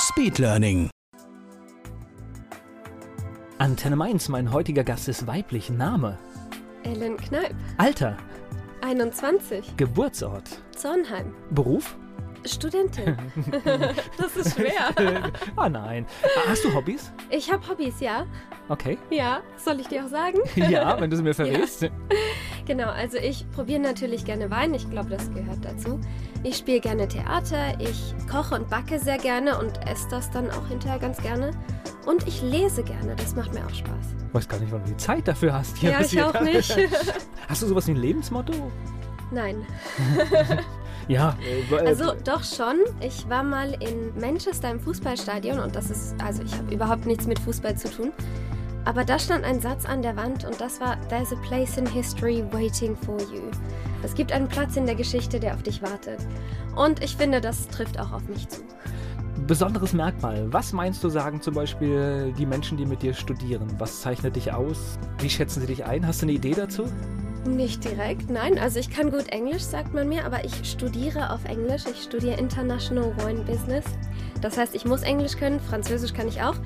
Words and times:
Speedlearning. 0.00 0.88
Antenne 3.58 3.96
Mainz, 3.96 4.30
mein 4.30 4.50
heutiger 4.50 4.82
Gast 4.82 5.08
ist 5.08 5.26
weiblich. 5.26 5.68
Name, 5.68 6.18
Ellen 6.84 7.18
Kneip, 7.18 7.54
Alter, 7.76 8.16
21, 8.80 9.76
Geburtsort, 9.76 10.62
Zornheim, 10.74 11.34
Beruf? 11.50 11.98
Studentin. 12.44 13.16
das 14.16 14.36
ist 14.36 14.56
schwer. 14.56 15.30
Ah 15.56 15.68
nein. 15.68 16.06
Hast 16.48 16.64
du 16.64 16.72
Hobbys? 16.74 17.12
Ich 17.30 17.52
habe 17.52 17.66
Hobbys, 17.68 18.00
ja. 18.00 18.26
Okay. 18.68 18.98
Ja, 19.10 19.40
soll 19.56 19.80
ich 19.80 19.88
dir 19.88 20.04
auch 20.04 20.08
sagen? 20.08 20.38
Ja, 20.70 21.00
wenn 21.00 21.10
du 21.10 21.16
sie 21.16 21.22
mir 21.22 21.34
verrätst. 21.34 21.90
Genau, 22.66 22.88
also 22.88 23.18
ich 23.18 23.50
probiere 23.50 23.80
natürlich 23.80 24.24
gerne 24.24 24.50
Wein, 24.50 24.74
ich 24.74 24.88
glaube, 24.88 25.10
das 25.10 25.30
gehört 25.32 25.64
dazu. 25.64 26.00
Ich 26.42 26.56
spiele 26.56 26.80
gerne 26.80 27.08
Theater, 27.08 27.78
ich 27.80 28.14
koche 28.30 28.54
und 28.54 28.70
backe 28.70 28.98
sehr 28.98 29.18
gerne 29.18 29.58
und 29.58 29.86
esse 29.88 30.08
das 30.08 30.30
dann 30.30 30.50
auch 30.50 30.68
hinterher 30.68 30.98
ganz 30.98 31.18
gerne. 31.18 31.50
Und 32.06 32.26
ich 32.26 32.42
lese 32.42 32.82
gerne, 32.82 33.16
das 33.16 33.34
macht 33.34 33.52
mir 33.52 33.64
auch 33.66 33.74
Spaß. 33.74 34.14
Ich 34.28 34.34
weiß 34.34 34.48
gar 34.48 34.60
nicht, 34.60 34.72
wann 34.72 34.84
du 34.84 34.90
die 34.90 34.96
Zeit 34.96 35.26
dafür 35.26 35.52
hast. 35.52 35.76
Hier, 35.76 35.90
ja, 35.90 36.00
ich 36.00 36.22
auch 36.22 36.40
nicht. 36.40 36.76
Hast 37.48 37.62
du 37.62 37.66
sowas 37.66 37.86
wie 37.88 37.92
ein 37.92 37.96
Lebensmotto? 37.96 38.70
Nein. 39.32 39.66
Ja. 41.10 41.36
äh, 41.44 41.74
äh, 41.74 41.86
Also 41.86 42.12
doch 42.24 42.44
schon. 42.44 42.76
Ich 43.00 43.28
war 43.28 43.42
mal 43.42 43.72
in 43.82 44.18
Manchester 44.20 44.70
im 44.70 44.80
Fußballstadion 44.80 45.58
und 45.58 45.74
das 45.74 45.90
ist, 45.90 46.14
also 46.24 46.42
ich 46.42 46.52
habe 46.56 46.72
überhaupt 46.72 47.06
nichts 47.06 47.26
mit 47.26 47.38
Fußball 47.40 47.76
zu 47.76 47.90
tun. 47.90 48.12
Aber 48.84 49.04
da 49.04 49.18
stand 49.18 49.44
ein 49.44 49.60
Satz 49.60 49.84
an 49.84 50.00
der 50.02 50.16
Wand 50.16 50.44
und 50.44 50.58
das 50.60 50.80
war 50.80 50.96
There's 51.08 51.32
a 51.32 51.36
place 51.46 51.76
in 51.76 51.86
history 51.86 52.42
waiting 52.52 52.96
for 52.96 53.18
you. 53.20 53.42
Es 54.02 54.14
gibt 54.14 54.32
einen 54.32 54.48
Platz 54.48 54.76
in 54.76 54.86
der 54.86 54.94
Geschichte, 54.94 55.38
der 55.38 55.54
auf 55.54 55.62
dich 55.62 55.82
wartet. 55.82 56.20
Und 56.76 57.02
ich 57.04 57.16
finde, 57.16 57.40
das 57.42 57.68
trifft 57.68 58.00
auch 58.00 58.12
auf 58.12 58.26
mich 58.28 58.48
zu. 58.48 58.62
besonderes 59.46 59.92
Merkmal. 59.92 60.46
Was 60.52 60.72
meinst 60.72 61.02
du, 61.04 61.08
sagen 61.10 61.42
zum 61.42 61.54
Beispiel 61.54 62.32
die 62.38 62.46
Menschen, 62.46 62.78
die 62.78 62.86
mit 62.86 63.02
dir 63.02 63.12
studieren? 63.14 63.66
Was 63.78 64.00
zeichnet 64.00 64.36
dich 64.36 64.52
aus? 64.52 64.98
Wie 65.18 65.28
schätzen 65.28 65.60
sie 65.60 65.66
dich 65.66 65.84
ein? 65.84 66.06
Hast 66.06 66.22
du 66.22 66.26
eine 66.26 66.32
Idee 66.32 66.54
dazu? 66.54 66.84
Nicht 67.46 67.84
direkt, 67.84 68.30
nein. 68.30 68.58
Also 68.58 68.78
ich 68.78 68.90
kann 68.90 69.10
gut 69.10 69.28
Englisch, 69.28 69.62
sagt 69.62 69.94
man 69.94 70.08
mir, 70.08 70.24
aber 70.24 70.44
ich 70.44 70.54
studiere 70.64 71.32
auf 71.32 71.44
Englisch. 71.44 71.84
Ich 71.90 72.02
studiere 72.02 72.38
International 72.38 73.12
Wine 73.18 73.40
Business. 73.42 73.84
Das 74.40 74.56
heißt, 74.58 74.74
ich 74.74 74.84
muss 74.84 75.02
Englisch 75.02 75.36
können, 75.36 75.60
Französisch 75.60 76.12
kann 76.12 76.28
ich 76.28 76.42
auch. 76.42 76.56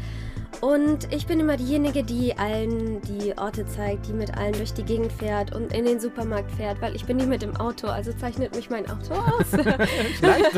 Und 0.61 1.13
ich 1.13 1.27
bin 1.27 1.41
immer 1.41 1.57
diejenige, 1.57 2.05
die 2.05 2.37
allen 2.39 3.01
die 3.03 3.37
Orte 3.37 3.67
zeigt, 3.67 4.07
die 4.09 4.13
mit 4.13 4.37
allen 4.37 4.53
durch 4.53 4.73
die 4.73 4.85
Gegend 4.85 5.13
fährt 5.13 5.55
und 5.55 5.73
in 5.73 5.85
den 5.85 6.01
Supermarkt 6.01 6.51
fährt, 6.53 6.81
weil 6.81 6.95
ich 6.95 7.05
bin 7.05 7.17
nicht 7.17 7.29
mit 7.29 7.43
dem 7.43 7.57
Auto, 7.57 7.89
also 7.89 8.13
zeichnet 8.13 8.55
mich 8.55 8.71
mein 8.71 8.89
Auto 8.89 9.15
aus. 9.15 9.47
Vielleicht. 10.19 10.53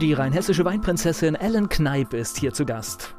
Die 0.00 0.12
rheinhessische 0.12 0.64
Weinprinzessin 0.64 1.34
Ellen 1.34 1.68
Kneip 1.68 2.14
ist 2.14 2.38
hier 2.38 2.52
zu 2.52 2.64
Gast. 2.64 3.14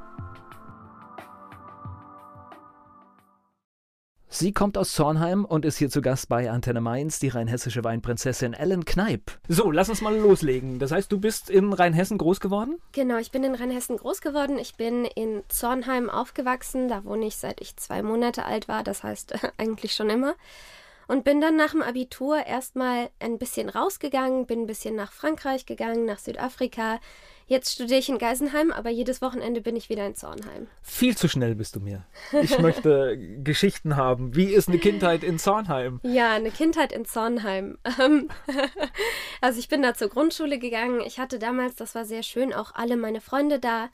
Sie 4.31 4.53
kommt 4.53 4.77
aus 4.77 4.93
Zornheim 4.93 5.43
und 5.43 5.65
ist 5.65 5.79
hier 5.79 5.89
zu 5.89 6.03
Gast 6.03 6.29
bei 6.29 6.51
Antenne 6.51 6.81
Mainz, 6.81 7.17
die 7.17 7.29
rheinhessische 7.29 7.83
Weinprinzessin 7.83 8.53
Ellen 8.53 8.85
Kneip. 8.85 9.31
So, 9.47 9.71
lass 9.71 9.89
uns 9.89 10.01
mal 10.01 10.15
loslegen. 10.15 10.77
Das 10.77 10.91
heißt, 10.91 11.11
du 11.11 11.19
bist 11.19 11.49
in 11.49 11.73
Rheinhessen 11.73 12.19
groß 12.19 12.39
geworden? 12.39 12.79
genau, 12.91 13.17
ich 13.17 13.31
bin 13.31 13.43
in 13.43 13.55
Rheinhessen 13.55 13.97
groß 13.97 14.21
geworden. 14.21 14.59
Ich 14.59 14.75
bin 14.75 15.05
in 15.05 15.41
Zornheim 15.47 16.11
aufgewachsen. 16.11 16.89
Da 16.89 17.03
wohne 17.05 17.25
ich 17.25 17.37
seit 17.37 17.59
ich 17.59 17.75
zwei 17.77 18.03
Monate 18.03 18.45
alt 18.45 18.67
war, 18.67 18.83
das 18.83 19.01
heißt 19.01 19.33
eigentlich 19.57 19.95
schon 19.95 20.11
immer. 20.11 20.35
Und 21.07 21.23
bin 21.23 21.41
dann 21.41 21.55
nach 21.55 21.71
dem 21.71 21.81
Abitur 21.81 22.45
erstmal 22.45 23.09
ein 23.19 23.39
bisschen 23.39 23.67
rausgegangen, 23.67 24.45
bin 24.45 24.61
ein 24.61 24.67
bisschen 24.67 24.95
nach 24.95 25.11
Frankreich 25.11 25.65
gegangen, 25.65 26.05
nach 26.05 26.19
Südafrika. 26.19 26.99
Jetzt 27.49 27.73
studiere 27.73 27.97
ich 27.97 28.09
in 28.09 28.19
Geisenheim, 28.19 28.71
aber 28.71 28.91
jedes 28.91 29.23
Wochenende 29.23 29.59
bin 29.59 29.75
ich 29.75 29.89
wieder 29.89 30.05
in 30.05 30.13
Zornheim. 30.13 30.67
Viel 30.83 31.17
zu 31.17 31.27
schnell 31.27 31.55
bist 31.55 31.75
du 31.75 31.79
mir. 31.79 32.05
Ich 32.43 32.59
möchte 32.59 33.17
Geschichten 33.43 33.95
haben. 33.95 34.35
Wie 34.35 34.53
ist 34.53 34.69
eine 34.69 34.77
Kindheit 34.77 35.23
in 35.23 35.39
Zornheim? 35.39 35.99
Ja, 36.03 36.31
eine 36.33 36.51
Kindheit 36.51 36.93
in 36.93 37.05
Zornheim. 37.05 37.79
Ähm, 37.99 38.29
also 39.41 39.57
ich 39.57 39.67
bin 39.67 39.81
da 39.81 39.95
zur 39.95 40.09
Grundschule 40.09 40.59
gegangen. 40.59 41.01
Ich 41.01 41.19
hatte 41.19 41.39
damals, 41.39 41.75
das 41.75 41.95
war 41.95 42.05
sehr 42.05 42.21
schön, 42.21 42.53
auch 42.53 42.75
alle 42.75 42.97
meine 42.97 43.19
Freunde 43.19 43.57
da. 43.57 43.89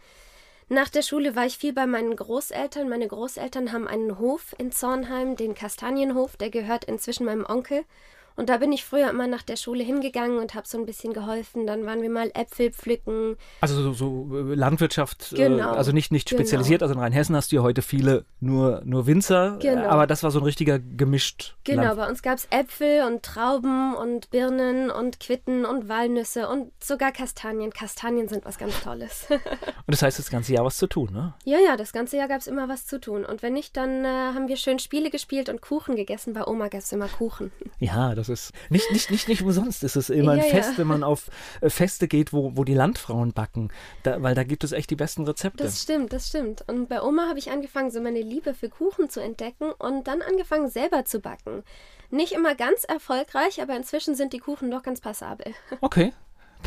Nach 0.67 0.89
der 0.89 1.01
Schule 1.01 1.37
war 1.37 1.45
ich 1.45 1.57
viel 1.57 1.71
bei 1.71 1.87
meinen 1.87 2.17
Großeltern. 2.17 2.89
Meine 2.89 3.07
Großeltern 3.07 3.71
haben 3.71 3.87
einen 3.87 4.19
Hof 4.19 4.53
in 4.57 4.73
Zornheim, 4.73 5.37
den 5.37 5.55
Kastanienhof, 5.55 6.35
der 6.35 6.49
gehört 6.49 6.83
inzwischen 6.83 7.25
meinem 7.25 7.45
Onkel. 7.45 7.85
Und 8.35 8.49
da 8.49 8.57
bin 8.57 8.71
ich 8.71 8.83
früher 8.83 9.09
immer 9.09 9.27
nach 9.27 9.43
der 9.43 9.55
Schule 9.55 9.83
hingegangen 9.83 10.39
und 10.39 10.55
habe 10.55 10.67
so 10.67 10.77
ein 10.77 10.85
bisschen 10.85 11.13
geholfen. 11.13 11.65
Dann 11.67 11.85
waren 11.85 12.01
wir 12.01 12.09
mal 12.09 12.31
Äpfel 12.33 12.71
pflücken. 12.71 13.37
Also 13.61 13.81
so, 13.81 13.93
so 13.93 14.37
äh, 14.51 14.55
Landwirtschaft, 14.55 15.33
Genau, 15.35 15.73
äh, 15.73 15.77
also 15.77 15.91
nicht, 15.91 16.11
nicht 16.11 16.27
genau. 16.29 16.39
spezialisiert. 16.41 16.81
Also 16.81 16.93
in 16.93 16.99
Rheinhessen 16.99 17.35
hast 17.35 17.51
du 17.51 17.57
ja 17.57 17.61
heute 17.61 17.81
viele 17.81 18.25
nur, 18.39 18.81
nur 18.85 19.07
Winzer, 19.07 19.57
Genau. 19.61 19.87
aber 19.87 20.07
das 20.07 20.23
war 20.23 20.31
so 20.31 20.39
ein 20.39 20.45
richtiger 20.45 20.79
gemischt. 20.79 21.55
Genau, 21.63 21.83
Land. 21.83 21.97
bei 21.97 22.07
uns 22.09 22.21
gab 22.21 22.37
es 22.37 22.47
Äpfel 22.51 23.03
und 23.05 23.23
Trauben 23.23 23.95
und 23.95 24.29
Birnen 24.31 24.91
und 24.91 25.19
Quitten 25.19 25.65
und 25.65 25.87
Walnüsse 25.89 26.47
und 26.49 26.71
sogar 26.83 27.11
Kastanien. 27.11 27.71
Kastanien 27.71 28.27
sind 28.27 28.45
was 28.45 28.57
ganz 28.57 28.79
Tolles. 28.81 29.27
Und 29.29 29.93
das 29.93 30.01
heißt, 30.01 30.17
das 30.17 30.29
ganze 30.31 30.53
Jahr 30.53 30.65
was 30.65 30.77
zu 30.77 30.87
tun, 30.87 31.09
ne? 31.13 31.33
Ja, 31.43 31.59
ja, 31.59 31.77
das 31.77 31.93
ganze 31.93 32.17
Jahr 32.17 32.27
gab 32.27 32.39
es 32.41 32.47
immer 32.47 32.67
was 32.67 32.87
zu 32.87 32.99
tun. 32.99 33.23
Und 33.23 33.43
wenn 33.43 33.53
nicht, 33.53 33.77
dann 33.77 34.03
äh, 34.03 34.07
haben 34.07 34.47
wir 34.47 34.57
schön 34.57 34.79
Spiele 34.79 35.09
gespielt 35.11 35.47
und 35.47 35.61
Kuchen 35.61 35.95
gegessen. 35.95 36.33
Bei 36.33 36.45
Oma 36.47 36.69
gab 36.69 36.81
es 36.81 36.91
immer 36.91 37.07
Kuchen. 37.07 37.51
Ja, 37.79 38.15
das 38.15 38.24
ist 38.29 38.51
nicht, 38.69 38.91
nicht, 38.91 39.11
nicht, 39.11 39.27
nicht 39.27 39.41
umsonst. 39.41 39.83
ist 39.83 39.95
Es 39.95 40.09
immer 40.09 40.33
ein 40.33 40.39
Ja, 40.39 40.45
ja. 40.45 40.51
Fest, 40.51 40.77
wenn 40.77 40.87
man 40.87 41.03
auf 41.03 41.29
äh, 41.61 41.69
Feste 41.69 42.07
geht, 42.07 42.33
wo, 42.33 42.55
wo 42.55 42.63
die 42.63 42.73
Landfrauen 42.73 43.33
backen. 43.33 43.69
Da, 44.03 44.21
weil 44.21 44.35
da 44.35 44.43
gibt 44.43 44.63
es 44.63 44.71
echt 44.71 44.89
die 44.89 44.95
besten 44.95 45.23
Rezepte. 45.25 45.63
Das 45.63 45.81
stimmt, 45.81 46.13
das 46.13 46.27
stimmt. 46.27 46.63
Und 46.67 46.89
bei 46.89 47.01
Oma 47.01 47.27
habe 47.27 47.39
ich 47.39 47.51
angefangen, 47.51 47.91
so 47.91 48.01
meine 48.01 48.21
Liebe 48.21 48.53
für 48.53 48.69
Kuchen 48.69 49.09
zu 49.09 49.21
entdecken 49.21 49.71
und 49.71 50.07
dann 50.07 50.21
angefangen, 50.21 50.69
selber 50.69 51.05
zu 51.05 51.19
backen. 51.19 51.63
Nicht 52.11 52.33
immer 52.33 52.55
ganz 52.55 52.83
erfolgreich, 52.83 53.61
aber 53.61 53.75
inzwischen 53.75 54.15
sind 54.15 54.33
die 54.33 54.39
Kuchen 54.39 54.71
doch 54.71 54.83
ganz 54.83 55.01
passabel. 55.01 55.53
Okay. 55.81 56.13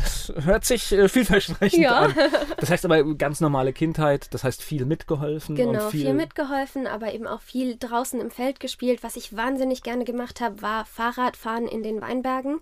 Das 0.01 0.33
hört 0.45 0.65
sich 0.65 0.91
äh, 0.91 1.07
vielversprechend 1.09 1.83
Ja. 1.83 1.99
an. 1.99 2.15
Das 2.57 2.69
heißt 2.69 2.85
aber 2.85 3.03
ganz 3.15 3.41
normale 3.41 3.73
Kindheit, 3.73 4.33
das 4.33 4.43
heißt 4.43 4.61
viel 4.61 4.85
mitgeholfen. 4.85 5.55
Genau, 5.55 5.89
viel, 5.89 6.01
viel, 6.05 6.13
mitgeholfen, 6.13 6.87
aber 6.87 7.13
eben 7.13 7.27
auch 7.27 7.41
viel 7.41 7.77
draußen 7.77 8.19
im 8.19 8.31
Feld 8.31 8.59
gespielt. 8.59 9.03
Was 9.03 9.15
ich 9.15 9.35
wahnsinnig 9.35 9.83
gerne 9.83 10.05
gemacht 10.05 10.41
habe, 10.41 10.61
war 10.61 10.85
Fahrradfahren 10.85 11.67
in 11.67 11.83
den 11.83 12.01
Weinbergen. 12.01 12.61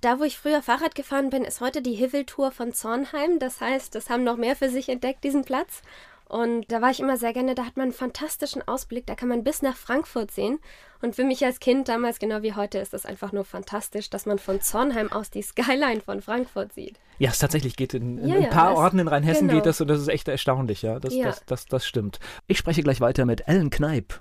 Da, 0.00 0.20
wo 0.20 0.24
ich 0.24 0.38
früher 0.38 0.62
Fahrrad 0.62 0.94
gefahren 0.94 1.30
bin, 1.30 1.44
ist 1.44 1.60
heute 1.60 1.82
die 1.82 1.94
Hiveltour 1.94 2.52
von 2.52 2.72
Zornheim. 2.72 3.38
Das 3.40 3.60
heißt, 3.60 3.94
das 3.94 4.10
haben 4.10 4.22
noch 4.22 4.36
mehr 4.36 4.54
für 4.54 4.68
sich 4.68 4.88
entdeckt, 4.88 5.24
diesen 5.24 5.44
Platz. 5.44 5.82
Und 6.28 6.70
da 6.70 6.80
war 6.80 6.90
ich 6.90 7.00
immer 7.00 7.16
sehr 7.16 7.32
gerne. 7.32 7.54
Da 7.54 7.64
hat 7.64 7.76
man 7.76 7.84
einen 7.84 7.92
fantastischen 7.92 8.66
Ausblick. 8.68 9.06
Da 9.06 9.14
kann 9.14 9.28
man 9.28 9.42
bis 9.42 9.62
nach 9.62 9.76
Frankfurt 9.76 10.30
sehen. 10.30 10.60
Und 11.00 11.14
für 11.14 11.24
mich 11.24 11.44
als 11.44 11.60
Kind 11.60 11.88
damals, 11.88 12.18
genau 12.18 12.42
wie 12.42 12.54
heute, 12.54 12.78
ist 12.78 12.92
das 12.92 13.06
einfach 13.06 13.32
nur 13.32 13.44
fantastisch, 13.44 14.10
dass 14.10 14.26
man 14.26 14.38
von 14.38 14.60
Zornheim 14.60 15.12
aus 15.12 15.30
die 15.30 15.42
Skyline 15.42 16.00
von 16.00 16.20
Frankfurt 16.22 16.72
sieht. 16.72 16.98
Ja, 17.18 17.30
es 17.30 17.38
tatsächlich 17.38 17.76
geht 17.76 17.94
in, 17.94 18.18
in 18.18 18.28
Ja, 18.28 18.36
ein 18.36 18.42
ja, 18.42 18.48
paar 18.48 18.70
das- 18.70 18.78
Orten 18.78 18.98
in 18.98 19.08
Rheinhessen 19.08 19.46
genau. 19.48 19.58
geht 19.60 19.66
das 19.66 19.80
und 19.80 19.88
das 19.88 20.00
ist 20.00 20.08
echt 20.08 20.26
erstaunlich, 20.28 20.82
ja. 20.82 20.98
Das, 20.98 21.14
Ja. 21.14 21.26
Das, 21.26 21.44
das, 21.46 21.66
das 21.66 21.86
stimmt. 21.86 22.18
Ich 22.46 22.58
spreche 22.58 22.82
gleich 22.82 23.00
weiter 23.00 23.24
mit 23.26 23.46
Ellen 23.46 23.70
Kneip. 23.70 24.20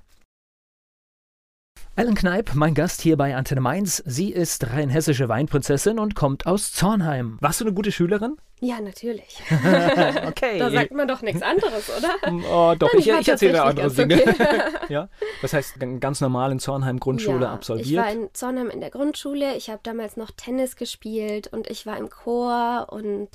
Ellen 1.97 2.13
Kneip, 2.13 2.53
mein 2.53 2.75
Gast 2.75 3.01
hier 3.01 3.17
bei 3.17 3.35
Antenne 3.35 3.59
Mainz. 3.59 4.03
Sie 4.05 4.31
ist 4.31 4.69
rheinhessische 4.69 5.29
Weinprinzessin 5.29 5.97
und 5.97 6.13
kommt 6.13 6.45
aus 6.45 6.71
Zornheim. 6.71 7.39
Warst 7.41 7.59
du 7.59 7.65
eine 7.65 7.73
gute 7.73 7.91
Schülerin? 7.91 8.37
Ja, 8.59 8.79
natürlich. 8.79 9.41
Okay. 10.27 10.59
Da 10.59 10.69
sagt 10.69 10.91
man 10.91 11.07
doch 11.07 11.23
nichts 11.23 11.41
anderes, 11.41 11.89
oder? 11.89 12.09
Oh, 12.51 12.75
doch, 12.77 12.93
Nein, 12.93 13.01
ich, 13.01 13.07
war 13.07 13.19
ich 13.19 13.27
erzähle 13.29 13.63
andere 13.63 13.89
Dinge. 13.89 14.21
okay. 14.21 14.59
ja, 14.89 15.09
das 15.41 15.53
heißt, 15.53 15.79
ganz 15.99 16.21
normal 16.21 16.51
in 16.51 16.59
Zornheim 16.59 16.99
Grundschule 16.99 17.45
ja, 17.45 17.53
absolviert. 17.53 17.87
Ich 17.87 17.97
war 17.97 18.11
in 18.11 18.29
Zornheim 18.31 18.69
in 18.69 18.79
der 18.79 18.91
Grundschule. 18.91 19.55
Ich 19.55 19.71
habe 19.71 19.79
damals 19.81 20.17
noch 20.17 20.29
Tennis 20.29 20.75
gespielt 20.75 21.47
und 21.47 21.67
ich 21.67 21.87
war 21.87 21.97
im 21.97 22.11
Chor 22.11 22.89
und 22.91 23.29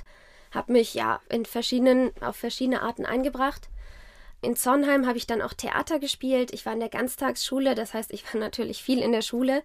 habe 0.52 0.72
mich 0.72 0.94
ja 0.94 1.18
in 1.28 1.46
verschiedenen, 1.46 2.12
auf 2.20 2.36
verschiedene 2.36 2.82
Arten 2.82 3.06
eingebracht. 3.06 3.68
In 4.42 4.56
Zornheim 4.56 5.06
habe 5.06 5.18
ich 5.18 5.28
dann 5.28 5.40
auch 5.40 5.52
Theater 5.52 6.00
gespielt. 6.00 6.52
Ich 6.52 6.66
war 6.66 6.72
in 6.72 6.80
der 6.80 6.88
Ganztagsschule, 6.88 7.76
das 7.76 7.94
heißt, 7.94 8.12
ich 8.12 8.24
war 8.34 8.40
natürlich 8.40 8.82
viel 8.82 8.98
in 8.98 9.12
der 9.12 9.22
Schule. 9.22 9.62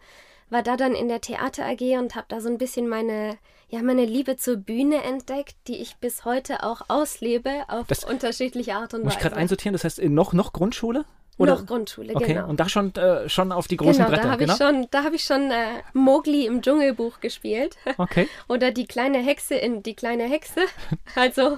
war 0.49 0.63
da 0.63 0.77
dann 0.77 0.93
in 0.93 1.09
der 1.09 1.19
Theater 1.19 1.65
AG 1.65 1.81
und 1.99 2.15
habe 2.15 2.27
da 2.29 2.39
so 2.39 2.47
ein 2.47 2.57
bisschen 2.57 2.87
meine, 2.87 3.37
ja, 3.69 3.81
meine 3.81 4.05
Liebe 4.05 4.37
zur 4.37 4.55
Bühne 4.55 5.03
entdeckt, 5.03 5.55
die 5.67 5.77
ich 5.77 5.97
bis 5.97 6.23
heute 6.25 6.63
auch 6.63 6.83
auslebe 6.87 7.63
auf 7.67 7.87
das 7.87 8.05
unterschiedliche 8.05 8.75
Art 8.75 8.93
und 8.93 8.99
Weise. 9.01 9.05
Muss 9.05 9.13
ich 9.15 9.19
gerade 9.19 9.35
einsortieren, 9.35 9.73
das 9.73 9.83
heißt 9.83 10.01
noch, 10.03 10.31
noch 10.33 10.53
Grundschule? 10.53 11.05
Oder? 11.37 11.55
Noch 11.55 11.65
Grundschule, 11.65 12.15
okay. 12.15 12.33
genau. 12.33 12.47
Und 12.47 12.59
da 12.59 12.67
schon, 12.67 12.93
äh, 12.95 13.29
schon 13.29 13.51
auf 13.51 13.67
die 13.67 13.77
großen 13.77 13.97
genau, 13.97 14.09
Bretter, 14.09 14.23
da 14.23 14.31
hab 14.31 14.39
genau? 14.39 14.53
Ich 14.53 14.57
schon, 14.57 14.87
da 14.89 15.03
habe 15.03 15.15
ich 15.15 15.23
schon 15.23 15.51
äh, 15.51 15.83
Mowgli 15.93 16.45
im 16.47 16.61
Dschungelbuch 16.61 17.19
gespielt. 17.19 17.77
Okay. 17.99 18.27
Oder 18.47 18.71
die 18.71 18.85
kleine 18.85 19.17
Hexe 19.17 19.55
in 19.55 19.81
Die 19.81 19.95
kleine 19.95 20.23
Hexe. 20.23 20.61
Also, 21.15 21.57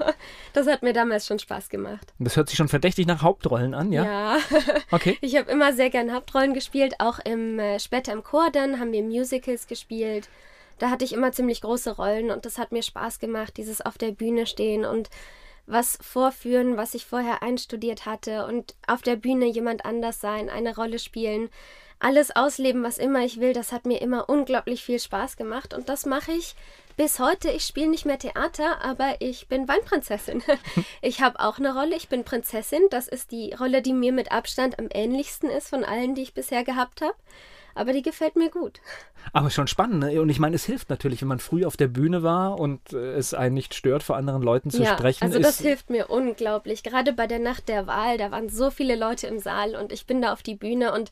das 0.54 0.68
hat 0.68 0.84
mir 0.84 0.94
damals 0.94 1.28
schon 1.28 1.38
Spaß 1.38 1.70
gemacht. 1.70 2.14
Das 2.18 2.38
hört 2.38 2.48
sich 2.48 2.58
schon 2.58 2.70
verdächtig 2.70 3.08
nach 3.08 3.22
Hauptrollen 3.22 3.74
an, 3.74 3.92
ja? 3.92 4.06
Ja. 4.06 4.38
Okay. 4.92 5.18
Ich 5.22 5.36
habe 5.36 5.52
immer 5.52 5.74
sehr 5.74 5.90
gern 5.90 6.14
Hauptrollen 6.14 6.54
gespielt, 6.54 6.96
auch 7.00 7.20
im, 7.20 7.60
äh, 7.60 7.80
später 7.80 8.14
im 8.14 8.24
Chor 8.24 8.50
dann 8.52 8.80
haben 8.80 8.92
wir 8.92 9.04
Musicals 9.04 9.68
gespielt. 9.68 10.30
Da 10.80 10.90
hatte 10.90 11.04
ich 11.04 11.14
immer 11.14 11.32
ziemlich 11.32 11.62
große 11.62 11.96
Rollen 11.96 12.32
und 12.32 12.46
das 12.46 12.58
hat 12.58 12.72
mir 12.72 12.82
Spaß 12.82 13.20
gemacht, 13.20 13.58
dieses 13.58 13.82
auf 13.82 13.98
der 13.98 14.12
Bühne 14.12 14.46
stehen 14.46 14.86
und 14.86 15.10
was 15.70 15.98
vorführen, 16.02 16.78
was 16.78 16.94
ich 16.96 17.06
vorher 17.06 17.44
einstudiert 17.44 18.06
hatte 18.06 18.46
und 18.46 18.76
auf 18.88 19.02
der 19.02 19.16
Bühne 19.16 19.46
jemand 19.46 19.86
anders 19.86 20.20
sein, 20.20 20.50
eine 20.50 20.76
Rolle 20.76 21.00
spielen, 21.00 21.50
alles 22.00 22.36
ausleben, 22.36 22.82
was 22.82 22.98
immer 22.98 23.24
ich 23.24 23.40
will, 23.40 23.54
das 23.54 23.72
hat 23.72 23.86
mir 23.86 24.02
immer 24.02 24.30
unglaublich 24.30 24.84
viel 24.84 25.00
Spaß 25.00 25.38
gemacht 25.38 25.74
und 25.74 25.90
das 25.90 26.06
mache 26.06 26.32
ich 26.32 26.56
bis 26.96 27.20
heute. 27.20 27.50
Ich 27.50 27.64
spiele 27.64 27.90
nicht 27.90 28.06
mehr 28.06 28.20
Theater, 28.20 28.82
aber 28.84 29.18
ich 29.20 29.48
bin 29.48 29.68
Weinprinzessin. 29.68 30.44
Ich 31.02 31.22
habe 31.22 31.40
auch 31.40 31.60
eine 31.60 31.74
Rolle, 31.74 31.96
ich 31.96 32.10
bin 32.10 32.24
Prinzessin, 32.24 32.82
das 32.90 33.08
ist 33.08 33.32
die 33.32 33.54
Rolle, 33.54 33.82
die 33.82 33.94
mir 33.94 34.12
mit 34.12 34.32
Abstand 34.32 34.80
am 34.80 34.90
ähnlichsten 34.92 35.50
ist 35.50 35.70
von 35.70 35.84
allen, 35.84 36.16
die 36.16 36.24
ich 36.24 36.34
bisher 36.34 36.64
gehabt 36.64 37.02
habe 37.02 37.16
aber 37.80 37.94
die 37.94 38.02
gefällt 38.02 38.36
mir 38.36 38.50
gut. 38.50 38.82
Aber 39.34 39.50
schon 39.50 39.68
spannend, 39.68 40.00
ne? 40.00 40.22
Und 40.22 40.30
ich 40.30 40.40
meine, 40.40 40.56
es 40.56 40.66
hilft 40.66 40.90
natürlich, 40.90 41.22
wenn 41.22 41.28
man 41.28 41.40
früh 41.40 41.66
auf 41.66 41.78
der 41.78 41.88
Bühne 41.88 42.24
war 42.24 42.60
und 42.60 42.94
äh, 42.94 43.14
es 43.14 43.34
einen 43.34 43.56
nicht 43.56 43.74
stört, 43.74 44.04
vor 44.04 44.18
anderen 44.18 44.42
Leuten 44.42 44.70
zu 44.70 44.84
ja, 44.84 44.94
sprechen. 44.94 45.24
Also 45.24 45.40
das 45.40 45.60
hilft 45.60 45.90
mir 45.90 46.10
unglaublich. 46.10 46.84
Gerade 46.84 47.14
bei 47.14 47.28
der 47.28 47.40
Nacht 47.40 47.70
der 47.70 47.88
Wahl, 47.88 48.18
da 48.18 48.32
waren 48.32 48.50
so 48.50 48.70
viele 48.70 48.96
Leute 48.96 49.28
im 49.28 49.40
Saal 49.40 49.76
und 49.76 49.92
ich 49.92 50.06
bin 50.06 50.22
da 50.22 50.34
auf 50.34 50.44
die 50.44 50.56
Bühne 50.56 50.94
und 50.94 51.12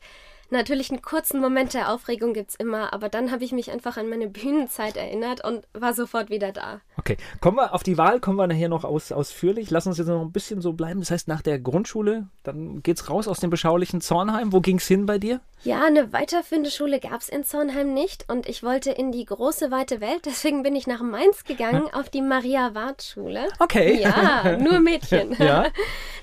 Natürlich 0.50 0.90
einen 0.90 1.02
kurzen 1.02 1.40
Moment 1.40 1.74
der 1.74 1.92
Aufregung 1.92 2.32
gibt 2.32 2.50
es 2.50 2.56
immer, 2.56 2.92
aber 2.94 3.08
dann 3.08 3.30
habe 3.30 3.44
ich 3.44 3.52
mich 3.52 3.70
einfach 3.70 3.98
an 3.98 4.08
meine 4.08 4.28
Bühnenzeit 4.28 4.96
erinnert 4.96 5.44
und 5.44 5.66
war 5.74 5.92
sofort 5.92 6.30
wieder 6.30 6.52
da. 6.52 6.80
Okay, 6.96 7.18
kommen 7.40 7.58
wir 7.58 7.74
auf 7.74 7.82
die 7.82 7.98
Wahl, 7.98 8.18
kommen 8.18 8.38
wir 8.38 8.46
nachher 8.46 8.68
noch 8.68 8.84
aus, 8.84 9.12
ausführlich. 9.12 9.70
Lass 9.70 9.86
uns 9.86 9.98
jetzt 9.98 10.06
noch 10.06 10.22
ein 10.22 10.32
bisschen 10.32 10.62
so 10.62 10.72
bleiben. 10.72 11.00
Das 11.00 11.10
heißt, 11.10 11.28
nach 11.28 11.42
der 11.42 11.58
Grundschule, 11.58 12.28
dann 12.44 12.82
geht 12.82 12.96
es 12.96 13.10
raus 13.10 13.28
aus 13.28 13.40
dem 13.40 13.50
beschaulichen 13.50 14.00
Zornheim. 14.00 14.52
Wo 14.52 14.60
ging 14.60 14.78
es 14.78 14.86
hin 14.86 15.04
bei 15.04 15.18
dir? 15.18 15.40
Ja, 15.64 15.84
eine 15.84 16.12
weiterführende 16.12 16.70
Schule 16.70 17.00
gab 17.00 17.20
es 17.20 17.28
in 17.28 17.44
Zornheim 17.44 17.92
nicht 17.92 18.24
und 18.28 18.48
ich 18.48 18.62
wollte 18.62 18.90
in 18.90 19.12
die 19.12 19.24
große, 19.24 19.70
weite 19.70 20.00
Welt. 20.00 20.22
Deswegen 20.24 20.62
bin 20.62 20.74
ich 20.74 20.86
nach 20.86 21.02
Mainz 21.02 21.44
gegangen 21.44 21.92
auf 21.92 22.08
die 22.08 22.22
Maria-Wart-Schule. 22.22 23.48
Okay. 23.58 24.00
Ja, 24.00 24.56
nur 24.56 24.80
Mädchen. 24.80 25.36
ja. 25.38 25.66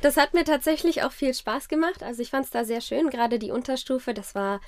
Das 0.01 0.17
hat 0.17 0.33
mir 0.33 0.45
tatsächlich 0.45 1.03
auch 1.03 1.11
viel 1.11 1.33
Spaß 1.33 1.67
gemacht. 1.67 2.01
Also 2.01 2.21
ich 2.21 2.31
fand 2.31 2.45
es 2.45 2.51
da 2.51 2.63
sehr 2.63 2.81
schön, 2.81 3.09
gerade 3.09 3.37
die 3.37 3.51
Unterstufe 3.51 4.13
das 4.15 4.35
war 4.35 4.59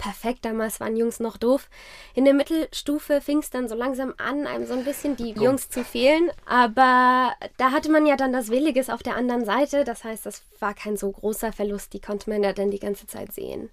perfekt. 0.00 0.44
Damals 0.44 0.80
waren 0.80 0.96
Jungs 0.96 1.20
noch 1.20 1.36
doof. 1.36 1.68
In 2.14 2.24
der 2.24 2.34
Mittelstufe 2.34 3.20
fing 3.20 3.38
es 3.38 3.50
dann 3.50 3.68
so 3.68 3.74
langsam 3.76 4.14
an, 4.16 4.46
einem 4.46 4.66
so 4.66 4.74
ein 4.74 4.84
bisschen 4.84 5.14
die 5.16 5.34
Komm. 5.34 5.44
Jungs 5.44 5.68
zu 5.68 5.84
fehlen. 5.84 6.30
Aber 6.46 7.32
da 7.58 7.70
hatte 7.70 7.90
man 7.90 8.06
ja 8.06 8.16
dann 8.16 8.32
das 8.32 8.48
Williges 8.48 8.90
auf 8.90 9.02
der 9.02 9.16
anderen 9.16 9.44
Seite. 9.44 9.84
Das 9.84 10.02
heißt, 10.02 10.26
das 10.26 10.42
war 10.58 10.74
kein 10.74 10.96
so 10.96 11.10
großer 11.12 11.52
Verlust. 11.52 11.92
Die 11.92 12.00
konnte 12.00 12.30
man 12.30 12.42
ja 12.42 12.52
dann 12.52 12.70
die 12.70 12.80
ganze 12.80 13.06
Zeit 13.06 13.32
sehen. 13.32 13.70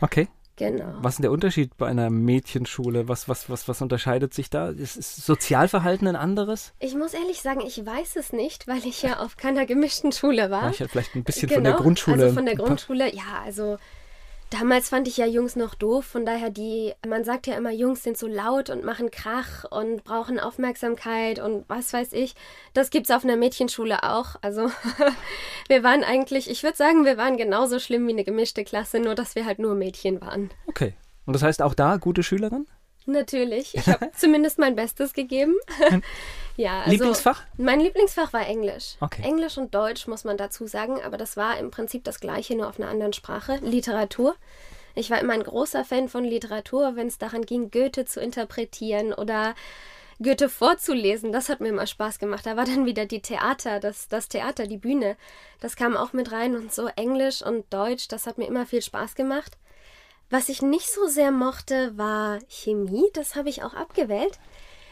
Okay. 0.00 0.28
Genau. 0.56 0.92
Was 1.02 1.14
ist 1.14 1.22
der 1.22 1.30
Unterschied 1.30 1.76
bei 1.76 1.86
einer 1.86 2.10
Mädchenschule? 2.10 3.06
Was, 3.06 3.28
was, 3.28 3.48
was, 3.48 3.68
was 3.68 3.80
unterscheidet 3.80 4.34
sich 4.34 4.50
da? 4.50 4.70
Ist, 4.70 4.96
ist 4.96 5.24
Sozialverhalten 5.24 6.08
ein 6.08 6.16
anderes? 6.16 6.72
Ich 6.80 6.96
muss 6.96 7.14
ehrlich 7.14 7.40
sagen, 7.42 7.60
ich 7.64 7.86
weiß 7.86 8.16
es 8.16 8.32
nicht, 8.32 8.66
weil 8.66 8.84
ich 8.84 9.02
ja 9.02 9.20
auf 9.20 9.36
keiner 9.36 9.66
gemischten 9.66 10.10
Schule 10.10 10.50
war. 10.50 10.64
Ja, 10.64 10.70
ich 10.70 10.80
hatte 10.80 10.90
vielleicht 10.90 11.14
ein 11.14 11.22
bisschen 11.22 11.48
genau, 11.48 11.54
von 11.54 11.62
der 11.62 11.72
genau, 11.74 11.82
Grundschule. 11.84 12.22
Also 12.24 12.34
von 12.34 12.46
der 12.46 12.56
Grundschule, 12.56 13.14
ja, 13.14 13.42
also 13.44 13.76
Damals 14.50 14.88
fand 14.88 15.06
ich 15.08 15.18
ja 15.18 15.26
Jungs 15.26 15.56
noch 15.56 15.74
doof, 15.74 16.06
von 16.06 16.24
daher 16.24 16.48
die, 16.48 16.94
man 17.06 17.22
sagt 17.22 17.46
ja 17.46 17.54
immer, 17.54 17.70
Jungs 17.70 18.02
sind 18.02 18.16
so 18.16 18.26
laut 18.26 18.70
und 18.70 18.82
machen 18.82 19.10
Krach 19.10 19.64
und 19.70 20.04
brauchen 20.04 20.40
Aufmerksamkeit 20.40 21.38
und 21.38 21.64
was 21.68 21.92
weiß 21.92 22.14
ich. 22.14 22.34
Das 22.72 22.88
gibt's 22.88 23.10
auf 23.10 23.24
einer 23.24 23.36
Mädchenschule 23.36 24.02
auch. 24.04 24.36
Also 24.40 24.70
wir 25.68 25.82
waren 25.82 26.02
eigentlich, 26.02 26.48
ich 26.48 26.62
würde 26.62 26.78
sagen, 26.78 27.04
wir 27.04 27.18
waren 27.18 27.36
genauso 27.36 27.78
schlimm 27.78 28.06
wie 28.06 28.12
eine 28.12 28.24
gemischte 28.24 28.64
Klasse, 28.64 29.00
nur 29.00 29.14
dass 29.14 29.34
wir 29.34 29.44
halt 29.44 29.58
nur 29.58 29.74
Mädchen 29.74 30.20
waren. 30.22 30.50
Okay. 30.66 30.94
Und 31.26 31.34
das 31.34 31.42
heißt 31.42 31.60
auch 31.60 31.74
da 31.74 31.98
gute 31.98 32.22
Schülerin? 32.22 32.66
Natürlich. 33.08 33.74
Ich 33.74 33.86
habe 33.86 34.10
zumindest 34.16 34.58
mein 34.58 34.76
Bestes 34.76 35.14
gegeben. 35.14 35.56
ja, 36.56 36.80
also 36.80 36.90
Lieblingsfach? 36.90 37.42
Mein 37.56 37.80
Lieblingsfach 37.80 38.34
war 38.34 38.46
Englisch. 38.46 38.96
Okay. 39.00 39.22
Englisch 39.22 39.56
und 39.56 39.74
Deutsch 39.74 40.06
muss 40.06 40.24
man 40.24 40.36
dazu 40.36 40.66
sagen, 40.66 41.00
aber 41.02 41.16
das 41.16 41.36
war 41.38 41.58
im 41.58 41.70
Prinzip 41.70 42.04
das 42.04 42.20
gleiche, 42.20 42.54
nur 42.54 42.68
auf 42.68 42.78
einer 42.78 42.90
anderen 42.90 43.14
Sprache. 43.14 43.56
Literatur. 43.62 44.36
Ich 44.94 45.10
war 45.10 45.20
immer 45.20 45.32
ein 45.32 45.42
großer 45.42 45.86
Fan 45.86 46.10
von 46.10 46.22
Literatur, 46.22 46.96
wenn 46.96 47.06
es 47.06 47.16
daran 47.16 47.46
ging, 47.46 47.70
Goethe 47.70 48.04
zu 48.04 48.20
interpretieren 48.20 49.14
oder 49.14 49.54
Goethe 50.22 50.50
vorzulesen. 50.50 51.32
Das 51.32 51.48
hat 51.48 51.60
mir 51.60 51.68
immer 51.68 51.86
Spaß 51.86 52.18
gemacht. 52.18 52.44
Da 52.44 52.58
war 52.58 52.66
dann 52.66 52.84
wieder 52.84 53.06
die 53.06 53.22
Theater, 53.22 53.80
das, 53.80 54.08
das 54.08 54.28
Theater, 54.28 54.66
die 54.66 54.76
Bühne. 54.76 55.16
Das 55.60 55.76
kam 55.76 55.96
auch 55.96 56.12
mit 56.12 56.30
rein 56.30 56.56
und 56.56 56.74
so 56.74 56.88
Englisch 56.88 57.40
und 57.40 57.72
Deutsch, 57.72 58.08
das 58.08 58.26
hat 58.26 58.36
mir 58.36 58.46
immer 58.46 58.66
viel 58.66 58.82
Spaß 58.82 59.14
gemacht. 59.14 59.56
Was 60.30 60.50
ich 60.50 60.60
nicht 60.60 60.92
so 60.92 61.06
sehr 61.06 61.30
mochte, 61.30 61.96
war 61.96 62.38
Chemie. 62.48 63.08
Das 63.14 63.34
habe 63.34 63.48
ich 63.48 63.62
auch 63.62 63.72
abgewählt. 63.72 64.38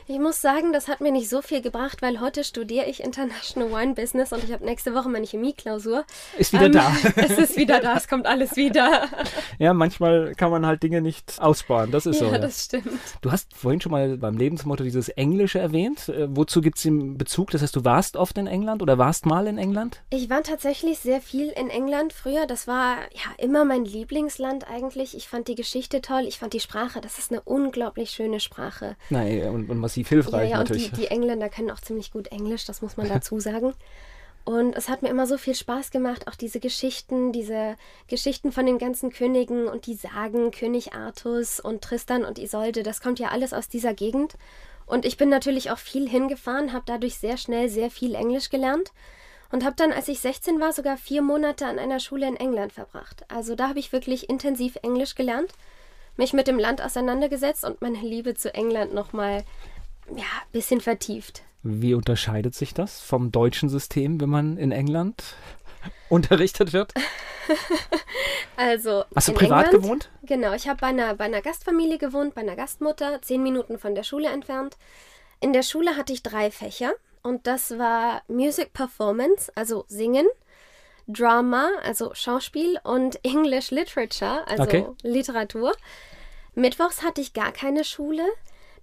Ich 0.09 0.21
muss 0.21 0.41
sagen, 0.41 0.73
das 0.73 0.87
hat 0.87 1.01
mir 1.01 1.11
nicht 1.11 1.29
so 1.29 1.43
viel 1.43 1.61
gebracht, 1.61 2.01
weil 2.01 2.21
heute 2.21 2.45
studiere 2.45 2.87
ich 2.87 3.03
International 3.03 3.73
Wine 3.73 3.95
Business 3.95 4.33
und 4.33 4.45
ich 4.45 4.53
habe 4.53 4.65
nächste 4.65 4.95
Woche 4.95 5.09
meine 5.09 5.27
Chemieklausur. 5.27 6.05
Ist 6.39 6.53
wieder 6.53 6.67
ähm, 6.67 6.73
da. 6.73 6.97
es 7.17 7.37
ist 7.39 7.57
wieder 7.57 7.81
da, 7.81 7.97
es 7.97 8.07
kommt 8.07 8.27
alles 8.27 8.55
wieder. 8.55 9.09
Ja, 9.59 9.73
manchmal 9.73 10.35
kann 10.35 10.51
man 10.51 10.67
halt 10.67 10.83
Dinge 10.83 11.01
nicht 11.01 11.41
aussparen, 11.41 11.91
das 11.91 12.05
ist 12.05 12.21
ja, 12.21 12.27
so. 12.27 12.33
Ja, 12.33 12.39
das 12.39 12.65
stimmt. 12.65 13.01
Du 13.23 13.33
hast 13.33 13.55
vorhin 13.55 13.81
schon 13.81 13.91
mal 13.91 14.19
beim 14.19 14.37
Lebensmotto 14.37 14.85
dieses 14.85 15.09
Englische 15.09 15.59
erwähnt. 15.59 16.09
Äh, 16.09 16.27
wozu 16.29 16.61
gibt 16.61 16.77
es 16.77 16.83
den 16.83 17.17
Bezug? 17.17 17.51
Das 17.53 17.63
heißt, 17.63 17.75
du 17.75 17.85
warst 17.85 18.17
oft 18.17 18.37
in 18.37 18.47
England 18.47 18.83
oder 18.83 18.99
warst 18.99 19.25
mal 19.25 19.47
in 19.47 19.57
England? 19.57 20.03
Ich 20.11 20.29
war 20.29 20.43
tatsächlich 20.43 20.99
sehr 20.99 21.21
viel 21.21 21.49
in 21.49 21.71
England 21.71 22.13
früher. 22.13 22.47
Das 22.47 22.69
war 22.69 22.97
ja 23.13 23.45
immer 23.45 23.65
mein 23.65 23.85
Lieblingsland 23.85 24.69
eigentlich. 24.69 25.17
Ich 25.17 25.27
fand 25.27 25.49
die 25.49 25.55
Geschichte 25.55 26.03
toll, 26.03 26.25
ich 26.29 26.39
fand 26.39 26.53
die 26.53 26.61
Sprache, 26.61 27.01
das 27.01 27.19
ist 27.19 27.33
eine 27.33 27.41
unglaublich 27.43 28.11
schöne 28.11 28.41
Sprache. 28.41 28.97
Nein, 29.09 29.49
und, 29.49 29.71
und 29.71 29.81
was 29.81 29.96
massiv 29.97 30.09
hilfreich 30.09 30.51
ja, 30.51 30.57
ja, 30.57 30.59
natürlich. 30.59 30.91
Und 30.91 30.97
die, 30.97 31.03
die 31.03 31.07
Engländer 31.09 31.49
können 31.49 31.71
auch 31.71 31.81
ziemlich 31.81 32.13
gut 32.13 32.29
Englisch, 32.29 32.65
das 32.65 32.83
muss 32.83 32.97
man 32.97 33.09
dazu 33.09 33.41
sagen. 33.41 33.75
Und 34.45 34.77
es 34.77 34.89
hat 34.89 35.03
mir 35.03 35.09
immer 35.09 35.27
so 35.27 35.39
viel 35.39 35.57
Spaß 35.57 35.91
gemacht, 35.91 36.29
auch 36.29 36.37
diese 36.37 36.61
Geschichten, 36.61 37.33
diese 37.33 37.77
Geschichten 38.07 38.53
von 38.53 38.65
den 38.65 38.79
ganzen 38.79 39.11
Königen 39.11 39.67
und 39.67 39.87
die 39.87 39.95
Sagen, 39.95 40.53
König 40.53 40.93
Artus 40.93 41.59
und 41.59 41.83
Tristan 41.83 42.25
und 42.25 42.39
Isolde, 42.39 42.85
das 42.85 43.01
kommt 43.01 43.19
ja 43.19 43.31
alles 43.31 43.53
aus 43.53 43.69
dieser 43.69 43.93
Gegend. 43.93 44.35
Und 44.87 45.05
ich 45.05 45.17
bin 45.17 45.31
natürlich 45.31 45.73
auch 45.73 45.79
viel 45.79 46.09
hingefahren, 46.09 46.73
habe 46.73 46.85
dadurch 46.87 47.19
sehr 47.19 47.39
schnell 47.39 47.69
sehr 47.69 47.91
viel 47.91 48.15
Englisch 48.15 48.51
gelernt 48.51 48.93
und 49.51 49.65
habe 49.65 49.75
dann, 49.77 49.91
als 49.91 50.07
ich 50.07 50.21
16 50.21 50.61
war, 50.61 50.73
sogar 50.73 50.97
vier 50.97 51.23
Monate 51.23 51.67
an 51.67 51.81
einer 51.81 51.99
Schule 51.99 52.29
in 52.29 52.37
England 52.37 52.73
verbracht. 52.73 53.25
Also 53.27 53.57
da 53.57 53.69
habe 53.69 53.81
ich 53.81 53.91
wirklich 53.91 54.31
intensiv 54.31 54.77
Englisch 54.83 55.17
gelernt, 55.17 55.51
mich 56.17 56.33
mit 56.33 56.47
dem 56.47 56.61
Land 56.61 56.81
auseinandergesetzt 56.81 57.65
und 57.65 57.83
meine 57.83 57.99
Liebe 57.99 58.35
zu 58.35 58.55
England 58.55 58.95
nochmal 58.95 59.45
ja, 60.11 60.25
ein 60.25 60.53
bisschen 60.53 60.81
vertieft. 60.81 61.43
Wie 61.63 61.95
unterscheidet 61.95 62.55
sich 62.55 62.75
das 62.75 63.01
vom 63.01 63.33
deutschen 63.33 63.69
System, 63.69 64.21
wenn 64.21 64.29
man 64.29 64.57
in 64.57 64.73
England 64.73 65.23
unterrichtet 66.09 66.73
wird? 66.73 66.95
also. 68.57 69.05
Hast 69.15 69.29
du 69.29 69.33
privat 69.33 69.67
England, 69.67 69.83
gewohnt? 69.83 70.11
Genau, 70.23 70.53
ich 70.53 70.69
habe 70.69 70.81
bei 70.81 70.89
einer, 70.89 71.15
bei 71.15 71.25
einer 71.25 71.43
Gastfamilie 71.43 71.99
gewohnt, 71.99 72.35
bei 72.35 72.43
einer 72.43 72.57
Gastmutter, 72.57 73.21
zehn 73.23 73.43
Minuten 73.43 73.79
von 73.79 73.95
der 73.95 74.03
Schule 74.03 74.29
entfernt. 74.29 74.77
In 75.41 75.53
der 75.53 75.63
Schule 75.63 75.97
hatte 75.97 76.13
ich 76.13 76.23
drei 76.23 76.51
Fächer 76.51 76.93
und 77.23 77.47
das 77.47 77.79
war 77.79 78.23
Music 78.29 78.73
Performance, 78.73 79.51
also 79.55 79.85
Singen, 79.89 80.27
Drama, 81.09 81.71
also 81.83 82.15
Schauspiel 82.15 82.79
und 82.85 83.19
English 83.25 83.71
Literature, 83.71 84.47
also 84.47 84.63
okay. 84.63 84.87
Literatur. 85.03 85.75
Mittwochs 86.55 87.03
hatte 87.03 87.21
ich 87.21 87.33
gar 87.35 87.53
keine 87.53 87.85
Schule. 87.85 88.25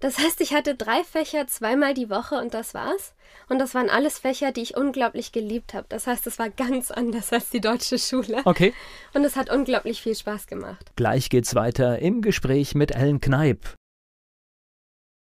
Das 0.04 0.18
heißt, 0.18 0.42
ich 0.42 0.52
hatte 0.52 0.74
drei 0.74 1.02
Fächer 1.02 1.46
zweimal 1.46 1.94
die 1.94 2.10
Woche 2.10 2.34
und 2.34 2.52
das 2.52 2.74
war's. 2.74 3.14
Und 3.48 3.58
das 3.58 3.74
waren 3.74 3.88
alles 3.88 4.18
Fächer, 4.18 4.52
die 4.52 4.60
ich 4.60 4.76
unglaublich 4.76 5.32
geliebt 5.32 5.72
habe. 5.72 5.86
Das 5.88 6.06
heißt, 6.06 6.26
es 6.26 6.38
war 6.38 6.50
ganz 6.50 6.90
anders 6.90 7.32
als 7.32 7.48
die 7.48 7.62
deutsche 7.62 7.98
Schule. 7.98 8.42
Okay. 8.44 8.74
Und 9.14 9.24
es 9.24 9.34
hat 9.34 9.50
unglaublich 9.50 10.02
viel 10.02 10.14
Spaß 10.14 10.46
gemacht. 10.46 10.92
Gleich 10.96 11.30
geht's 11.30 11.54
weiter 11.54 12.00
im 12.00 12.20
Gespräch 12.20 12.74
mit 12.74 12.90
Ellen 12.90 13.22
Kneip. 13.22 13.76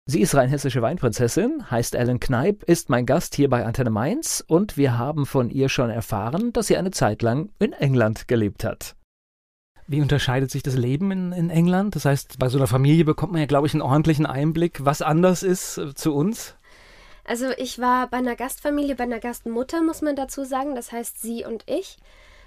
Sie 0.05 0.21
ist 0.21 0.35
rheinhessische 0.35 0.83
Weinprinzessin, 0.83 1.71
heißt 1.71 1.95
Ellen 1.95 2.19
Kneip, 2.19 2.61
ist 2.65 2.91
mein 2.91 3.07
Gast 3.07 3.33
hier 3.33 3.49
bei 3.49 3.65
Antenne 3.65 3.89
Mainz 3.89 4.43
und 4.47 4.77
wir 4.77 4.95
haben 4.95 5.25
von 5.25 5.49
ihr 5.49 5.69
schon 5.69 5.89
erfahren, 5.89 6.53
dass 6.53 6.67
sie 6.67 6.77
eine 6.77 6.91
Zeit 6.91 7.23
lang 7.23 7.49
in 7.57 7.73
England 7.73 8.27
gelebt 8.27 8.63
hat. 8.63 8.96
Wie 9.87 10.01
unterscheidet 10.01 10.51
sich 10.51 10.63
das 10.63 10.75
Leben 10.75 11.11
in, 11.11 11.31
in 11.31 11.49
England? 11.49 11.95
Das 11.95 12.05
heißt, 12.05 12.39
bei 12.39 12.49
so 12.49 12.57
einer 12.57 12.67
Familie 12.67 13.05
bekommt 13.05 13.31
man 13.31 13.41
ja, 13.41 13.47
glaube 13.47 13.67
ich, 13.67 13.73
einen 13.73 13.81
ordentlichen 13.81 14.25
Einblick, 14.25 14.83
was 14.83 15.01
anders 15.01 15.43
ist 15.43 15.77
äh, 15.77 15.93
zu 15.95 16.13
uns. 16.13 16.55
Also 17.23 17.47
ich 17.57 17.79
war 17.79 18.07
bei 18.07 18.17
einer 18.17 18.35
Gastfamilie, 18.35 18.95
bei 18.95 19.03
einer 19.03 19.19
Gastmutter, 19.19 19.81
muss 19.81 20.01
man 20.01 20.15
dazu 20.15 20.43
sagen. 20.43 20.75
Das 20.75 20.91
heißt, 20.91 21.21
sie 21.21 21.45
und 21.45 21.63
ich. 21.67 21.97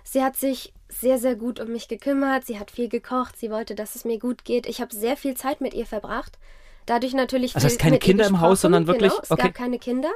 Sie 0.04 0.22
hat 0.22 0.36
sich 0.36 0.72
sehr, 0.88 1.18
sehr 1.18 1.36
gut 1.36 1.60
um 1.60 1.68
mich 1.72 1.88
gekümmert. 1.88 2.46
Sie 2.46 2.58
hat 2.58 2.70
viel 2.70 2.88
gekocht. 2.88 3.38
Sie 3.38 3.50
wollte, 3.50 3.74
dass 3.74 3.94
es 3.94 4.04
mir 4.04 4.18
gut 4.18 4.44
geht. 4.44 4.66
Ich 4.66 4.80
habe 4.80 4.94
sehr 4.94 5.16
viel 5.16 5.36
Zeit 5.36 5.60
mit 5.60 5.74
ihr 5.74 5.86
verbracht. 5.86 6.38
Dadurch 6.86 7.12
natürlich. 7.12 7.54
Also, 7.54 7.66
es 7.66 7.78
keine 7.78 7.98
Kinder 7.98 8.26
im 8.26 8.40
Haus, 8.40 8.62
sondern 8.62 8.86
wirklich. 8.86 9.12
Genau, 9.12 9.22
es 9.22 9.30
okay. 9.30 9.42
gab 9.42 9.54
keine 9.54 9.78
Kinder. 9.78 10.10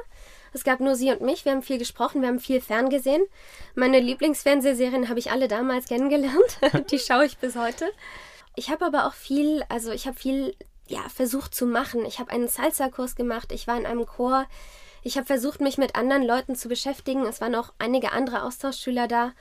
Es 0.55 0.63
gab 0.63 0.79
nur 0.79 0.95
sie 0.95 1.11
und 1.11 1.19
mich. 1.19 1.43
Wir 1.43 1.51
haben 1.51 1.61
viel 1.61 1.77
gesprochen, 1.77 2.21
wir 2.21 2.29
haben 2.29 2.39
viel 2.39 2.61
ferngesehen. 2.61 3.21
Meine 3.75 3.99
Lieblingsfernsehserien 3.99 5.09
habe 5.09 5.19
ich 5.19 5.29
alle 5.29 5.49
damals 5.49 5.87
kennengelernt. 5.87 6.59
Die 6.91 6.97
schaue 6.97 7.25
ich 7.25 7.37
bis 7.39 7.57
heute. 7.57 7.85
Ich 8.55 8.69
habe 8.69 8.85
aber 8.85 9.05
auch 9.05 9.13
viel, 9.13 9.65
also 9.67 9.91
ich 9.91 10.07
habe 10.07 10.17
viel 10.17 10.55
ja, 10.87 11.01
versucht 11.13 11.53
zu 11.53 11.65
machen. 11.65 12.05
Ich 12.05 12.19
habe 12.19 12.31
einen 12.31 12.47
Salsa-Kurs 12.47 13.17
gemacht. 13.17 13.51
Ich 13.51 13.67
war 13.67 13.77
in 13.77 13.85
einem 13.85 14.05
Chor. 14.05 14.45
Ich 15.03 15.17
habe 15.17 15.27
versucht, 15.27 15.59
mich 15.59 15.77
mit 15.77 15.97
anderen 15.97 16.23
Leuten 16.23 16.55
zu 16.55 16.69
beschäftigen. 16.69 17.25
Es 17.25 17.41
waren 17.41 17.53
auch 17.53 17.73
einige 17.77 18.13
andere 18.13 18.43
Austauschschüler 18.43 19.09
da. 19.09 19.33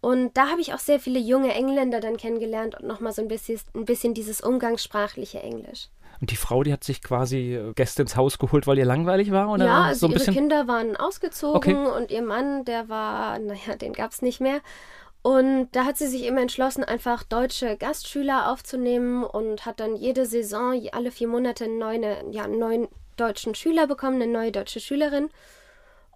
Und 0.00 0.36
da 0.36 0.48
habe 0.48 0.60
ich 0.60 0.74
auch 0.74 0.80
sehr 0.80 0.98
viele 0.98 1.20
junge 1.20 1.54
Engländer 1.54 2.00
dann 2.00 2.16
kennengelernt 2.16 2.74
und 2.74 2.88
nochmal 2.88 3.12
so 3.12 3.22
ein 3.22 3.28
bisschen, 3.28 3.60
ein 3.72 3.84
bisschen 3.84 4.14
dieses 4.14 4.40
umgangssprachliche 4.40 5.40
Englisch. 5.40 5.90
Und 6.20 6.30
die 6.30 6.36
Frau, 6.36 6.62
die 6.62 6.72
hat 6.72 6.84
sich 6.84 7.02
quasi 7.02 7.54
äh, 7.54 7.72
Gäste 7.74 8.02
ins 8.02 8.16
Haus 8.16 8.38
geholt, 8.38 8.66
weil 8.66 8.78
ihr 8.78 8.84
langweilig 8.84 9.30
war? 9.30 9.50
Oder 9.50 9.66
ja, 9.66 9.82
also 9.84 10.00
so 10.00 10.06
ein 10.06 10.10
ihre 10.10 10.18
bisschen? 10.18 10.34
Kinder 10.34 10.68
waren 10.68 10.96
ausgezogen 10.96 11.56
okay. 11.56 11.74
und 11.74 12.10
ihr 12.10 12.22
Mann, 12.22 12.64
der 12.64 12.88
war, 12.88 13.38
naja, 13.38 13.76
den 13.76 13.92
gab 13.92 14.12
es 14.12 14.22
nicht 14.22 14.40
mehr. 14.40 14.60
Und 15.22 15.70
da 15.72 15.84
hat 15.84 15.96
sie 15.96 16.06
sich 16.06 16.24
immer 16.24 16.40
entschlossen, 16.40 16.84
einfach 16.84 17.24
deutsche 17.24 17.76
Gastschüler 17.76 18.52
aufzunehmen 18.52 19.24
und 19.24 19.66
hat 19.66 19.80
dann 19.80 19.96
jede 19.96 20.24
Saison, 20.24 20.80
alle 20.92 21.10
vier 21.10 21.26
Monate 21.26 21.68
neuen, 21.68 22.32
ja, 22.32 22.44
einen 22.44 22.60
neuen 22.60 22.88
deutschen 23.16 23.54
Schüler 23.54 23.86
bekommen, 23.86 24.22
eine 24.22 24.30
neue 24.30 24.52
deutsche 24.52 24.78
Schülerin. 24.78 25.28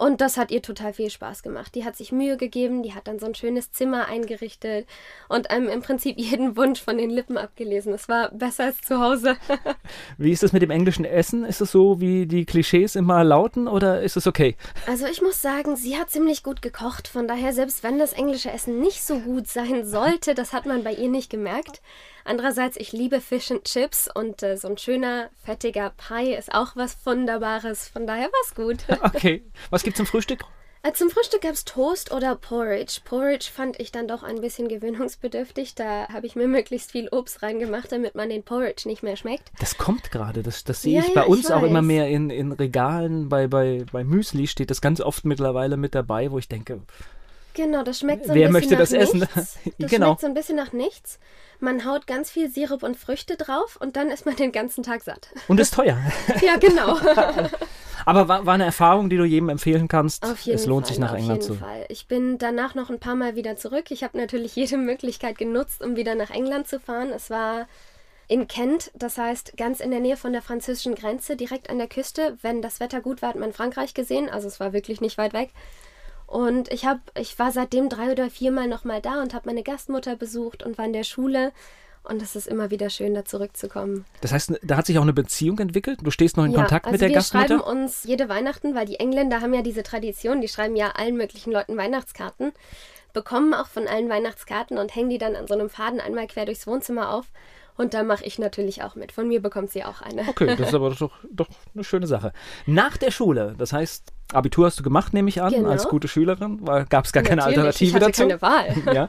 Und 0.00 0.22
das 0.22 0.38
hat 0.38 0.50
ihr 0.50 0.62
total 0.62 0.94
viel 0.94 1.10
Spaß 1.10 1.42
gemacht. 1.42 1.74
Die 1.74 1.84
hat 1.84 1.94
sich 1.94 2.10
Mühe 2.10 2.38
gegeben, 2.38 2.82
die 2.82 2.94
hat 2.94 3.06
dann 3.06 3.18
so 3.18 3.26
ein 3.26 3.34
schönes 3.34 3.70
Zimmer 3.70 4.06
eingerichtet 4.06 4.86
und 5.28 5.50
einem 5.50 5.68
im 5.68 5.82
Prinzip 5.82 6.16
jeden 6.18 6.56
Wunsch 6.56 6.80
von 6.80 6.96
den 6.96 7.10
Lippen 7.10 7.36
abgelesen. 7.36 7.92
Es 7.92 8.08
war 8.08 8.30
besser 8.30 8.64
als 8.64 8.80
zu 8.80 8.98
Hause. 8.98 9.36
wie 10.16 10.32
ist 10.32 10.42
es 10.42 10.54
mit 10.54 10.62
dem 10.62 10.70
englischen 10.70 11.04
Essen? 11.04 11.44
Ist 11.44 11.60
es 11.60 11.70
so, 11.70 12.00
wie 12.00 12.24
die 12.24 12.46
Klischees 12.46 12.96
immer 12.96 13.22
lauten 13.24 13.68
oder 13.68 14.00
ist 14.00 14.16
es 14.16 14.26
okay? 14.26 14.56
Also 14.86 15.04
ich 15.04 15.20
muss 15.20 15.42
sagen, 15.42 15.76
sie 15.76 15.98
hat 15.98 16.08
ziemlich 16.08 16.42
gut 16.42 16.62
gekocht. 16.62 17.06
Von 17.06 17.28
daher, 17.28 17.52
selbst 17.52 17.82
wenn 17.82 17.98
das 17.98 18.14
englische 18.14 18.50
Essen 18.50 18.80
nicht 18.80 19.04
so 19.04 19.18
gut 19.18 19.48
sein 19.48 19.84
sollte, 19.84 20.34
das 20.34 20.54
hat 20.54 20.64
man 20.64 20.82
bei 20.82 20.94
ihr 20.94 21.10
nicht 21.10 21.28
gemerkt. 21.28 21.82
Andererseits, 22.30 22.76
ich 22.76 22.92
liebe 22.92 23.20
Fish 23.20 23.50
and 23.50 23.64
Chips 23.64 24.08
und 24.14 24.44
äh, 24.44 24.56
so 24.56 24.68
ein 24.68 24.78
schöner, 24.78 25.30
fettiger 25.44 25.90
Pie 25.96 26.32
ist 26.32 26.54
auch 26.54 26.76
was 26.76 26.96
Wunderbares. 27.04 27.88
Von 27.88 28.06
daher 28.06 28.26
war 28.26 28.40
es 28.44 28.54
gut. 28.54 28.84
okay. 29.02 29.42
Was 29.70 29.82
gibt's 29.82 29.96
zum 29.96 30.06
Frühstück? 30.06 30.44
Äh, 30.84 30.92
zum 30.92 31.10
Frühstück 31.10 31.40
gab 31.40 31.54
es 31.54 31.64
Toast 31.64 32.12
oder 32.12 32.36
Porridge. 32.36 33.00
Porridge 33.04 33.50
fand 33.52 33.80
ich 33.80 33.90
dann 33.90 34.06
doch 34.06 34.22
ein 34.22 34.40
bisschen 34.40 34.68
gewöhnungsbedürftig. 34.68 35.74
Da 35.74 36.06
habe 36.06 36.24
ich 36.24 36.36
mir 36.36 36.46
möglichst 36.46 36.92
viel 36.92 37.08
Obst 37.08 37.42
reingemacht, 37.42 37.90
damit 37.90 38.14
man 38.14 38.28
den 38.28 38.44
Porridge 38.44 38.86
nicht 38.86 39.02
mehr 39.02 39.16
schmeckt. 39.16 39.50
Das 39.58 39.76
kommt 39.76 40.12
gerade. 40.12 40.44
Das, 40.44 40.62
das 40.62 40.82
sehe 40.82 41.00
ja, 41.00 41.04
ich 41.04 41.12
bei 41.12 41.22
ja, 41.22 41.26
uns 41.26 41.48
ich 41.48 41.52
auch 41.52 41.64
immer 41.64 41.82
mehr 41.82 42.06
in, 42.06 42.30
in 42.30 42.52
Regalen. 42.52 43.28
Bei, 43.28 43.48
bei, 43.48 43.84
bei 43.90 44.04
Müsli 44.04 44.46
steht 44.46 44.70
das 44.70 44.80
ganz 44.80 45.00
oft 45.00 45.24
mittlerweile 45.24 45.76
mit 45.76 45.96
dabei, 45.96 46.30
wo 46.30 46.38
ich 46.38 46.46
denke. 46.46 46.80
Genau, 47.54 47.82
das 47.82 47.98
schmeckt 47.98 48.26
so 48.26 48.30
ein 48.30 48.38
Wer 48.38 48.48
bisschen 48.48 48.52
möchte 48.52 48.76
das 48.76 48.92
essen? 48.92 49.26
Das 49.34 49.58
genau. 49.90 50.06
schmeckt 50.06 50.20
so 50.20 50.26
ein 50.28 50.34
bisschen 50.34 50.56
nach 50.56 50.72
nichts. 50.72 51.18
Man 51.60 51.84
haut 51.84 52.06
ganz 52.06 52.30
viel 52.30 52.50
Sirup 52.50 52.82
und 52.82 52.96
Früchte 52.96 53.36
drauf 53.36 53.78
und 53.80 53.96
dann 53.96 54.10
ist 54.10 54.26
man 54.26 54.36
den 54.36 54.52
ganzen 54.52 54.82
Tag 54.82 55.02
satt. 55.02 55.28
Und 55.48 55.60
ist 55.60 55.74
teuer. 55.74 55.98
ja, 56.42 56.56
genau. 56.56 56.98
Aber 58.06 58.28
war, 58.28 58.46
war, 58.46 58.54
eine 58.54 58.64
Erfahrung, 58.64 59.10
die 59.10 59.16
du 59.16 59.24
jedem 59.24 59.50
empfehlen 59.50 59.86
kannst. 59.86 60.24
Auf 60.24 60.40
jeden 60.40 60.58
es 60.58 60.66
lohnt 60.66 60.86
Fall, 60.86 60.94
sich 60.94 60.98
nach 60.98 61.12
auf 61.12 61.18
England 61.18 61.42
jeden 61.42 61.54
zu. 61.54 61.60
Fall. 61.60 61.84
Ich 61.88 62.08
bin 62.08 62.38
danach 62.38 62.74
noch 62.74 62.88
ein 62.88 62.98
paar 62.98 63.14
Mal 63.14 63.36
wieder 63.36 63.56
zurück. 63.56 63.90
Ich 63.90 64.02
habe 64.02 64.16
natürlich 64.16 64.56
jede 64.56 64.78
Möglichkeit 64.78 65.36
genutzt, 65.36 65.82
um 65.82 65.96
wieder 65.96 66.14
nach 66.14 66.30
England 66.30 66.66
zu 66.66 66.80
fahren. 66.80 67.10
Es 67.14 67.28
war 67.28 67.66
in 68.26 68.48
Kent, 68.48 68.90
das 68.94 69.18
heißt 69.18 69.56
ganz 69.56 69.80
in 69.80 69.90
der 69.90 70.00
Nähe 70.00 70.16
von 70.16 70.32
der 70.32 70.40
französischen 70.40 70.94
Grenze, 70.94 71.36
direkt 71.36 71.68
an 71.68 71.78
der 71.78 71.88
Küste. 71.88 72.38
Wenn 72.42 72.62
das 72.62 72.80
Wetter 72.80 73.00
gut 73.00 73.22
war, 73.22 73.30
hat 73.30 73.36
man 73.36 73.52
Frankreich 73.52 73.92
gesehen. 73.92 74.30
Also 74.30 74.48
es 74.48 74.60
war 74.60 74.72
wirklich 74.72 75.00
nicht 75.00 75.18
weit 75.18 75.34
weg. 75.34 75.50
Und 76.30 76.72
ich 76.72 76.84
habe, 76.84 77.00
ich 77.18 77.36
war 77.40 77.50
seitdem 77.50 77.88
drei 77.88 78.12
oder 78.12 78.30
viermal 78.30 78.68
nochmal 78.68 79.00
da 79.00 79.20
und 79.20 79.34
habe 79.34 79.48
meine 79.48 79.64
Gastmutter 79.64 80.14
besucht 80.14 80.62
und 80.62 80.78
war 80.78 80.84
in 80.84 80.92
der 80.92 81.02
Schule. 81.02 81.50
Und 82.04 82.22
es 82.22 82.36
ist 82.36 82.46
immer 82.46 82.70
wieder 82.70 82.88
schön, 82.88 83.14
da 83.14 83.24
zurückzukommen. 83.24 84.04
Das 84.20 84.30
heißt, 84.30 84.60
da 84.62 84.76
hat 84.76 84.86
sich 84.86 84.96
auch 84.98 85.02
eine 85.02 85.12
Beziehung 85.12 85.58
entwickelt? 85.58 85.98
Du 86.04 86.12
stehst 86.12 86.36
noch 86.36 86.44
in 86.44 86.52
ja, 86.52 86.60
Kontakt 86.60 86.86
also 86.86 86.94
mit 86.94 87.00
der 87.00 87.10
Gastmutter? 87.10 87.48
Wir 87.48 87.58
schreiben 87.58 87.78
uns 87.78 88.04
jede 88.04 88.28
Weihnachten, 88.28 88.76
weil 88.76 88.86
die 88.86 89.00
Engländer 89.00 89.40
haben 89.40 89.52
ja 89.52 89.62
diese 89.62 89.82
Tradition, 89.82 90.40
die 90.40 90.46
schreiben 90.46 90.76
ja 90.76 90.92
allen 90.92 91.16
möglichen 91.16 91.52
Leuten 91.52 91.76
Weihnachtskarten, 91.76 92.52
bekommen 93.12 93.52
auch 93.52 93.66
von 93.66 93.88
allen 93.88 94.08
Weihnachtskarten 94.08 94.78
und 94.78 94.94
hängen 94.94 95.10
die 95.10 95.18
dann 95.18 95.34
an 95.34 95.48
so 95.48 95.54
einem 95.54 95.68
Faden 95.68 96.00
einmal 96.00 96.28
quer 96.28 96.46
durchs 96.46 96.64
Wohnzimmer 96.64 97.12
auf. 97.12 97.26
Und 97.80 97.94
da 97.94 98.02
mache 98.02 98.24
ich 98.24 98.38
natürlich 98.38 98.82
auch 98.82 98.94
mit. 98.94 99.10
Von 99.10 99.26
mir 99.26 99.40
bekommt 99.40 99.70
sie 99.70 99.84
auch 99.84 100.02
eine. 100.02 100.28
Okay, 100.28 100.54
das 100.54 100.68
ist 100.68 100.74
aber 100.74 100.90
doch, 100.98 101.12
doch 101.32 101.48
eine 101.74 101.82
schöne 101.82 102.06
Sache. 102.06 102.34
Nach 102.66 102.98
der 102.98 103.10
Schule, 103.10 103.54
das 103.56 103.72
heißt, 103.72 104.12
Abitur 104.34 104.66
hast 104.66 104.78
du 104.78 104.82
gemacht, 104.82 105.14
nehme 105.14 105.30
ich 105.30 105.40
an, 105.40 105.50
genau. 105.50 105.70
als 105.70 105.88
gute 105.88 106.06
Schülerin. 106.06 106.62
Gab 106.90 107.06
es 107.06 107.12
gar 107.12 107.22
keine 107.22 107.36
natürlich, 107.36 107.56
Alternative 107.56 107.88
ich 107.88 107.94
hatte 107.94 108.06
dazu? 108.06 108.20
keine 108.20 108.42
Wahl. 108.42 108.76
ja. 108.94 109.08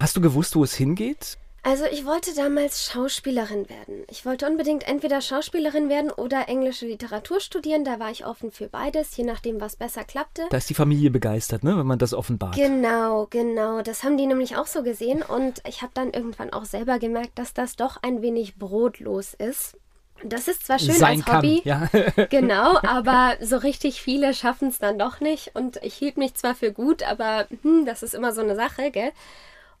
Hast 0.00 0.16
du 0.16 0.22
gewusst, 0.22 0.56
wo 0.56 0.64
es 0.64 0.74
hingeht? 0.74 1.36
Also 1.66 1.84
ich 1.84 2.06
wollte 2.06 2.32
damals 2.32 2.84
Schauspielerin 2.84 3.68
werden. 3.68 4.04
Ich 4.08 4.24
wollte 4.24 4.46
unbedingt 4.46 4.86
entweder 4.86 5.20
Schauspielerin 5.20 5.88
werden 5.88 6.12
oder 6.12 6.48
englische 6.48 6.86
Literatur 6.86 7.40
studieren. 7.40 7.84
Da 7.84 7.98
war 7.98 8.12
ich 8.12 8.24
offen 8.24 8.52
für 8.52 8.68
beides, 8.68 9.16
je 9.16 9.24
nachdem, 9.24 9.60
was 9.60 9.74
besser 9.74 10.04
klappte. 10.04 10.42
Da 10.50 10.58
ist 10.58 10.70
die 10.70 10.74
Familie 10.74 11.10
begeistert, 11.10 11.64
ne, 11.64 11.76
wenn 11.76 11.86
man 11.86 11.98
das 11.98 12.14
offenbart. 12.14 12.54
Genau, 12.54 13.26
genau. 13.30 13.82
Das 13.82 14.04
haben 14.04 14.16
die 14.16 14.26
nämlich 14.26 14.56
auch 14.56 14.68
so 14.68 14.84
gesehen. 14.84 15.22
Und 15.22 15.60
ich 15.66 15.82
habe 15.82 15.90
dann 15.92 16.12
irgendwann 16.12 16.52
auch 16.52 16.66
selber 16.66 17.00
gemerkt, 17.00 17.36
dass 17.36 17.52
das 17.52 17.74
doch 17.74 18.00
ein 18.00 18.22
wenig 18.22 18.58
brotlos 18.58 19.34
ist. 19.34 19.76
Das 20.22 20.46
ist 20.46 20.66
zwar 20.66 20.78
schön 20.78 20.94
Sein 20.94 21.24
als 21.26 21.36
Hobby, 21.36 21.62
kann, 21.64 21.88
ja. 21.92 22.26
genau, 22.30 22.78
aber 22.84 23.38
so 23.42 23.56
richtig 23.56 24.00
viele 24.00 24.34
schaffen 24.34 24.68
es 24.68 24.78
dann 24.78 25.00
doch 25.00 25.18
nicht. 25.18 25.56
Und 25.56 25.78
ich 25.82 25.94
hielt 25.94 26.16
mich 26.16 26.34
zwar 26.34 26.54
für 26.54 26.70
gut, 26.70 27.02
aber 27.02 27.48
hm, 27.62 27.86
das 27.86 28.04
ist 28.04 28.14
immer 28.14 28.32
so 28.32 28.40
eine 28.40 28.54
Sache, 28.54 28.92
gell? 28.92 29.10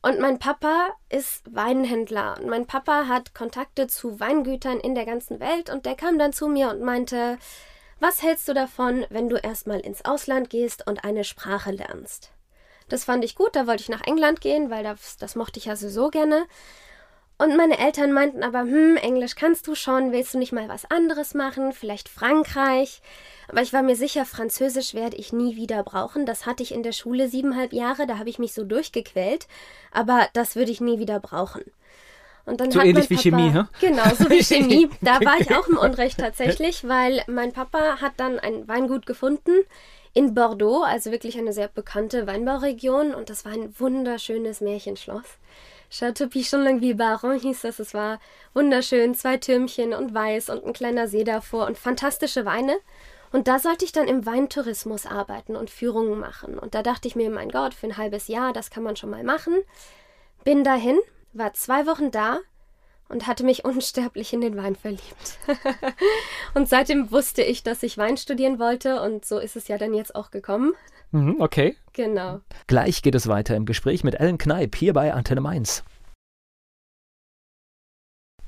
Und 0.06 0.20
mein 0.20 0.38
Papa 0.38 0.90
ist 1.08 1.52
Weinhändler 1.52 2.36
und 2.38 2.46
mein 2.46 2.64
Papa 2.64 3.08
hat 3.08 3.34
Kontakte 3.34 3.88
zu 3.88 4.20
Weingütern 4.20 4.78
in 4.78 4.94
der 4.94 5.04
ganzen 5.04 5.40
Welt 5.40 5.68
und 5.68 5.84
der 5.84 5.96
kam 5.96 6.16
dann 6.16 6.32
zu 6.32 6.46
mir 6.46 6.70
und 6.70 6.80
meinte, 6.80 7.38
was 7.98 8.22
hältst 8.22 8.46
du 8.46 8.54
davon, 8.54 9.04
wenn 9.10 9.28
du 9.28 9.34
erstmal 9.34 9.80
ins 9.80 10.04
Ausland 10.04 10.48
gehst 10.48 10.86
und 10.86 11.02
eine 11.02 11.24
Sprache 11.24 11.72
lernst? 11.72 12.30
Das 12.88 13.02
fand 13.02 13.24
ich 13.24 13.34
gut, 13.34 13.56
da 13.56 13.66
wollte 13.66 13.82
ich 13.82 13.88
nach 13.88 14.06
England 14.06 14.40
gehen, 14.40 14.70
weil 14.70 14.84
das, 14.84 15.16
das 15.16 15.34
mochte 15.34 15.58
ich 15.58 15.64
ja 15.64 15.74
sowieso 15.74 16.10
gerne. 16.10 16.46
Und 17.38 17.54
meine 17.56 17.78
Eltern 17.78 18.12
meinten 18.12 18.42
aber, 18.42 18.60
hm, 18.60 18.96
Englisch 18.96 19.34
kannst 19.34 19.66
du 19.66 19.74
schon, 19.74 20.10
willst 20.10 20.32
du 20.32 20.38
nicht 20.38 20.52
mal 20.52 20.68
was 20.70 20.90
anderes 20.90 21.34
machen, 21.34 21.72
vielleicht 21.72 22.08
Frankreich? 22.08 23.02
Aber 23.48 23.60
ich 23.60 23.74
war 23.74 23.82
mir 23.82 23.96
sicher, 23.96 24.24
Französisch 24.24 24.94
werde 24.94 25.16
ich 25.16 25.34
nie 25.34 25.54
wieder 25.54 25.82
brauchen. 25.82 26.24
Das 26.24 26.46
hatte 26.46 26.62
ich 26.62 26.72
in 26.72 26.82
der 26.82 26.92
Schule 26.92 27.28
siebeneinhalb 27.28 27.74
Jahre, 27.74 28.06
da 28.06 28.18
habe 28.18 28.30
ich 28.30 28.38
mich 28.38 28.54
so 28.54 28.64
durchgequält, 28.64 29.46
aber 29.92 30.28
das 30.32 30.56
würde 30.56 30.72
ich 30.72 30.80
nie 30.80 30.98
wieder 30.98 31.20
brauchen. 31.20 31.62
Und 32.46 32.60
dann 32.60 32.70
so 32.70 32.78
hat 32.78 32.86
ähnlich 32.86 33.10
wie 33.10 33.16
Papa, 33.16 33.28
Chemie, 33.28 33.50
hä? 33.50 33.64
Genau, 33.80 34.14
so 34.14 34.30
wie 34.30 34.42
Chemie. 34.42 34.88
Da 35.02 35.20
war 35.20 35.38
ich 35.38 35.54
auch 35.54 35.66
im 35.68 35.76
Unrecht 35.76 36.18
tatsächlich, 36.20 36.88
weil 36.88 37.22
mein 37.26 37.52
Papa 37.52 38.00
hat 38.00 38.12
dann 38.16 38.38
ein 38.38 38.66
Weingut 38.66 39.04
gefunden 39.04 39.52
in 40.14 40.32
Bordeaux, 40.32 40.82
also 40.82 41.10
wirklich 41.10 41.36
eine 41.36 41.52
sehr 41.52 41.68
bekannte 41.68 42.26
Weinbauregion 42.26 43.14
und 43.14 43.28
das 43.28 43.44
war 43.44 43.52
ein 43.52 43.74
wunderschönes 43.78 44.62
Märchenschloss. 44.62 45.26
Chateau 45.90 46.26
Pichon-Longueville 46.26 46.94
Baron 46.94 47.38
hieß 47.38 47.62
das. 47.62 47.78
Es 47.78 47.94
war 47.94 48.18
wunderschön, 48.54 49.14
zwei 49.14 49.36
Türmchen 49.36 49.94
und 49.94 50.14
weiß 50.14 50.50
und 50.50 50.64
ein 50.64 50.72
kleiner 50.72 51.08
See 51.08 51.24
davor 51.24 51.66
und 51.66 51.78
fantastische 51.78 52.44
Weine. 52.44 52.76
Und 53.32 53.48
da 53.48 53.58
sollte 53.58 53.84
ich 53.84 53.92
dann 53.92 54.08
im 54.08 54.24
Weintourismus 54.24 55.06
arbeiten 55.06 55.56
und 55.56 55.70
Führungen 55.70 56.18
machen. 56.18 56.58
Und 56.58 56.74
da 56.74 56.82
dachte 56.82 57.08
ich 57.08 57.16
mir, 57.16 57.30
mein 57.30 57.50
Gott, 57.50 57.74
für 57.74 57.86
ein 57.86 57.96
halbes 57.96 58.28
Jahr, 58.28 58.52
das 58.52 58.70
kann 58.70 58.82
man 58.82 58.96
schon 58.96 59.10
mal 59.10 59.24
machen. 59.24 59.54
Bin 60.44 60.64
dahin, 60.64 60.98
war 61.32 61.52
zwei 61.52 61.86
Wochen 61.86 62.10
da 62.10 62.38
und 63.08 63.26
hatte 63.26 63.44
mich 63.44 63.64
unsterblich 63.64 64.32
in 64.32 64.40
den 64.40 64.56
Wein 64.56 64.76
verliebt. 64.76 65.38
und 66.54 66.68
seitdem 66.68 67.10
wusste 67.10 67.42
ich, 67.42 67.62
dass 67.62 67.82
ich 67.82 67.98
Wein 67.98 68.16
studieren 68.16 68.58
wollte 68.58 69.00
und 69.02 69.24
so 69.24 69.38
ist 69.38 69.56
es 69.56 69.68
ja 69.68 69.78
dann 69.78 69.94
jetzt 69.94 70.14
auch 70.14 70.30
gekommen. 70.30 70.74
Mhm, 71.10 71.36
okay. 71.40 71.76
Genau. 71.92 72.40
Gleich 72.66 73.02
geht 73.02 73.14
es 73.14 73.28
weiter 73.28 73.56
im 73.56 73.64
Gespräch 73.64 74.04
mit 74.04 74.14
Ellen 74.20 74.38
Kneip 74.38 74.76
hier 74.76 74.92
bei 74.92 75.12
Antenne 75.12 75.40
Mainz. 75.40 75.84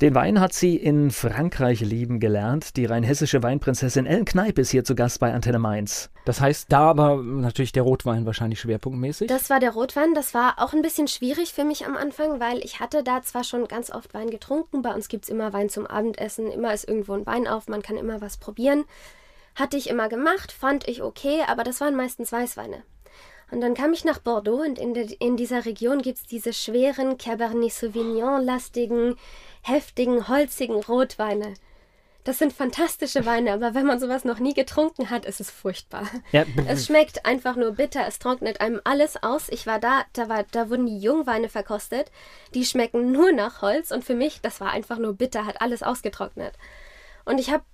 Den 0.01 0.15
Wein 0.15 0.39
hat 0.39 0.53
sie 0.53 0.77
in 0.77 1.11
Frankreich 1.11 1.81
lieben 1.81 2.21
gelernt. 2.21 2.77
Die 2.77 2.85
rheinhessische 2.85 3.43
Weinprinzessin 3.43 4.07
Ellen 4.07 4.27
Kneip 4.27 4.57
ist 4.61 4.71
hier 4.71 4.85
zu 4.85 4.95
Gast 4.95 5.19
bei 5.19 5.35
Antenne 5.35 5.59
Mainz. 5.59 6.11
Das 6.25 6.41
heißt, 6.41 6.71
da 6.71 6.91
aber 6.91 7.17
natürlich 7.17 7.73
der 7.73 7.83
Rotwein 7.83 8.25
wahrscheinlich 8.25 8.61
schwerpunktmäßig. 8.61 9.27
Das 9.27 9.51
war 9.51 9.59
der 9.59 9.73
Rotwein. 9.73 10.15
Das 10.15 10.35
war 10.35 10.55
auch 10.59 10.73
ein 10.73 10.83
bisschen 10.83 11.09
schwierig 11.09 11.53
für 11.53 11.65
mich 11.65 11.85
am 11.85 11.97
Anfang, 11.97 12.39
weil 12.39 12.59
ich 12.59 12.79
hatte 12.79 13.03
da 13.03 13.23
zwar 13.23 13.43
schon 13.43 13.67
ganz 13.67 13.91
oft 13.91 14.15
Wein 14.15 14.31
getrunken. 14.31 14.83
Bei 14.83 14.95
uns 14.95 15.09
gibt 15.09 15.25
es 15.25 15.31
immer 15.31 15.53
Wein 15.53 15.69
zum 15.69 15.85
Abendessen. 15.85 16.49
Immer 16.49 16.73
ist 16.73 16.87
irgendwo 16.87 17.15
ein 17.15 17.27
Wein 17.27 17.49
auf. 17.49 17.67
Man 17.67 17.83
kann 17.83 17.97
immer 17.97 18.21
was 18.21 18.37
probieren. 18.37 18.85
Hatte 19.59 19.77
ich 19.77 19.91
immer 19.91 20.09
gemacht, 20.09 20.53
fand 20.53 20.87
ich 20.87 21.03
okay, 21.03 21.43
aber 21.49 21.65
das 21.65 21.81
waren 21.81 21.97
meistens 21.97 22.31
Weißweine. 22.31 22.85
Und 23.51 23.61
dann 23.61 23.75
kam 23.75 23.93
ich 23.93 24.05
nach 24.05 24.21
Bordeaux 24.21 24.63
und 24.63 24.79
in, 24.79 24.95
de, 24.95 25.17
in 25.19 25.37
dieser 25.37 25.65
Region 25.65 26.01
gibt 26.01 26.19
es 26.19 26.27
diese 26.27 26.53
schweren 26.53 27.19
Cabernet 27.19 27.73
Sauvignon-lastigen, 27.73 29.17
heftigen, 29.63 30.29
holzigen 30.29 30.77
Rotweine. 30.77 31.55
Das 32.23 32.39
sind 32.39 32.53
fantastische 32.53 33.27
Weine, 33.27 33.53
aber 33.53 33.75
wenn 33.75 33.87
man 33.87 33.99
sowas 33.99 34.25
noch 34.25 34.39
nie 34.39 34.55
getrunken 34.55 35.11
hat, 35.11 35.25
ist 35.25 35.41
es 35.41 35.51
furchtbar. 35.51 36.07
Ja. 36.31 36.45
Es 36.69 36.87
schmeckt 36.87 37.27
einfach 37.27 37.57
nur 37.57 37.73
bitter, 37.73 38.07
es 38.07 38.21
trocknet 38.21 38.61
einem 38.61 38.81
alles 38.85 39.21
aus. 39.23 39.49
Ich 39.49 39.67
war 39.67 39.81
da, 39.81 40.05
da, 40.13 40.29
war, 40.29 40.45
da 40.53 40.71
wurden 40.71 40.87
die 40.87 41.01
Jungweine 41.01 41.49
verkostet, 41.49 42.13
die 42.55 42.65
schmecken 42.65 43.11
nur 43.11 43.33
nach 43.33 43.61
Holz 43.63 43.91
und 43.91 44.05
für 44.05 44.15
mich, 44.15 44.41
das 44.41 44.61
war 44.61 44.71
einfach 44.71 44.99
nur 44.99 45.15
bitter, 45.15 45.47
hat 45.47 45.63
alles 45.63 45.83
ausgetrocknet. 45.83 46.53
Und 47.25 47.41
ich 47.41 47.51
habe 47.51 47.65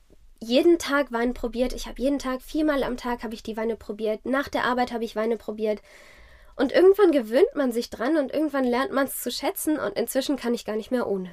jeden 0.45 0.79
Tag 0.79 1.13
Wein 1.13 1.35
probiert. 1.35 1.73
Ich 1.73 1.87
habe 1.87 2.01
jeden 2.01 2.19
Tag, 2.19 2.43
viermal 2.43 2.83
am 2.83 2.97
Tag 2.97 3.23
habe 3.23 3.35
ich 3.35 3.43
die 3.43 3.57
Weine 3.57 3.77
probiert. 3.77 4.25
Nach 4.25 4.49
der 4.49 4.65
Arbeit 4.65 4.93
habe 4.93 5.05
ich 5.05 5.17
Weine 5.17 5.37
probiert. 5.37 5.81
Und 6.57 6.73
irgendwann 6.73 7.11
gewöhnt 7.11 7.55
man 7.55 7.73
sich 7.73 7.91
dran 7.91 8.17
und 8.17 8.33
irgendwann 8.33 8.65
lernt 8.65 8.93
man 8.93 9.07
es 9.07 9.23
zu 9.23 9.31
schätzen 9.31 9.79
und 9.79 9.99
inzwischen 9.99 10.37
kann 10.37 10.55
ich 10.55 10.65
gar 10.65 10.77
nicht 10.77 10.91
mehr 10.91 11.09
ohne. 11.09 11.31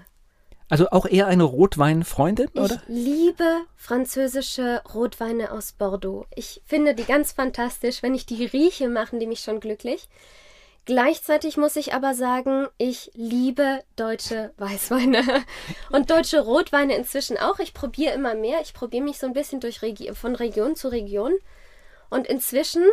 Also 0.68 0.90
auch 0.90 1.06
eher 1.06 1.28
eine 1.28 1.44
Rotweinfreundin, 1.44 2.48
oder? 2.56 2.76
Ich 2.76 2.80
liebe 2.88 3.66
französische 3.76 4.82
Rotweine 4.96 5.52
aus 5.52 5.74
Bordeaux. 5.74 6.26
Ich 6.34 6.62
finde 6.66 6.96
die 6.96 7.04
ganz 7.04 7.34
fantastisch. 7.34 8.02
Wenn 8.02 8.16
ich 8.16 8.26
die 8.26 8.46
rieche, 8.46 8.88
machen 8.88 9.20
die 9.20 9.28
mich 9.28 9.42
schon 9.42 9.60
glücklich. 9.60 10.08
Gleichzeitig 10.92 11.56
muss 11.56 11.78
ich 11.78 11.94
aber 11.94 12.14
sagen, 12.14 12.68
ich 12.78 13.12
liebe 13.14 13.82
deutsche 13.96 14.52
Weißweine 14.58 15.24
und 15.90 16.12
deutsche 16.12 16.42
Rotweine 16.42 16.98
inzwischen 16.98 17.38
auch. 17.38 17.60
Ich 17.60 17.74
probiere 17.74 18.14
immer 18.14 18.36
mehr. 18.36 18.60
Ich 18.62 18.74
probiere 18.74 19.02
mich 19.02 19.18
so 19.18 19.26
ein 19.26 19.32
bisschen 19.32 19.62
durch 19.62 19.82
Regi 19.82 20.14
von 20.14 20.36
Region 20.36 20.76
zu 20.76 20.90
Region. 20.90 21.32
Und 22.10 22.28
inzwischen 22.28 22.84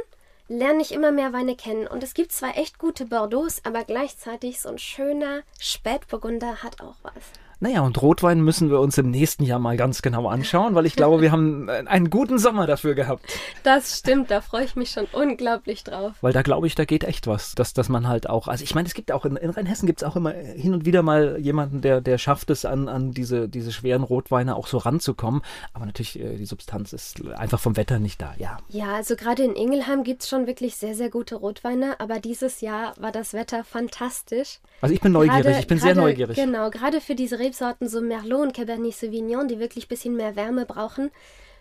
lerne 0.48 0.82
ich 0.82 0.92
immer 0.92 1.12
mehr 1.12 1.32
Weine 1.32 1.56
kennen. 1.56 1.86
Und 1.86 2.02
es 2.02 2.14
gibt 2.14 2.32
zwar 2.32 2.56
echt 2.56 2.78
gute 2.78 3.06
Bordeaux, 3.06 3.60
aber 3.64 3.84
gleichzeitig 3.84 4.60
so 4.60 4.70
ein 4.70 4.78
schöner 4.78 5.42
Spätburgunder 5.60 6.62
hat 6.62 6.80
auch 6.80 6.96
was. 7.02 7.14
Naja, 7.60 7.80
und 7.80 8.00
Rotwein 8.00 8.40
müssen 8.40 8.70
wir 8.70 8.78
uns 8.78 8.98
im 8.98 9.10
nächsten 9.10 9.42
Jahr 9.42 9.58
mal 9.58 9.76
ganz 9.76 10.00
genau 10.00 10.28
anschauen, 10.28 10.76
weil 10.76 10.86
ich 10.86 10.94
glaube, 10.94 11.20
wir 11.20 11.32
haben 11.32 11.68
einen 11.68 12.08
guten 12.08 12.38
Sommer 12.38 12.68
dafür 12.68 12.94
gehabt. 12.94 13.24
Das 13.64 13.98
stimmt, 13.98 14.30
da 14.30 14.40
freue 14.40 14.64
ich 14.64 14.76
mich 14.76 14.90
schon 14.90 15.06
unglaublich 15.10 15.82
drauf. 15.82 16.12
Weil 16.20 16.32
da 16.32 16.42
glaube 16.42 16.68
ich, 16.68 16.76
da 16.76 16.84
geht 16.84 17.02
echt 17.02 17.26
was, 17.26 17.56
dass, 17.56 17.74
dass 17.74 17.88
man 17.88 18.06
halt 18.06 18.30
auch, 18.30 18.46
also 18.46 18.62
ich 18.62 18.76
meine, 18.76 18.86
es 18.86 18.94
gibt 18.94 19.10
auch 19.10 19.24
in, 19.24 19.34
in 19.34 19.50
Rheinhessen 19.50 19.86
gibt 19.86 20.02
es 20.02 20.08
auch 20.08 20.14
immer 20.14 20.30
hin 20.30 20.72
und 20.72 20.84
wieder 20.84 21.02
mal 21.02 21.36
jemanden, 21.40 21.80
der, 21.80 22.00
der 22.00 22.16
schafft 22.18 22.50
es, 22.50 22.64
an, 22.64 22.88
an 22.88 23.10
diese, 23.10 23.48
diese 23.48 23.72
schweren 23.72 24.04
Rotweine 24.04 24.54
auch 24.54 24.68
so 24.68 24.78
ranzukommen. 24.78 25.42
Aber 25.72 25.84
natürlich, 25.84 26.20
äh, 26.20 26.36
die 26.36 26.46
Substanz 26.46 26.92
ist 26.92 27.26
einfach 27.26 27.58
vom 27.58 27.76
Wetter 27.76 27.98
nicht 27.98 28.22
da, 28.22 28.34
ja. 28.38 28.58
Ja, 28.68 28.94
also 28.94 29.16
gerade 29.16 29.42
in 29.42 29.56
Ingelheim 29.56 30.04
gibt 30.04 30.22
es 30.22 30.28
schon 30.28 30.37
wirklich 30.46 30.76
sehr, 30.76 30.94
sehr 30.94 31.10
gute 31.10 31.36
Rotweine, 31.36 31.98
aber 32.00 32.20
dieses 32.20 32.60
Jahr 32.60 32.94
war 32.98 33.12
das 33.12 33.32
Wetter 33.32 33.64
fantastisch. 33.64 34.60
Also 34.80 34.94
ich 34.94 35.00
bin 35.00 35.12
neugierig, 35.12 35.42
gerade, 35.42 35.58
ich 35.58 35.66
bin 35.66 35.78
gerade, 35.78 35.94
sehr 35.94 36.02
neugierig. 36.02 36.36
Genau, 36.36 36.70
gerade 36.70 37.00
für 37.00 37.14
diese 37.14 37.38
Rebsorten, 37.38 37.88
so 37.88 38.00
Merlot 38.00 38.42
und 38.46 38.54
Cabernet 38.54 38.94
Sauvignon, 38.94 39.48
die 39.48 39.58
wirklich 39.58 39.86
ein 39.86 39.88
bisschen 39.88 40.16
mehr 40.16 40.36
Wärme 40.36 40.66
brauchen, 40.66 41.10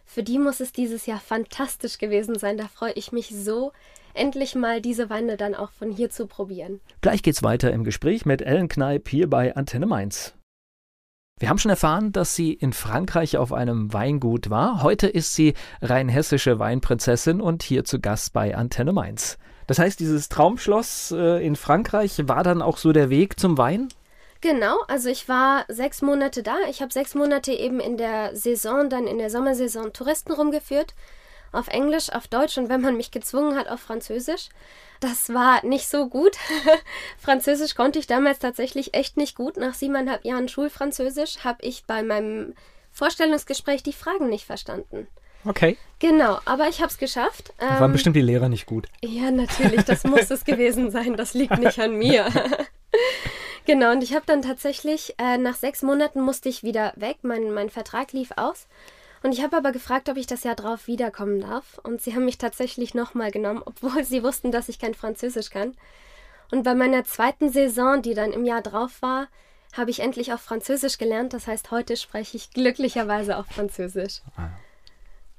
für 0.05 0.23
die 0.23 0.39
muss 0.39 0.59
es 0.59 0.71
dieses 0.71 1.05
Jahr 1.05 1.19
fantastisch 1.19 1.97
gewesen 1.97 2.39
sein. 2.39 2.57
Da 2.57 2.67
freue 2.67 2.93
ich 2.93 3.11
mich 3.11 3.29
so, 3.29 3.73
endlich 4.13 4.55
mal 4.55 4.81
diese 4.81 5.09
Weine 5.09 5.37
dann 5.37 5.55
auch 5.55 5.71
von 5.71 5.91
hier 5.91 6.09
zu 6.09 6.27
probieren. 6.27 6.79
Gleich 7.01 7.21
geht's 7.23 7.43
weiter 7.43 7.71
im 7.71 7.83
Gespräch 7.83 8.25
mit 8.25 8.41
Ellen 8.41 8.69
Kneip 8.69 9.09
hier 9.09 9.29
bei 9.29 9.55
Antenne 9.55 9.85
Mainz. 9.85 10.33
Wir 11.39 11.49
haben 11.49 11.59
schon 11.59 11.69
erfahren, 11.69 12.11
dass 12.11 12.35
sie 12.35 12.51
in 12.51 12.73
Frankreich 12.73 13.37
auf 13.37 13.53
einem 13.53 13.93
Weingut 13.93 14.49
war. 14.49 14.81
Heute 14.81 15.05
ist 15.05 15.35
sie 15.35 15.53
rheinhessische 15.83 16.57
Weinprinzessin 16.57 17.41
und 17.41 17.61
hier 17.61 17.85
zu 17.85 17.99
Gast 17.99 18.33
bei 18.33 18.55
Antenne 18.55 18.91
Mainz. 18.91 19.37
Das 19.67 19.77
heißt, 19.77 19.99
dieses 19.99 20.29
Traumschloss 20.29 21.11
äh, 21.11 21.45
in 21.45 21.55
Frankreich 21.55 22.27
war 22.27 22.41
dann 22.41 22.63
auch 22.63 22.77
so 22.77 22.91
der 22.91 23.11
Weg 23.11 23.39
zum 23.39 23.55
Wein? 23.55 23.89
Genau, 24.41 24.77
also 24.87 25.09
ich 25.09 25.29
war 25.29 25.65
sechs 25.67 26.01
Monate 26.01 26.41
da. 26.41 26.55
Ich 26.71 26.81
habe 26.81 26.91
sechs 26.91 27.13
Monate 27.13 27.51
eben 27.51 27.79
in 27.79 27.97
der 27.97 28.35
Saison, 28.35 28.89
dann 28.89 29.05
in 29.05 29.19
der 29.19 29.29
Sommersaison 29.29 29.93
Touristen 29.93 30.31
rumgeführt. 30.31 30.95
Auf 31.51 31.67
Englisch, 31.67 32.11
auf 32.11 32.27
Deutsch 32.27 32.57
und 32.57 32.69
wenn 32.69 32.81
man 32.81 32.97
mich 32.97 33.11
gezwungen 33.11 33.55
hat, 33.55 33.69
auf 33.69 33.79
Französisch. 33.79 34.49
Das 34.99 35.33
war 35.33 35.65
nicht 35.65 35.87
so 35.87 36.07
gut. 36.07 36.37
Französisch 37.19 37.75
konnte 37.75 37.99
ich 37.99 38.07
damals 38.07 38.39
tatsächlich 38.39 38.93
echt 38.93 39.17
nicht 39.17 39.35
gut. 39.35 39.57
Nach 39.57 39.73
siebeneinhalb 39.73 40.25
Jahren 40.25 40.47
Schulfranzösisch 40.47 41.43
habe 41.43 41.59
ich 41.61 41.85
bei 41.85 42.03
meinem 42.03 42.53
Vorstellungsgespräch 42.91 43.83
die 43.83 43.93
Fragen 43.93 44.29
nicht 44.29 44.45
verstanden. 44.45 45.07
Okay. 45.45 45.77
Genau, 45.99 46.39
aber 46.45 46.67
ich 46.67 46.81
habe 46.81 46.91
es 46.91 46.97
geschafft. 46.97 47.53
Ähm, 47.59 47.79
waren 47.79 47.91
bestimmt 47.91 48.15
die 48.15 48.21
Lehrer 48.21 48.49
nicht 48.49 48.65
gut. 48.65 48.87
Ja, 49.03 49.31
natürlich, 49.31 49.85
das 49.85 50.03
muss 50.05 50.29
es 50.31 50.43
gewesen 50.43 50.91
sein. 50.91 51.15
Das 51.15 51.33
liegt 51.33 51.57
nicht 51.59 51.79
an 51.79 51.95
mir. 51.95 52.27
Genau, 53.67 53.91
und 53.91 54.01
ich 54.01 54.15
habe 54.15 54.23
dann 54.25 54.41
tatsächlich, 54.41 55.15
äh, 55.17 55.37
nach 55.37 55.55
sechs 55.55 55.81
Monaten 55.81 56.21
musste 56.21 56.47
ich 56.47 56.63
wieder 56.63 56.93
weg, 56.95 57.17
mein, 57.23 57.51
mein 57.53 57.69
Vertrag 57.69 58.13
lief 58.13 58.29
aus. 58.37 58.65
Und 59.27 59.33
ich 59.33 59.43
habe 59.43 59.57
aber 59.57 59.73
gefragt, 59.73 60.07
ob 60.07 60.15
ich 60.15 60.25
das 60.25 60.45
Jahr 60.45 60.55
drauf 60.55 60.87
wiederkommen 60.87 61.41
darf. 61.41 61.81
Und 61.83 62.01
sie 62.01 62.15
haben 62.15 62.23
mich 62.23 62.37
tatsächlich 62.37 62.93
nochmal 62.93 63.29
genommen, 63.29 63.61
obwohl 63.65 64.05
sie 64.05 64.23
wussten, 64.23 64.53
dass 64.53 64.69
ich 64.69 64.79
kein 64.79 64.93
Französisch 64.93 65.49
kann. 65.49 65.73
Und 66.49 66.63
bei 66.63 66.73
meiner 66.73 67.03
zweiten 67.03 67.51
Saison, 67.51 68.01
die 68.01 68.13
dann 68.13 68.31
im 68.31 68.45
Jahr 68.45 68.61
drauf 68.61 69.01
war, 69.01 69.27
habe 69.73 69.89
ich 69.89 69.99
endlich 69.99 70.31
auch 70.31 70.39
Französisch 70.39 70.97
gelernt. 70.97 71.33
Das 71.33 71.45
heißt, 71.45 71.71
heute 71.71 71.97
spreche 71.97 72.37
ich 72.37 72.51
glücklicherweise 72.51 73.37
auch 73.37 73.47
Französisch. 73.47 74.21
Ah. 74.37 74.47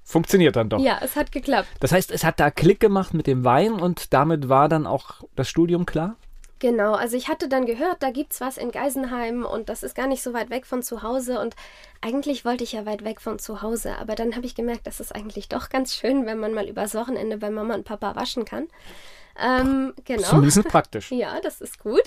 Funktioniert 0.05 0.57
dann 0.57 0.68
doch. 0.68 0.81
Ja, 0.81 0.98
es 1.03 1.16
hat 1.16 1.33
geklappt. 1.33 1.68
Das 1.81 1.90
heißt, 1.90 2.11
es 2.11 2.24
hat 2.24 2.40
da 2.40 2.51
Klick 2.51 2.81
gemacht 2.81 3.14
mit 3.14 3.27
dem 3.27 3.42
Wein 3.42 3.72
und 3.72 4.12
damit 4.12 4.51
war 4.51 4.68
dann 4.68 4.87
auch 4.87 5.24
das 5.35 5.48
Studium 5.48 5.87
klar? 5.87 6.16
Genau, 6.61 6.94
also 6.94 7.16
ich 7.16 7.29
hatte 7.29 7.49
dann 7.49 7.66
gehört, 7.66 8.03
da 8.03 8.11
gibt's 8.11 8.40
was 8.40 8.59
in 8.59 8.73
Geisenheim 8.73 9.44
und 9.44 9.68
das 9.68 9.85
ist 9.85 9.94
gar 9.94 10.09
nicht 10.09 10.23
so 10.23 10.33
weit 10.33 10.51
weg 10.51 10.66
von 10.66 10.83
zu 10.83 11.03
Hause 11.03 11.38
und 11.38 11.55
eigentlich 12.01 12.44
wollte 12.44 12.64
ich 12.64 12.73
ja 12.73 12.85
weit 12.85 13.05
weg 13.05 13.21
von 13.21 13.38
zu 13.38 13.62
Hause, 13.62 13.97
aber 13.97 14.16
dann 14.16 14.35
habe 14.35 14.44
ich 14.44 14.57
gemerkt, 14.57 14.87
das 14.87 14.99
ist 14.99 15.14
eigentlich 15.14 15.49
doch 15.49 15.68
ganz 15.68 15.94
schön, 15.94 16.27
wenn 16.27 16.38
man 16.38 16.55
mal 16.55 16.68
übers 16.68 16.94
Wochenende 16.94 17.38
bei 17.38 17.51
Mama 17.51 17.75
und 17.75 17.85
Papa 17.85 18.16
waschen 18.16 18.44
kann. 18.44 18.66
Ähm, 19.40 19.94
genau. 20.05 20.21
Das 20.21 20.29
ist 20.29 20.35
ein 20.35 20.42
bisschen 20.42 20.64
praktisch. 20.64 21.11
ja, 21.12 21.40
das 21.40 21.61
ist 21.61 21.79
gut. 21.79 22.03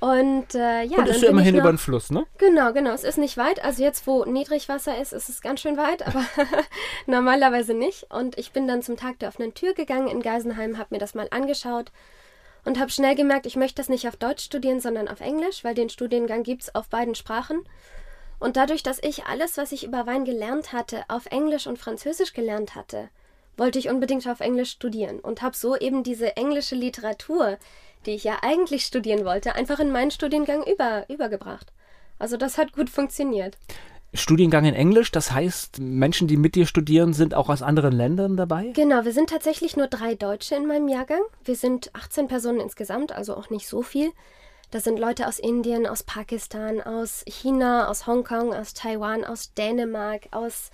Und 0.00 0.54
äh, 0.54 0.82
ja, 0.82 0.98
und 0.98 1.08
ist 1.08 1.22
ja 1.22 1.28
immerhin 1.28 1.54
noch, 1.54 1.62
über 1.62 1.72
den 1.72 1.78
Fluss, 1.78 2.10
ne? 2.10 2.26
Genau, 2.38 2.72
genau. 2.72 2.92
Es 2.92 3.04
ist 3.04 3.18
nicht 3.18 3.36
weit. 3.36 3.62
Also 3.62 3.82
jetzt, 3.82 4.06
wo 4.06 4.24
Niedrigwasser 4.24 4.98
ist, 5.00 5.12
ist 5.12 5.28
es 5.28 5.42
ganz 5.42 5.60
schön 5.60 5.76
weit, 5.76 6.06
aber 6.06 6.24
normalerweise 7.06 7.74
nicht. 7.74 8.06
Und 8.10 8.38
ich 8.38 8.52
bin 8.52 8.66
dann 8.66 8.82
zum 8.82 8.96
Tag 8.96 9.18
der 9.18 9.28
offenen 9.28 9.54
Tür 9.54 9.74
gegangen 9.74 10.08
in 10.08 10.22
Geisenheim, 10.22 10.78
habe 10.78 10.94
mir 10.94 10.98
das 10.98 11.14
mal 11.14 11.28
angeschaut 11.30 11.90
und 12.64 12.78
habe 12.78 12.90
schnell 12.90 13.14
gemerkt, 13.14 13.46
ich 13.46 13.56
möchte 13.56 13.76
das 13.76 13.88
nicht 13.88 14.08
auf 14.08 14.16
Deutsch 14.16 14.44
studieren, 14.44 14.80
sondern 14.80 15.08
auf 15.08 15.20
Englisch, 15.20 15.64
weil 15.64 15.74
den 15.74 15.90
Studiengang 15.90 16.42
gibt 16.42 16.62
es 16.62 16.74
auf 16.74 16.88
beiden 16.88 17.14
Sprachen. 17.14 17.64
Und 18.38 18.56
dadurch, 18.56 18.82
dass 18.82 19.02
ich 19.02 19.26
alles, 19.26 19.56
was 19.56 19.72
ich 19.72 19.84
über 19.84 20.06
Wein 20.06 20.24
gelernt 20.24 20.72
hatte, 20.72 21.04
auf 21.08 21.26
Englisch 21.26 21.66
und 21.66 21.78
Französisch 21.78 22.32
gelernt 22.32 22.74
hatte, 22.74 23.08
wollte 23.56 23.78
ich 23.78 23.88
unbedingt 23.88 24.26
auf 24.26 24.40
Englisch 24.40 24.70
studieren 24.70 25.20
und 25.20 25.42
habe 25.42 25.56
so 25.56 25.76
eben 25.76 26.02
diese 26.02 26.36
englische 26.36 26.74
Literatur, 26.74 27.58
die 28.06 28.12
ich 28.12 28.24
ja 28.24 28.38
eigentlich 28.42 28.84
studieren 28.84 29.24
wollte, 29.24 29.54
einfach 29.54 29.78
in 29.78 29.92
meinen 29.92 30.10
Studiengang 30.10 30.64
über, 30.66 31.08
übergebracht. 31.08 31.72
Also 32.18 32.36
das 32.36 32.58
hat 32.58 32.72
gut 32.72 32.90
funktioniert. 32.90 33.56
Studiengang 34.14 34.64
in 34.64 34.74
Englisch, 34.74 35.10
das 35.10 35.32
heißt, 35.32 35.80
Menschen, 35.80 36.28
die 36.28 36.36
mit 36.36 36.54
dir 36.54 36.66
studieren, 36.66 37.12
sind 37.12 37.34
auch 37.34 37.48
aus 37.48 37.62
anderen 37.62 37.92
Ländern 37.92 38.36
dabei? 38.36 38.70
Genau, 38.74 39.04
wir 39.04 39.12
sind 39.12 39.28
tatsächlich 39.28 39.76
nur 39.76 39.88
drei 39.88 40.14
Deutsche 40.14 40.54
in 40.54 40.66
meinem 40.66 40.86
Jahrgang. 40.86 41.20
Wir 41.44 41.56
sind 41.56 41.90
18 41.94 42.28
Personen 42.28 42.60
insgesamt, 42.60 43.10
also 43.10 43.36
auch 43.36 43.50
nicht 43.50 43.66
so 43.66 43.82
viel. 43.82 44.12
Das 44.70 44.84
sind 44.84 44.98
Leute 44.98 45.26
aus 45.26 45.38
Indien, 45.38 45.86
aus 45.86 46.04
Pakistan, 46.04 46.80
aus 46.80 47.24
China, 47.26 47.88
aus 47.88 48.06
Hongkong, 48.06 48.54
aus 48.54 48.72
Taiwan, 48.72 49.24
aus 49.24 49.52
Dänemark, 49.54 50.28
aus, 50.30 50.70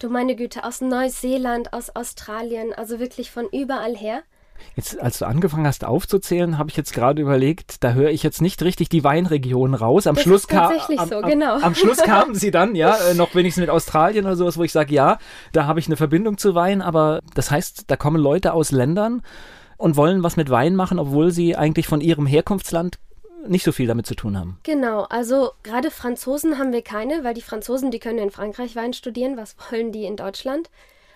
du 0.00 0.08
meine 0.08 0.34
Güte, 0.34 0.64
aus 0.64 0.80
Neuseeland, 0.80 1.72
aus 1.72 1.94
Australien, 1.94 2.72
also 2.72 2.98
wirklich 2.98 3.30
von 3.30 3.48
überall 3.48 3.96
her. 3.96 4.22
Jetzt, 4.74 4.98
als 5.00 5.18
du 5.18 5.26
angefangen 5.26 5.66
hast 5.66 5.84
aufzuzählen, 5.84 6.56
habe 6.56 6.70
ich 6.70 6.76
jetzt 6.76 6.94
gerade 6.94 7.20
überlegt, 7.20 7.84
da 7.84 7.92
höre 7.92 8.10
ich 8.10 8.22
jetzt 8.22 8.40
nicht 8.40 8.62
richtig 8.62 8.88
die 8.88 9.04
Weinregion 9.04 9.74
raus. 9.74 10.06
Am 10.06 10.14
das 10.14 10.24
Schluss 10.24 10.48
kam 10.48 10.72
am, 10.96 11.08
so, 11.08 11.20
genau. 11.20 11.56
Am, 11.56 11.64
am 11.64 11.74
Schluss 11.74 11.98
kamen 12.02 12.34
sie 12.34 12.50
dann, 12.50 12.74
ja, 12.74 12.96
äh, 12.96 13.14
noch 13.14 13.34
wenigstens 13.34 13.62
mit 13.62 13.70
Australien 13.70 14.24
oder 14.24 14.36
sowas, 14.36 14.56
wo 14.56 14.62
ich 14.62 14.72
sage, 14.72 14.94
ja, 14.94 15.18
da 15.52 15.66
habe 15.66 15.78
ich 15.78 15.86
eine 15.86 15.96
Verbindung 15.96 16.38
zu 16.38 16.54
Wein, 16.54 16.80
aber 16.80 17.20
das 17.34 17.50
heißt, 17.50 17.84
da 17.88 17.96
kommen 17.96 18.16
Leute 18.16 18.54
aus 18.54 18.70
Ländern 18.70 19.22
und 19.76 19.96
wollen 19.96 20.22
was 20.22 20.36
mit 20.36 20.48
Wein 20.48 20.74
machen, 20.74 20.98
obwohl 20.98 21.32
sie 21.32 21.56
eigentlich 21.56 21.86
von 21.86 22.00
ihrem 22.00 22.26
Herkunftsland 22.26 22.98
nicht 23.46 23.64
so 23.64 23.72
viel 23.72 23.86
damit 23.86 24.06
zu 24.06 24.14
tun 24.14 24.38
haben. 24.38 24.58
Genau, 24.62 25.02
also 25.10 25.50
gerade 25.62 25.90
Franzosen 25.90 26.58
haben 26.58 26.72
wir 26.72 26.82
keine, 26.82 27.24
weil 27.24 27.34
die 27.34 27.42
Franzosen, 27.42 27.90
die 27.90 27.98
können 27.98 28.18
in 28.18 28.30
Frankreich 28.30 28.76
Wein 28.76 28.92
studieren, 28.92 29.36
was 29.36 29.56
wollen 29.70 29.92
die 29.92 30.04
in 30.04 30.16
Deutschland? 30.16 30.70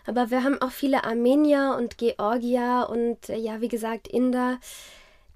Aber 0.06 0.30
wir 0.30 0.44
haben 0.44 0.60
auch 0.62 0.70
viele 0.70 1.04
Armenier 1.04 1.76
und 1.78 1.98
Georgier 1.98 2.86
und 2.90 3.28
äh, 3.28 3.36
ja, 3.36 3.60
wie 3.60 3.68
gesagt, 3.68 4.08
Inder. 4.08 4.58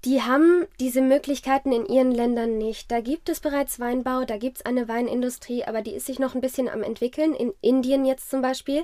Die 0.03 0.23
haben 0.23 0.65
diese 0.79 1.01
Möglichkeiten 1.01 1.71
in 1.71 1.85
ihren 1.85 2.11
Ländern 2.11 2.57
nicht. 2.57 2.91
Da 2.91 3.01
gibt 3.01 3.29
es 3.29 3.39
bereits 3.39 3.79
Weinbau, 3.79 4.25
da 4.25 4.37
gibt 4.37 4.57
es 4.57 4.65
eine 4.65 4.87
Weinindustrie, 4.87 5.63
aber 5.65 5.81
die 5.83 5.91
ist 5.91 6.07
sich 6.07 6.17
noch 6.17 6.33
ein 6.33 6.41
bisschen 6.41 6.69
am 6.69 6.81
entwickeln. 6.81 7.35
In 7.35 7.53
Indien 7.61 8.05
jetzt 8.05 8.31
zum 8.31 8.41
Beispiel. 8.41 8.83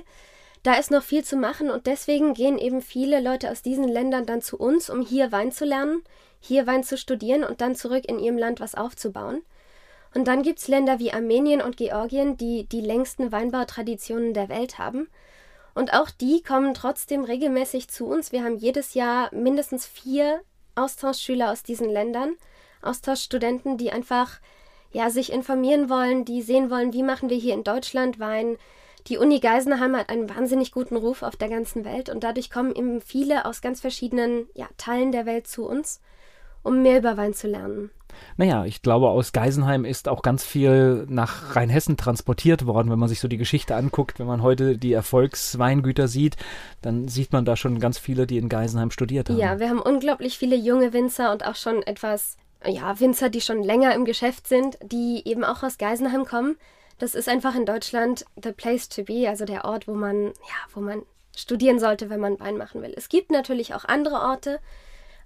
Da 0.62 0.74
ist 0.74 0.90
noch 0.90 1.02
viel 1.02 1.24
zu 1.24 1.36
machen 1.36 1.70
und 1.70 1.86
deswegen 1.86 2.34
gehen 2.34 2.58
eben 2.58 2.82
viele 2.82 3.20
Leute 3.20 3.50
aus 3.50 3.62
diesen 3.62 3.88
Ländern 3.88 4.26
dann 4.26 4.42
zu 4.42 4.58
uns, 4.58 4.90
um 4.90 5.00
hier 5.00 5.32
Wein 5.32 5.50
zu 5.52 5.64
lernen, 5.64 6.02
hier 6.40 6.66
Wein 6.66 6.84
zu 6.84 6.96
studieren 6.96 7.44
und 7.44 7.60
dann 7.60 7.74
zurück 7.74 8.04
in 8.06 8.18
ihrem 8.18 8.38
Land 8.38 8.60
was 8.60 8.74
aufzubauen. 8.74 9.42
Und 10.14 10.26
dann 10.26 10.42
gibt 10.42 10.58
es 10.58 10.68
Länder 10.68 10.98
wie 10.98 11.12
Armenien 11.12 11.60
und 11.62 11.76
Georgien, 11.76 12.36
die 12.36 12.64
die 12.64 12.80
längsten 12.80 13.30
Weinbautraditionen 13.30 14.34
der 14.34 14.48
Welt 14.48 14.78
haben. 14.78 15.08
Und 15.78 15.94
auch 15.94 16.10
die 16.10 16.42
kommen 16.42 16.74
trotzdem 16.74 17.22
regelmäßig 17.22 17.86
zu 17.86 18.06
uns. 18.06 18.32
Wir 18.32 18.42
haben 18.42 18.56
jedes 18.56 18.94
Jahr 18.94 19.32
mindestens 19.32 19.86
vier 19.86 20.40
Austauschschüler 20.74 21.52
aus 21.52 21.62
diesen 21.62 21.88
Ländern, 21.88 22.34
Austauschstudenten, 22.82 23.78
die 23.78 23.92
einfach 23.92 24.40
ja, 24.90 25.08
sich 25.08 25.30
informieren 25.30 25.88
wollen, 25.88 26.24
die 26.24 26.42
sehen 26.42 26.68
wollen, 26.68 26.92
wie 26.94 27.04
machen 27.04 27.30
wir 27.30 27.36
hier 27.36 27.54
in 27.54 27.62
Deutschland 27.62 28.18
Wein. 28.18 28.56
Die 29.06 29.18
Uni 29.18 29.38
Geisenheim 29.38 29.94
hat 29.96 30.08
einen 30.08 30.28
wahnsinnig 30.28 30.72
guten 30.72 30.96
Ruf 30.96 31.22
auf 31.22 31.36
der 31.36 31.48
ganzen 31.48 31.84
Welt 31.84 32.08
und 32.08 32.24
dadurch 32.24 32.50
kommen 32.50 32.74
eben 32.74 33.00
viele 33.00 33.44
aus 33.44 33.60
ganz 33.60 33.80
verschiedenen 33.80 34.48
ja, 34.54 34.66
Teilen 34.78 35.12
der 35.12 35.26
Welt 35.26 35.46
zu 35.46 35.64
uns, 35.64 36.00
um 36.64 36.82
mehr 36.82 36.98
über 36.98 37.16
Wein 37.16 37.34
zu 37.34 37.46
lernen. 37.46 37.92
Naja, 38.36 38.64
ich 38.64 38.82
glaube, 38.82 39.08
aus 39.08 39.32
Geisenheim 39.32 39.84
ist 39.84 40.08
auch 40.08 40.22
ganz 40.22 40.44
viel 40.44 41.06
nach 41.08 41.56
Rheinhessen 41.56 41.96
transportiert 41.96 42.66
worden. 42.66 42.90
Wenn 42.90 42.98
man 42.98 43.08
sich 43.08 43.20
so 43.20 43.28
die 43.28 43.36
Geschichte 43.36 43.74
anguckt, 43.74 44.18
wenn 44.18 44.26
man 44.26 44.42
heute 44.42 44.78
die 44.78 44.92
Erfolgsweingüter 44.92 46.08
sieht, 46.08 46.36
dann 46.82 47.08
sieht 47.08 47.32
man 47.32 47.44
da 47.44 47.56
schon 47.56 47.80
ganz 47.80 47.98
viele, 47.98 48.26
die 48.26 48.38
in 48.38 48.48
Geisenheim 48.48 48.90
studiert 48.90 49.28
haben. 49.28 49.38
Ja, 49.38 49.58
wir 49.58 49.68
haben 49.68 49.80
unglaublich 49.80 50.38
viele 50.38 50.56
junge 50.56 50.92
Winzer 50.92 51.32
und 51.32 51.46
auch 51.46 51.56
schon 51.56 51.82
etwas, 51.82 52.36
ja, 52.64 52.98
Winzer, 53.00 53.30
die 53.30 53.40
schon 53.40 53.62
länger 53.62 53.94
im 53.94 54.04
Geschäft 54.04 54.46
sind, 54.46 54.78
die 54.82 55.22
eben 55.24 55.44
auch 55.44 55.62
aus 55.62 55.78
Geisenheim 55.78 56.24
kommen. 56.24 56.56
Das 56.98 57.14
ist 57.14 57.28
einfach 57.28 57.54
in 57.54 57.64
Deutschland 57.64 58.24
the 58.42 58.52
place 58.52 58.88
to 58.88 59.04
be, 59.04 59.28
also 59.28 59.44
der 59.44 59.64
Ort, 59.64 59.86
wo 59.86 59.94
man, 59.94 60.26
ja, 60.26 60.58
wo 60.74 60.80
man 60.80 61.02
studieren 61.36 61.78
sollte, 61.78 62.10
wenn 62.10 62.20
man 62.20 62.40
Wein 62.40 62.56
machen 62.56 62.82
will. 62.82 62.92
Es 62.96 63.08
gibt 63.08 63.30
natürlich 63.30 63.74
auch 63.74 63.84
andere 63.84 64.16
Orte, 64.16 64.58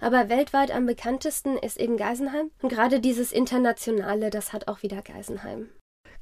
aber 0.02 0.28
weltweit 0.28 0.70
am 0.70 0.86
bekanntesten 0.86 1.56
ist 1.56 1.78
eben 1.78 1.96
Geisenheim. 1.96 2.50
Und 2.60 2.70
gerade 2.70 3.00
dieses 3.00 3.32
Internationale, 3.32 4.30
das 4.30 4.52
hat 4.52 4.68
auch 4.68 4.82
wieder 4.82 5.02
Geisenheim. 5.02 5.68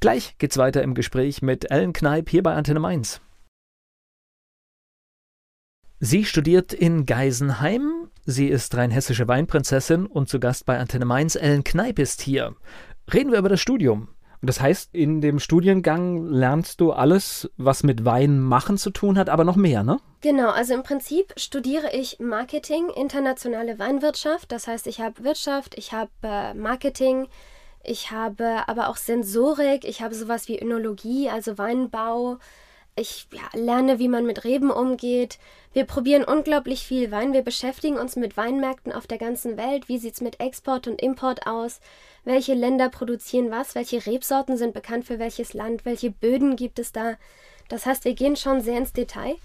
Gleich 0.01 0.37
geht's 0.39 0.57
weiter 0.57 0.83
im 0.83 0.95
Gespräch 0.95 1.43
mit 1.43 1.71
Ellen 1.71 1.93
Kneip 1.93 2.31
hier 2.31 2.43
bei 2.43 2.55
Antenne 2.55 2.81
Mainz. 2.81 3.21
Sie 5.99 6.25
studiert 6.25 6.73
in 6.73 7.05
Geisenheim. 7.05 8.11
Sie 8.25 8.49
ist 8.49 8.75
rheinhessische 8.75 9.29
Weinprinzessin 9.29 10.07
und 10.07 10.29
zu 10.29 10.41
Gast 10.41 10.65
bei 10.65 10.79
Antenne 10.79 11.05
Mainz. 11.05 11.35
Ellen 11.35 11.65
Kneip 11.65 11.99
ist 11.99 12.23
hier. 12.23 12.57
Reden 13.13 13.33
wir 13.33 13.39
über 13.39 13.51
das 13.51 13.61
Studium. 13.61 14.09
Und 14.41 14.49
das 14.49 14.61
heißt, 14.61 14.95
in 14.95 15.21
dem 15.21 15.39
Studiengang 15.39 16.25
lernst 16.25 16.81
du 16.81 16.93
alles, 16.93 17.51
was 17.59 17.83
mit 17.83 18.07
Wein 18.07 18.41
machen 18.41 18.79
zu 18.79 18.91
tun 18.91 19.19
hat, 19.19 19.29
aber 19.29 19.45
noch 19.45 19.57
mehr, 19.57 19.83
ne? 19.83 19.99
Genau, 20.23 20.51
also 20.51 20.75
im 20.75 20.83
Prinzip 20.83 21.35
studiere 21.37 21.93
ich 21.93 22.21
Marketing, 22.21 22.89
internationale 22.89 23.79
Weinwirtschaft. 23.79 24.51
Das 24.51 24.67
heißt, 24.67 24.87
ich 24.87 25.01
habe 25.01 25.25
Wirtschaft, 25.25 25.77
ich 25.77 25.93
habe 25.93 26.11
äh, 26.23 26.55
Marketing, 26.55 27.29
ich 27.83 28.11
habe 28.11 28.67
aber 28.67 28.89
auch 28.89 28.97
Sensorik, 28.97 29.85
ich 29.85 30.03
habe 30.03 30.15
sowas 30.15 30.49
wie 30.49 30.59
Önologie, 30.59 31.29
also 31.29 31.59
Weinbau. 31.59 32.39
Ich 32.97 33.29
ja, 33.33 33.59
lerne, 33.59 33.99
wie 33.99 34.09
man 34.09 34.27
mit 34.27 34.45
Reben 34.45 34.71
umgeht. 34.71 35.39
Wir 35.73 35.85
probieren 35.85 36.25
unglaublich 36.25 36.83
viel 36.83 37.11
Wein. 37.11 37.33
Wir 37.33 37.43
beschäftigen 37.43 37.97
uns 37.97 38.17
mit 38.17 38.37
Weinmärkten 38.37 38.93
auf 38.93 39.07
der 39.07 39.19
ganzen 39.19 39.57
Welt. 39.57 39.89
Wie 39.89 39.99
sieht 39.99 40.15
es 40.15 40.21
mit 40.21 40.41
Export 40.41 40.87
und 40.89 41.01
Import 41.01 41.47
aus? 41.47 41.81
welche 42.25 42.55
Länder 42.55 42.89
produzieren 42.89 43.51
was, 43.51 43.75
welche 43.75 44.05
Rebsorten 44.05 44.57
sind 44.57 44.75
bekannt 44.75 45.07
für 45.07 45.19
welches 45.19 45.55
Land, 45.55 45.85
welche 45.85 46.11
Böden 46.11 46.57
gibt 46.57 46.79
es 46.79 46.93
da. 46.93 47.17
Das 47.69 47.87
heißt, 47.87 48.05
wir 48.05 48.15
gehen 48.15 48.37
schon 48.37 48.61
sehr 48.61 48.79
ins 48.79 48.93
Detail. 48.93 49.37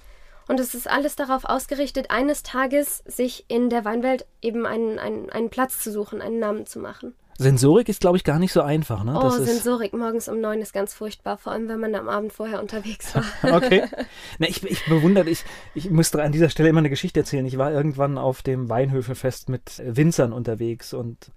Und 0.47 0.60
es 0.60 0.75
ist 0.75 0.88
alles 0.88 1.15
darauf 1.15 1.45
ausgerichtet, 1.45 2.12
eines 2.12 2.43
Tages 2.43 3.03
sich 3.05 3.45
in 3.47 3.69
der 3.69 3.84
Weinwelt 3.84 4.27
eben 4.41 4.67
einen, 4.67 4.99
einen, 4.99 5.29
einen 5.31 5.49
Platz 5.49 5.79
zu 5.79 5.91
suchen, 5.91 6.21
einen 6.21 6.38
Namen 6.38 6.67
zu 6.67 6.79
machen. 6.79 7.15
Sensorik 7.38 7.89
ist, 7.89 8.00
glaube 8.00 8.15
ich, 8.15 8.24
gar 8.24 8.39
nicht 8.39 8.54
so 8.54 8.62
einfach. 8.62 9.04
Ne? 9.04 9.19
Oh, 9.21 9.30
Sensorik 9.30 9.93
morgens 9.93 10.30
um 10.30 10.39
neun 10.39 10.62
ist 10.62 10.74
ganz 10.74 10.93
furchtbar, 10.93 11.38
vor 11.38 11.52
allem 11.52 11.67
wenn 11.67 11.80
man 11.80 11.93
am 11.95 12.08
Abend 12.08 12.32
vorher 12.32 12.62
unterwegs 12.62 13.13
war. 13.13 13.26
okay. 13.56 13.84
Na, 14.39 14.48
ich, 14.48 14.63
ich 14.63 14.86
bewundere, 14.86 15.30
ich, 15.30 15.43
ich 15.74 15.89
musste 15.89 16.24
an 16.24 16.32
dieser 16.32 16.50
Stelle 16.50 16.69
immer 16.69 16.80
eine 16.80 16.89
Geschichte 16.89 17.19
erzählen. 17.19 17.45
Ich 17.45 17.58
war 17.58 17.71
irgendwann 17.71 18.17
auf 18.17 18.41
dem 18.41 18.69
Weinhöfefest 18.69 19.50
mit 19.50 19.82
Winzern 19.86 20.32
unterwegs 20.32 20.93
und 20.93 21.32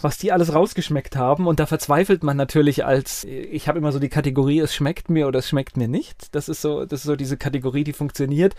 was 0.00 0.18
die 0.18 0.32
alles 0.32 0.54
rausgeschmeckt 0.54 1.16
haben. 1.16 1.46
Und 1.46 1.60
da 1.60 1.66
verzweifelt 1.66 2.22
man 2.22 2.36
natürlich 2.36 2.84
als, 2.84 3.24
ich 3.24 3.68
habe 3.68 3.78
immer 3.78 3.92
so 3.92 3.98
die 3.98 4.08
Kategorie, 4.08 4.60
es 4.60 4.74
schmeckt 4.74 5.10
mir 5.10 5.26
oder 5.26 5.40
es 5.40 5.48
schmeckt 5.48 5.76
mir 5.76 5.88
nicht. 5.88 6.34
Das 6.34 6.48
ist 6.48 6.62
so, 6.62 6.84
das 6.84 7.00
ist 7.00 7.06
so 7.06 7.16
diese 7.16 7.36
Kategorie, 7.36 7.84
die 7.84 7.92
funktioniert. 7.92 8.54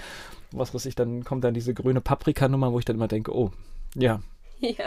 Was 0.52 0.74
weiß 0.74 0.86
ich, 0.86 0.96
dann 0.96 1.24
kommt 1.24 1.44
dann 1.44 1.54
diese 1.54 1.74
grüne 1.74 2.02
Paprikanummer, 2.02 2.72
wo 2.72 2.80
ich 2.80 2.86
dann 2.86 2.96
immer 2.96 3.08
denke, 3.08 3.36
oh, 3.36 3.52
ja. 3.96 4.20
Ja. 4.60 4.86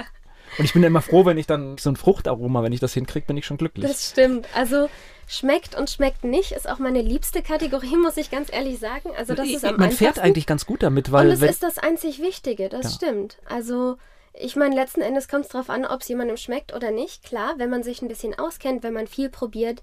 Und 0.56 0.64
ich 0.64 0.72
bin 0.72 0.82
immer 0.82 1.02
froh, 1.02 1.24
wenn 1.24 1.38
ich 1.38 1.46
dann 1.46 1.78
so 1.78 1.90
ein 1.90 1.96
Fruchtaroma, 1.96 2.62
wenn 2.62 2.72
ich 2.72 2.80
das 2.80 2.94
hinkriege, 2.94 3.26
bin 3.26 3.36
ich 3.36 3.46
schon 3.46 3.58
glücklich. 3.58 3.86
Das 3.86 4.10
stimmt. 4.10 4.48
Also 4.54 4.88
schmeckt 5.28 5.76
und 5.76 5.90
schmeckt 5.90 6.24
nicht 6.24 6.52
ist 6.52 6.68
auch 6.68 6.78
meine 6.78 7.02
liebste 7.02 7.42
Kategorie, 7.42 7.96
muss 7.96 8.16
ich 8.16 8.30
ganz 8.30 8.52
ehrlich 8.52 8.78
sagen. 8.78 9.10
Also 9.16 9.34
das 9.34 9.48
ist 9.48 9.64
am 9.64 9.76
Man 9.76 9.92
fährt 9.92 10.18
eigentlich 10.18 10.46
ganz 10.46 10.64
gut 10.64 10.82
damit, 10.82 11.12
weil 11.12 11.26
und 11.26 11.32
es 11.34 11.42
ist 11.42 11.62
das 11.62 11.78
einzig 11.78 12.20
Wichtige. 12.20 12.68
Das 12.68 12.84
ja. 12.84 12.90
stimmt. 12.90 13.38
Also 13.46 13.98
ich 14.32 14.56
meine, 14.56 14.74
letzten 14.74 15.00
Endes 15.00 15.28
kommt 15.28 15.44
es 15.44 15.50
darauf 15.50 15.68
an, 15.68 15.84
ob 15.84 16.00
es 16.00 16.08
jemandem 16.08 16.36
schmeckt 16.36 16.74
oder 16.74 16.90
nicht. 16.90 17.24
Klar, 17.24 17.54
wenn 17.58 17.70
man 17.70 17.82
sich 17.82 18.02
ein 18.02 18.08
bisschen 18.08 18.38
auskennt, 18.38 18.82
wenn 18.82 18.94
man 18.94 19.06
viel 19.06 19.28
probiert, 19.28 19.82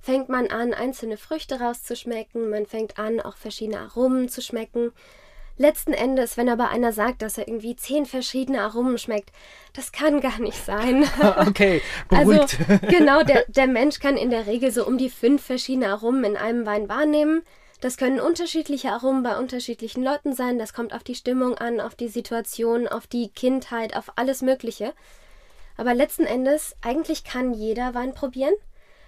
fängt 0.00 0.28
man 0.28 0.46
an, 0.48 0.72
einzelne 0.72 1.16
Früchte 1.16 1.60
rauszuschmecken, 1.60 2.48
man 2.48 2.66
fängt 2.66 2.98
an, 2.98 3.20
auch 3.20 3.36
verschiedene 3.36 3.80
Aromen 3.80 4.28
zu 4.28 4.40
schmecken. 4.40 4.92
Letzten 5.58 5.94
Endes, 5.94 6.36
wenn 6.36 6.50
aber 6.50 6.68
einer 6.68 6.92
sagt, 6.92 7.22
dass 7.22 7.38
er 7.38 7.48
irgendwie 7.48 7.76
zehn 7.76 8.04
verschiedene 8.04 8.60
Aromen 8.60 8.98
schmeckt, 8.98 9.32
das 9.72 9.90
kann 9.90 10.20
gar 10.20 10.38
nicht 10.38 10.62
sein. 10.62 11.04
okay, 11.46 11.80
beruhigt. 12.08 12.58
Also 12.60 12.86
genau, 12.88 13.22
der, 13.22 13.44
der 13.48 13.66
Mensch 13.66 13.98
kann 13.98 14.18
in 14.18 14.30
der 14.30 14.46
Regel 14.46 14.70
so 14.70 14.86
um 14.86 14.98
die 14.98 15.08
fünf 15.10 15.42
verschiedene 15.42 15.88
Aromen 15.88 16.24
in 16.24 16.36
einem 16.36 16.66
Wein 16.66 16.88
wahrnehmen. 16.88 17.42
Das 17.80 17.96
können 17.96 18.20
unterschiedliche 18.20 18.90
Aromen 18.90 19.22
bei 19.22 19.38
unterschiedlichen 19.38 20.02
Leuten 20.02 20.34
sein. 20.34 20.58
Das 20.58 20.72
kommt 20.72 20.92
auf 20.92 21.04
die 21.04 21.14
Stimmung 21.14 21.56
an, 21.56 21.80
auf 21.80 21.94
die 21.94 22.08
Situation, 22.08 22.88
auf 22.88 23.06
die 23.06 23.28
Kindheit, 23.28 23.96
auf 23.96 24.12
alles 24.16 24.42
Mögliche. 24.42 24.92
Aber 25.76 25.94
letzten 25.94 26.24
Endes, 26.24 26.74
eigentlich 26.82 27.24
kann 27.24 27.52
jeder 27.52 27.94
Wein 27.94 28.14
probieren. 28.14 28.54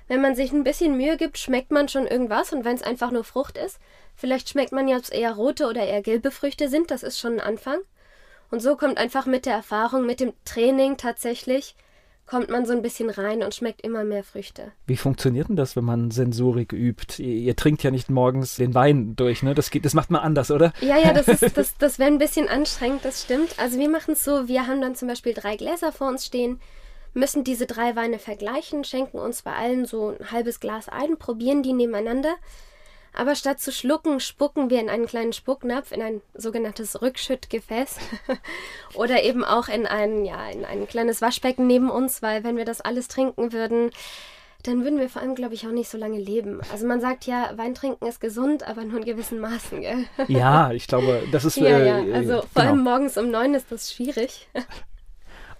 Wenn 0.09 0.21
man 0.21 0.35
sich 0.35 0.53
ein 0.53 0.64
bisschen 0.64 0.97
Mühe 0.97 1.16
gibt, 1.16 1.38
schmeckt 1.38 1.71
man 1.71 1.88
schon 1.88 2.07
irgendwas. 2.07 2.53
Und 2.53 2.64
wenn 2.64 2.75
es 2.75 2.83
einfach 2.83 3.11
nur 3.11 3.25
Frucht 3.25 3.57
ist, 3.57 3.79
vielleicht 4.16 4.49
schmeckt 4.49 4.73
man 4.73 4.88
ja, 4.88 4.97
ob 4.97 5.05
es 5.05 5.11
eher 5.11 5.33
rote 5.33 5.66
oder 5.66 5.87
eher 5.87 6.03
gelbe 6.03 6.31
Früchte 6.31 6.68
sind. 6.68 6.90
Das 6.90 7.03
ist 7.03 7.18
schon 7.18 7.35
ein 7.35 7.40
Anfang. 7.40 7.79
Und 8.51 8.61
so 8.61 8.77
kommt 8.77 8.99
einfach 8.99 9.27
mit 9.27 9.47
der 9.47 9.55
Erfahrung, 9.55 10.07
mit 10.07 10.21
dem 10.21 10.33
Training 10.44 10.97
tatsächlich 10.97 11.75
kommt 12.29 12.51
man 12.51 12.66
so 12.66 12.75
ein 12.75 12.83
bisschen 12.83 13.09
rein 13.11 13.42
und 13.42 13.55
schmeckt 13.55 13.81
immer 13.81 14.05
mehr 14.05 14.23
Früchte. 14.23 14.73
Wie 14.87 14.99
funktioniert 14.99 15.49
denn 15.49 15.57
das, 15.57 15.77
wenn 15.77 15.85
man 15.85 16.11
Sensorik 16.11 16.73
übt? 16.73 17.23
Ihr, 17.23 17.35
ihr 17.35 17.57
trinkt 17.57 17.83
ja 17.83 17.90
nicht 17.90 18.11
morgens 18.11 18.57
den 18.57 18.75
Wein 18.75 19.16
durch, 19.16 19.42
ne? 19.42 19.55
Das, 19.55 19.71
geht, 19.71 19.87
das 19.87 19.94
macht 19.94 20.11
man 20.11 20.21
anders, 20.21 20.51
oder? 20.51 20.73
Ja, 20.81 20.99
ja, 20.99 21.14
das, 21.14 21.27
ist, 21.27 21.57
das, 21.57 21.77
das 21.79 21.99
wäre 21.99 22.11
ein 22.11 22.18
bisschen 22.18 22.49
anstrengend, 22.49 23.05
das 23.05 23.23
stimmt. 23.23 23.59
Also 23.59 23.79
wir 23.79 23.88
machen 23.88 24.12
es 24.12 24.25
so, 24.25 24.47
wir 24.47 24.66
haben 24.66 24.83
dann 24.83 24.94
zum 24.94 25.09
Beispiel 25.09 25.33
drei 25.33 25.57
Gläser 25.57 25.90
vor 25.90 26.09
uns 26.09 26.27
stehen, 26.27 26.61
müssen 27.14 27.44
diese 27.44 27.66
drei 27.66 27.97
Weine 27.97 28.18
vergleichen, 28.18 28.85
schenken 28.85 29.18
uns 29.18 29.42
bei 29.42 29.53
allen 29.53 29.87
so 29.87 30.11
ein 30.18 30.31
halbes 30.31 30.61
Glas 30.61 30.88
ein, 30.88 31.16
probieren 31.18 31.62
die 31.62 31.73
nebeneinander 31.73 32.35
aber 33.18 33.35
statt 33.35 33.61
zu 33.61 33.73
schlucken, 33.73 34.21
spucken 34.21 34.71
wir 34.71 34.81
in 34.81 34.88
einen 34.88 35.07
kleinen 35.07 35.33
Spucknapf, 35.33 35.90
in 35.90 36.03
ein 36.03 36.23
sogenanntes 36.35 37.03
Rückschüttgefäß 37.03 37.97
oder 38.94 39.25
eben 39.25 39.44
auch 39.44 39.68
in 39.68 39.87
ein, 39.87 40.25
ja, 40.25 40.49
in 40.49 40.64
ein 40.64 40.87
kleines 40.87 41.21
Waschbecken 41.21 41.66
neben 41.66 41.90
uns, 41.90 42.23
weil 42.23 42.44
wenn 42.44 42.57
wir 42.57 42.64
das 42.64 42.81
alles 42.81 43.09
trinken 43.09 43.53
würden, 43.53 43.90
dann 44.62 44.85
würden 44.85 45.01
wir 45.01 45.09
vor 45.09 45.21
allem, 45.21 45.35
glaube 45.35 45.55
ich, 45.55 45.66
auch 45.66 45.73
nicht 45.73 45.88
so 45.88 45.99
lange 45.99 46.18
leben. 46.18 46.61
Also 46.73 46.87
man 46.87 47.01
sagt 47.01 47.27
ja, 47.27 47.53
Wein 47.57 47.75
trinken 47.75 48.07
ist 48.07 48.21
gesund, 48.21 48.62
aber 48.62 48.85
nur 48.85 48.99
in 48.99 49.05
gewissen 49.05 49.40
Maßen, 49.40 49.81
gell? 49.81 50.05
Ja, 50.29 50.71
ich 50.73 50.87
glaube, 50.87 51.23
das 51.33 51.44
ist... 51.44 51.57
Ja, 51.59 51.79
äh, 51.79 51.87
ja, 51.87 52.14
also 52.14 52.42
vor 52.42 52.49
genau. 52.55 52.66
allem 52.68 52.83
morgens 52.85 53.16
um 53.16 53.31
neun 53.31 53.55
ist 53.55 53.71
das 53.71 53.92
schwierig. 53.92 54.49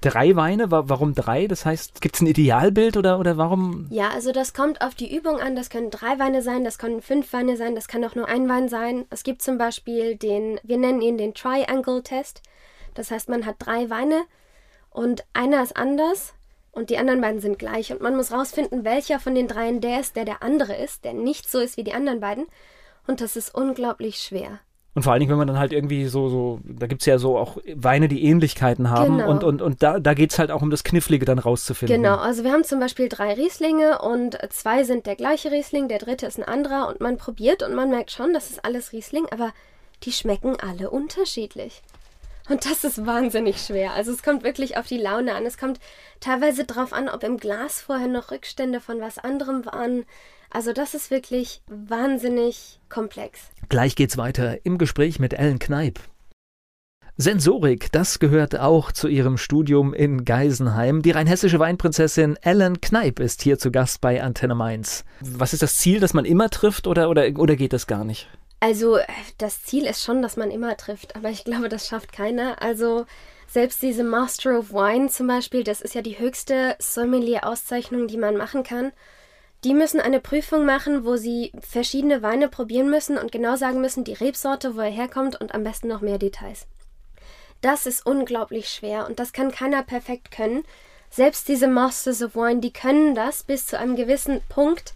drei 0.01 0.37
Weine. 0.37 0.71
Warum 0.71 1.15
drei? 1.15 1.47
Das 1.47 1.65
heißt, 1.65 2.01
gibt 2.01 2.17
es 2.17 2.21
ein 2.21 2.27
Idealbild 2.27 2.97
oder, 2.97 3.19
oder 3.19 3.37
warum? 3.37 3.87
Ja, 3.91 4.11
also 4.11 4.33
das 4.33 4.55
kommt 4.55 4.81
auf 4.81 4.95
die 4.95 5.15
Übung 5.15 5.41
an. 5.41 5.57
Das 5.57 5.71
können 5.71 5.91
drei 5.91 6.19
Weine 6.19 6.43
sein, 6.43 6.65
das 6.65 6.79
können 6.79 7.03
fünf 7.03 7.33
Weine 7.33 7.57
sein, 7.57 7.75
das 7.75 7.89
kann 7.89 8.05
auch 8.05 8.15
nur 8.15 8.29
ein 8.29 8.49
Wein 8.49 8.69
sein. 8.69 9.07
Es 9.11 9.23
gibt 9.23 9.43
zum 9.43 9.59
Beispiel 9.59 10.17
den, 10.17 10.61
wir 10.63 10.79
nennen 10.79 11.01
ihn 11.01 11.19
den 11.19 11.35
Triangle-Test. 11.35 12.43
Das 12.95 13.11
heißt, 13.11 13.29
man 13.29 13.47
hat 13.47 13.57
drei 13.59 13.91
Weine 13.91 14.25
Und 14.91 15.25
einer 15.33 15.63
ist 15.63 15.77
anders 15.77 16.35
und 16.73 16.91
die 16.91 16.99
anderen 16.99 17.21
beiden 17.21 17.41
sind 17.41 17.59
gleich. 17.59 17.93
Und 17.93 18.01
man 18.01 18.17
muss 18.17 18.33
rausfinden, 18.33 18.85
welcher 18.85 19.21
von 19.21 19.35
den 19.35 19.49
dreien 19.49 19.81
der 19.81 20.01
ist, 20.01 20.17
der 20.17 20.25
der 20.25 20.43
andere 20.43 20.77
ist, 20.77 21.05
der 21.05 21.13
nicht 21.13 21.49
so 21.49 21.59
ist 21.59 21.77
wie 21.77 21.85
die 21.85 21.93
anderen 21.93 22.21
beiden. 22.21 22.47
Und 23.07 23.21
das 23.21 23.37
ist 23.37 23.55
unglaublich 23.55 24.19
schwer. 24.19 24.61
Und 24.99 25.05
vor 25.05 25.13
allen 25.13 25.21
Dingen, 25.21 25.31
wenn 25.31 25.39
man 25.39 25.47
dann 25.47 25.61
halt 25.61 25.73
irgendwie 25.73 26.07
so, 26.07 26.29
so 26.29 26.59
da 26.65 26.89
gibt 26.89 27.03
es 27.03 27.07
ja 27.07 27.19
so 27.19 27.39
auch 27.39 27.59
Weine, 27.73 28.09
die 28.09 28.25
Ähnlichkeiten 28.25 28.91
haben. 28.91 29.19
Genau. 29.19 29.31
Und, 29.31 29.45
und, 29.45 29.63
und 29.63 29.81
da, 29.81 30.01
da 30.01 30.13
geht 30.13 30.33
es 30.33 30.41
halt 30.41 30.51
auch 30.51 30.61
um 30.61 30.71
das 30.71 30.83
Knifflige 30.83 31.25
dann 31.25 31.39
rauszufinden. 31.39 32.03
Genau, 32.03 32.17
also 32.17 32.43
wir 32.43 32.51
haben 32.51 32.65
zum 32.65 32.81
Beispiel 32.81 33.09
drei 33.09 33.35
Rieslinge 33.35 34.01
und 34.01 34.37
zwei 34.51 34.83
sind 34.83 35.07
der 35.07 35.15
gleiche 35.15 35.53
Riesling, 35.53 35.87
der 35.87 36.01
dritte 36.01 36.27
ist 36.27 36.37
ein 36.37 36.43
anderer 36.43 36.89
und 36.89 37.01
man 37.01 37.17
probiert 37.17 37.63
und 37.63 37.77
man 37.77 37.91
merkt 37.91 38.11
schon, 38.11 38.35
das 38.35 38.51
ist 38.51 38.65
alles 38.65 38.93
Riesling, 38.93 39.27
aber 39.31 39.53
die 40.03 40.11
schmecken 40.11 40.57
alle 40.59 40.91
unterschiedlich. 40.91 41.83
Und 42.49 42.65
das 42.65 42.85
ist 42.85 43.05
wahnsinnig 43.05 43.59
schwer. 43.59 43.93
Also 43.93 44.13
es 44.13 44.23
kommt 44.23 44.43
wirklich 44.43 44.77
auf 44.77 44.87
die 44.87 44.99
Laune 44.99 45.35
an. 45.35 45.45
Es 45.45 45.59
kommt 45.59 45.81
teilweise 46.21 46.65
darauf 46.65 46.93
an, 46.93 47.09
ob 47.09 47.23
im 47.23 47.37
Glas 47.37 47.81
vorher 47.81 48.09
noch 48.09 48.31
Rückstände 48.31 48.81
von 48.81 49.01
was 49.01 49.19
anderem 49.19 49.67
waren. 49.67 50.05
Also 50.51 50.73
das 50.73 50.95
ist 50.95 51.11
wirklich 51.11 51.63
wahnsinnig 51.67 52.81
komplex. 52.89 53.51
Gleich 53.69 53.97
geht's 53.97 54.17
weiter 54.17 54.65
im 54.65 54.79
Gespräch 54.79 55.19
mit 55.19 55.35
Ellen 55.35 55.59
Kneip. 55.59 56.01
Sensorik, 57.21 57.91
das 57.91 58.21
gehört 58.21 58.59
auch 58.59 58.93
zu 58.93 59.09
ihrem 59.09 59.39
Studium 59.39 59.93
in 59.93 60.25
Geisenheim. 60.25 61.03
Die 61.03 61.11
rheinhessische 61.11 61.59
Weinprinzessin 61.59 62.37
Ellen 62.43 62.81
Kneip 62.81 63.19
ist 63.19 63.43
hier 63.43 63.59
zu 63.59 63.73
Gast 63.73 64.01
bei 64.01 64.23
Antenne 64.23 64.55
Mainz. 64.55 65.05
Was 65.21 65.53
ist 65.53 65.65
das 65.65 65.77
Ziel, 65.77 65.99
dass 65.99 66.15
man 66.15 66.25
immer 66.25 66.49
trifft 66.49 66.87
oder, 66.87 67.11
oder, 67.11 67.27
oder 67.37 67.57
geht 67.57 67.73
das 67.73 67.89
gar 67.89 68.05
nicht? 68.05 68.29
Also 68.61 68.99
das 69.39 69.63
Ziel 69.63 69.87
ist 69.87 70.03
schon, 70.03 70.21
dass 70.21 70.37
man 70.37 70.51
immer 70.51 70.77
trifft, 70.77 71.15
aber 71.15 71.31
ich 71.31 71.45
glaube, 71.45 71.69
das 71.69 71.87
schafft 71.87 72.13
keiner. 72.13 72.61
Also 72.61 73.07
selbst 73.47 73.81
diese 73.83 74.05
Master 74.05 74.59
of 74.59 74.73
Wine 74.73 75.09
zum 75.09 75.27
Beispiel, 75.27 75.65
das 75.65 75.81
ist 75.81 75.95
ja 75.95 76.03
die 76.03 76.19
höchste 76.19 76.77
Sommelier-Auszeichnung, 76.81 78.09
die 78.09 78.19
man 78.19 78.37
machen 78.37 78.65
kann. 78.65 78.93
Die 79.65 79.75
müssen 79.75 80.01
eine 80.01 80.21
Prüfung 80.21 80.65
machen, 80.65 81.05
wo 81.05 81.17
sie 81.17 81.53
verschiedene 81.61 82.23
Weine 82.23 82.49
probieren 82.49 82.91
müssen 82.91 83.17
und 83.17 83.33
genau 83.33 83.57
sagen 83.57 83.81
müssen, 83.81 84.05
die 84.05 84.13
Rebsorte, 84.13 84.77
wo 84.77 84.81
er 84.81 84.91
herkommt 84.91 85.41
und 85.41 85.55
am 85.55 85.65
besten 85.65 85.89
noch 85.89 86.01
mehr 86.01 86.19
Details. 86.19 86.67
Das 87.61 87.87
ist 87.87 88.07
unglaublich 88.07 88.69
schwer 88.69 89.07
und 89.07 89.19
das 89.19 89.33
kann 89.33 89.51
keiner 89.51 89.83
perfekt 89.83 90.31
können. 90.31 90.65
Selbst 91.11 91.49
diese 91.49 91.67
Masters 91.67 92.23
of 92.23 92.37
Wine, 92.37 92.61
die 92.61 92.73
können 92.73 93.15
das 93.15 93.43
bis 93.43 93.67
zu 93.67 93.79
einem 93.79 93.97
gewissen 93.97 94.41
Punkt, 94.49 94.95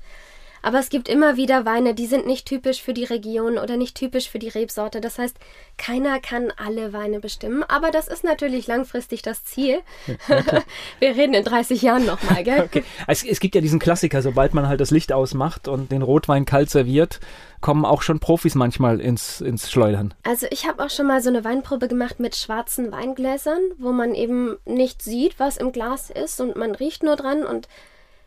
aber 0.62 0.78
es 0.78 0.88
gibt 0.88 1.08
immer 1.08 1.36
wieder 1.36 1.64
Weine, 1.64 1.94
die 1.94 2.06
sind 2.06 2.26
nicht 2.26 2.46
typisch 2.46 2.82
für 2.82 2.94
die 2.94 3.04
Region 3.04 3.58
oder 3.58 3.76
nicht 3.76 3.96
typisch 3.96 4.28
für 4.28 4.38
die 4.38 4.48
Rebsorte. 4.48 5.00
Das 5.00 5.18
heißt, 5.18 5.36
keiner 5.76 6.20
kann 6.20 6.52
alle 6.56 6.92
Weine 6.92 7.20
bestimmen. 7.20 7.64
Aber 7.64 7.90
das 7.90 8.08
ist 8.08 8.24
natürlich 8.24 8.66
langfristig 8.66 9.22
das 9.22 9.44
Ziel. 9.44 9.80
Wir 11.00 11.16
reden 11.16 11.34
in 11.34 11.44
30 11.44 11.82
Jahren 11.82 12.06
nochmal, 12.06 12.44
gell? 12.44 12.62
Okay. 12.72 12.84
Es, 13.08 13.24
es 13.24 13.40
gibt 13.40 13.54
ja 13.54 13.60
diesen 13.60 13.80
Klassiker, 13.80 14.22
sobald 14.22 14.54
man 14.54 14.68
halt 14.68 14.80
das 14.80 14.92
Licht 14.92 15.12
ausmacht 15.12 15.66
und 15.66 15.90
den 15.90 16.02
Rotwein 16.02 16.44
kalt 16.44 16.70
serviert, 16.70 17.18
kommen 17.60 17.84
auch 17.84 18.02
schon 18.02 18.20
Profis 18.20 18.54
manchmal 18.54 19.00
ins, 19.00 19.40
ins 19.40 19.70
Schleudern. 19.70 20.14
Also 20.22 20.46
ich 20.50 20.66
habe 20.66 20.84
auch 20.84 20.90
schon 20.90 21.06
mal 21.06 21.20
so 21.20 21.28
eine 21.28 21.44
Weinprobe 21.44 21.88
gemacht 21.88 22.20
mit 22.20 22.36
schwarzen 22.36 22.92
Weingläsern, 22.92 23.60
wo 23.78 23.92
man 23.92 24.14
eben 24.14 24.56
nicht 24.64 25.02
sieht, 25.02 25.38
was 25.38 25.56
im 25.56 25.72
Glas 25.72 26.10
ist 26.10 26.40
und 26.40 26.56
man 26.56 26.74
riecht 26.74 27.02
nur 27.02 27.16
dran 27.16 27.44
und 27.44 27.68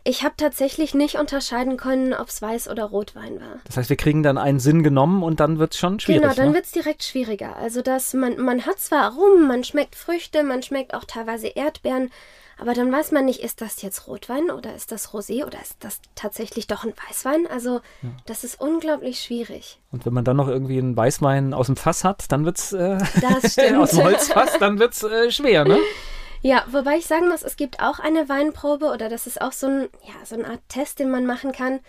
ich 0.07 0.23
habe 0.23 0.35
tatsächlich 0.37 0.93
nicht 0.93 1.15
unterscheiden 1.15 1.77
können, 1.77 2.13
ob 2.13 2.29
es 2.29 2.41
Weiß- 2.41 2.69
oder 2.69 2.85
Rotwein 2.85 3.41
war. 3.41 3.59
Das 3.65 3.75
heißt, 3.75 3.89
wir 3.89 3.97
kriegen 3.97 4.21
dann 4.21 4.37
einen 4.37 4.59
Sinn 4.59 4.83
genommen 4.83 5.23
und 5.23 5.39
dann 5.39 5.57
wird 5.57 5.73
es 5.73 5.79
schon 5.79 5.99
schwierig. 5.99 6.21
Genau, 6.21 6.33
dann 6.35 6.49
ne? 6.49 6.53
wird 6.53 6.65
es 6.65 6.71
direkt 6.71 7.03
schwieriger. 7.03 7.55
Also, 7.57 7.81
dass 7.81 8.13
man, 8.13 8.39
man 8.39 8.67
hat 8.67 8.79
zwar 8.79 9.01
Aromen, 9.01 9.47
man 9.47 9.63
schmeckt 9.63 9.95
Früchte, 9.95 10.43
man 10.43 10.61
schmeckt 10.61 10.93
auch 10.93 11.05
teilweise 11.05 11.47
Erdbeeren, 11.47 12.11
aber 12.57 12.73
dann 12.73 12.91
weiß 12.91 13.11
man 13.11 13.25
nicht, 13.25 13.41
ist 13.41 13.61
das 13.61 13.81
jetzt 13.81 14.07
Rotwein 14.07 14.49
oder 14.49 14.75
ist 14.75 14.91
das 14.91 15.09
Rosé 15.09 15.45
oder 15.45 15.59
ist 15.61 15.75
das 15.79 15.99
tatsächlich 16.13 16.67
doch 16.67 16.85
ein 16.85 16.93
Weißwein? 17.09 17.47
Also, 17.51 17.81
ja. 18.01 18.09
das 18.27 18.43
ist 18.43 18.61
unglaublich 18.61 19.19
schwierig. 19.19 19.79
Und 19.91 20.05
wenn 20.05 20.13
man 20.13 20.23
dann 20.23 20.37
noch 20.37 20.47
irgendwie 20.47 20.77
einen 20.77 20.95
Weißwein 20.95 21.53
aus 21.55 21.65
dem 21.65 21.75
Fass 21.75 22.03
hat, 22.03 22.31
dann 22.31 22.45
wird 22.45 22.59
es 22.59 22.73
äh, 22.73 22.97
aus 23.75 23.91
dem 23.91 24.03
Holzfass, 24.03 24.57
dann 24.59 24.77
wird 24.77 24.93
es 24.93 25.01
äh, 25.01 25.31
schwer, 25.31 25.65
ne? 25.65 25.79
Ja, 26.45 26.63
wobei 26.69 26.97
ich 26.97 27.07
sagen 27.07 27.27
muss, 27.27 27.41
es 27.41 27.57
gibt 27.57 27.79
auch 27.79 27.97
eine 27.97 28.29
Weinprobe 28.29 28.91
oder 28.91 29.09
das 29.09 29.25
ist 29.25 29.41
auch 29.41 29.51
so, 29.51 29.65
ein, 29.65 29.89
ja, 30.03 30.13
so 30.25 30.35
eine 30.35 30.45
Art 30.45 30.59
Test, 30.69 30.99
den 30.99 31.09
man 31.09 31.25
machen 31.25 31.51
kann, 31.51 31.79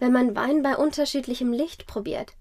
wenn 0.00 0.10
man 0.10 0.34
Wein 0.34 0.64
bei 0.64 0.76
unterschiedlichem 0.76 1.52
Licht 1.52 1.86
probiert. 1.86 2.32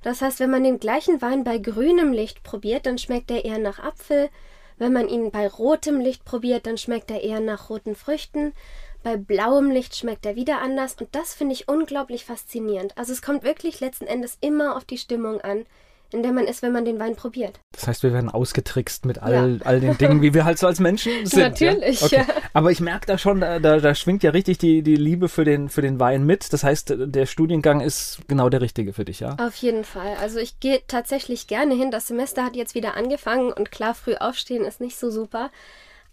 Das 0.00 0.22
heißt, 0.22 0.40
wenn 0.40 0.48
man 0.48 0.64
den 0.64 0.80
gleichen 0.80 1.20
Wein 1.20 1.44
bei 1.44 1.58
grünem 1.58 2.14
Licht 2.14 2.42
probiert, 2.44 2.86
dann 2.86 2.96
schmeckt 2.96 3.30
er 3.30 3.44
eher 3.44 3.58
nach 3.58 3.78
Apfel. 3.78 4.30
Wenn 4.78 4.94
man 4.94 5.06
ihn 5.06 5.30
bei 5.30 5.46
rotem 5.48 6.00
Licht 6.00 6.24
probiert, 6.24 6.64
dann 6.64 6.78
schmeckt 6.78 7.10
er 7.10 7.22
eher 7.22 7.40
nach 7.40 7.68
roten 7.68 7.94
Früchten. 7.94 8.54
Bei 9.02 9.18
blauem 9.18 9.70
Licht 9.70 9.96
schmeckt 9.96 10.24
er 10.24 10.34
wieder 10.34 10.62
anders 10.62 10.96
und 10.98 11.14
das 11.14 11.34
finde 11.34 11.52
ich 11.52 11.68
unglaublich 11.68 12.24
faszinierend. 12.24 12.96
Also 12.96 13.12
es 13.12 13.20
kommt 13.20 13.42
wirklich 13.42 13.80
letzten 13.80 14.06
Endes 14.06 14.38
immer 14.40 14.78
auf 14.78 14.86
die 14.86 14.96
Stimmung 14.96 15.42
an, 15.42 15.66
in 16.12 16.22
der 16.22 16.32
man 16.32 16.46
ist, 16.46 16.62
wenn 16.62 16.72
man 16.72 16.84
den 16.84 16.98
Wein 16.98 17.16
probiert. 17.16 17.60
Das 17.72 17.86
heißt, 17.86 18.02
wir 18.02 18.12
werden 18.12 18.30
ausgetrickst 18.30 19.04
mit 19.04 19.22
all, 19.22 19.58
ja. 19.58 19.66
all 19.66 19.80
den 19.80 19.98
Dingen, 19.98 20.22
wie 20.22 20.32
wir 20.32 20.44
halt 20.44 20.58
so 20.58 20.66
als 20.66 20.80
Menschen 20.80 21.12
sind. 21.24 21.40
Natürlich, 21.40 22.00
ja. 22.00 22.06
Okay. 22.06 22.24
ja. 22.28 22.34
Aber 22.54 22.70
ich 22.70 22.80
merke 22.80 23.06
da 23.06 23.18
schon, 23.18 23.40
da, 23.40 23.58
da, 23.58 23.78
da, 23.78 23.94
schwingt 23.94 24.22
ja 24.22 24.30
richtig 24.30 24.58
die, 24.58 24.82
die 24.82 24.96
Liebe 24.96 25.28
für 25.28 25.44
den, 25.44 25.68
für 25.68 25.82
den 25.82 26.00
Wein 26.00 26.24
mit. 26.24 26.52
Das 26.52 26.64
heißt, 26.64 26.94
der 26.96 27.26
Studiengang 27.26 27.80
ist 27.80 28.20
genau 28.26 28.48
der 28.48 28.60
richtige 28.60 28.92
für 28.92 29.04
dich, 29.04 29.20
ja? 29.20 29.36
Auf 29.38 29.56
jeden 29.56 29.84
Fall. 29.84 30.16
Also 30.20 30.38
ich 30.38 30.60
gehe 30.60 30.80
tatsächlich 30.86 31.46
gerne 31.46 31.74
hin. 31.74 31.90
Das 31.90 32.06
Semester 32.06 32.44
hat 32.44 32.56
jetzt 32.56 32.74
wieder 32.74 32.96
angefangen 32.96 33.52
und 33.52 33.70
klar, 33.70 33.94
früh 33.94 34.14
aufstehen 34.14 34.64
ist 34.64 34.80
nicht 34.80 34.98
so 34.98 35.10
super. 35.10 35.50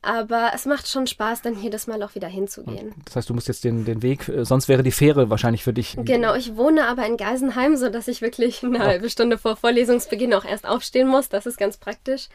Aber 0.05 0.51
es 0.53 0.67
macht 0.67 0.87
schon 0.87 1.07
Spaß, 1.07 1.41
dann 1.41 1.59
jedes 1.59 1.87
Mal 1.87 2.03
auch 2.03 2.13
wieder 2.13 2.27
hinzugehen. 2.27 2.93
Das 3.05 3.15
heißt, 3.15 3.29
du 3.29 3.33
musst 3.33 3.47
jetzt 3.47 3.63
den, 3.63 3.85
den 3.85 4.03
Weg, 4.03 4.29
äh, 4.29 4.45
sonst 4.45 4.67
wäre 4.67 4.83
die 4.83 4.91
Fähre 4.91 5.31
wahrscheinlich 5.31 5.63
für 5.63 5.73
dich. 5.73 5.97
Genau, 5.97 6.35
ich 6.35 6.55
wohne 6.55 6.87
aber 6.87 7.07
in 7.07 7.17
Geisenheim, 7.17 7.75
sodass 7.75 8.07
ich 8.07 8.21
wirklich 8.21 8.63
eine 8.63 8.77
oh. 8.77 8.81
halbe 8.81 9.09
Stunde 9.09 9.39
vor 9.39 9.55
Vorlesungsbeginn 9.55 10.35
auch 10.35 10.45
erst 10.45 10.67
aufstehen 10.67 11.07
muss. 11.07 11.29
Das 11.29 11.47
ist 11.47 11.57
ganz 11.57 11.77
praktisch. 11.77 12.29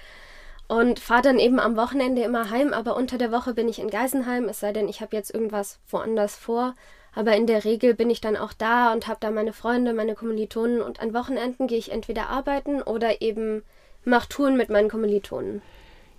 Und 0.67 0.99
fahre 0.99 1.23
dann 1.23 1.39
eben 1.39 1.61
am 1.61 1.77
Wochenende 1.77 2.23
immer 2.23 2.51
heim, 2.51 2.73
aber 2.73 2.97
unter 2.97 3.19
der 3.19 3.31
Woche 3.31 3.55
bin 3.55 3.69
ich 3.69 3.79
in 3.79 3.89
Geisenheim, 3.89 4.49
es 4.49 4.59
sei 4.59 4.73
denn, 4.73 4.89
ich 4.89 5.01
habe 5.01 5.15
jetzt 5.15 5.33
irgendwas 5.33 5.79
woanders 5.89 6.35
vor. 6.35 6.75
Aber 7.15 7.37
in 7.37 7.47
der 7.47 7.65
Regel 7.65 7.95
bin 7.95 8.11
ich 8.11 8.21
dann 8.21 8.37
auch 8.37 8.53
da 8.53 8.93
und 8.93 9.07
habe 9.07 9.19
da 9.21 9.31
meine 9.31 9.53
Freunde, 9.53 9.95
meine 9.95 10.17
Kommilitonen 10.17 10.81
und 10.81 11.01
an 11.01 11.15
Wochenenden 11.15 11.69
gehe 11.69 11.79
ich 11.79 11.93
entweder 11.93 12.31
arbeiten 12.31 12.83
oder 12.83 13.21
eben 13.21 13.63
mache 14.05 14.29
Touren 14.29 14.57
mit 14.57 14.71
meinen 14.71 14.91
Kommilitonen. 14.91 15.63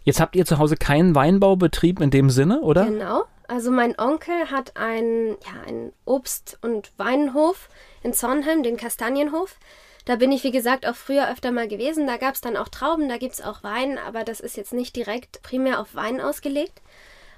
Jetzt 0.03 0.19
habt 0.19 0.35
ihr 0.35 0.45
zu 0.45 0.57
Hause 0.57 0.75
keinen 0.75 1.13
Weinbaubetrieb 1.15 1.99
in 2.01 2.09
dem 2.09 2.29
Sinne, 2.29 2.61
oder? 2.61 2.85
Genau. 2.85 3.23
Also 3.47 3.69
mein 3.69 3.99
Onkel 3.99 4.49
hat 4.49 4.77
einen, 4.77 5.31
ja, 5.31 5.61
einen 5.67 5.91
Obst- 6.05 6.57
und 6.61 6.91
Weinhof 6.97 7.69
in 8.01 8.13
Zornheim, 8.13 8.63
den 8.63 8.77
Kastanienhof. 8.77 9.57
Da 10.05 10.15
bin 10.15 10.31
ich, 10.31 10.43
wie 10.43 10.51
gesagt, 10.51 10.87
auch 10.87 10.95
früher 10.95 11.29
öfter 11.29 11.51
mal 11.51 11.67
gewesen. 11.67 12.07
Da 12.07 12.17
gab 12.17 12.33
es 12.33 12.41
dann 12.41 12.57
auch 12.57 12.69
Trauben, 12.69 13.09
da 13.09 13.17
gibt 13.17 13.33
es 13.33 13.41
auch 13.41 13.61
Wein, 13.63 13.97
aber 13.97 14.23
das 14.23 14.39
ist 14.39 14.57
jetzt 14.57 14.73
nicht 14.73 14.95
direkt 14.95 15.43
primär 15.43 15.79
auf 15.79 15.93
Wein 15.93 16.21
ausgelegt. 16.21 16.81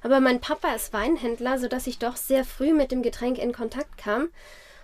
Aber 0.02 0.20
mein 0.20 0.40
Papa 0.40 0.74
ist 0.74 0.94
Weinhändler, 0.94 1.58
sodass 1.58 1.88
ich 1.88 1.98
doch 1.98 2.16
sehr 2.16 2.46
früh 2.46 2.74
mit 2.74 2.92
dem 2.92 3.02
Getränk 3.02 3.38
in 3.38 3.54
Kontakt 3.54 3.98
kam 3.98 4.30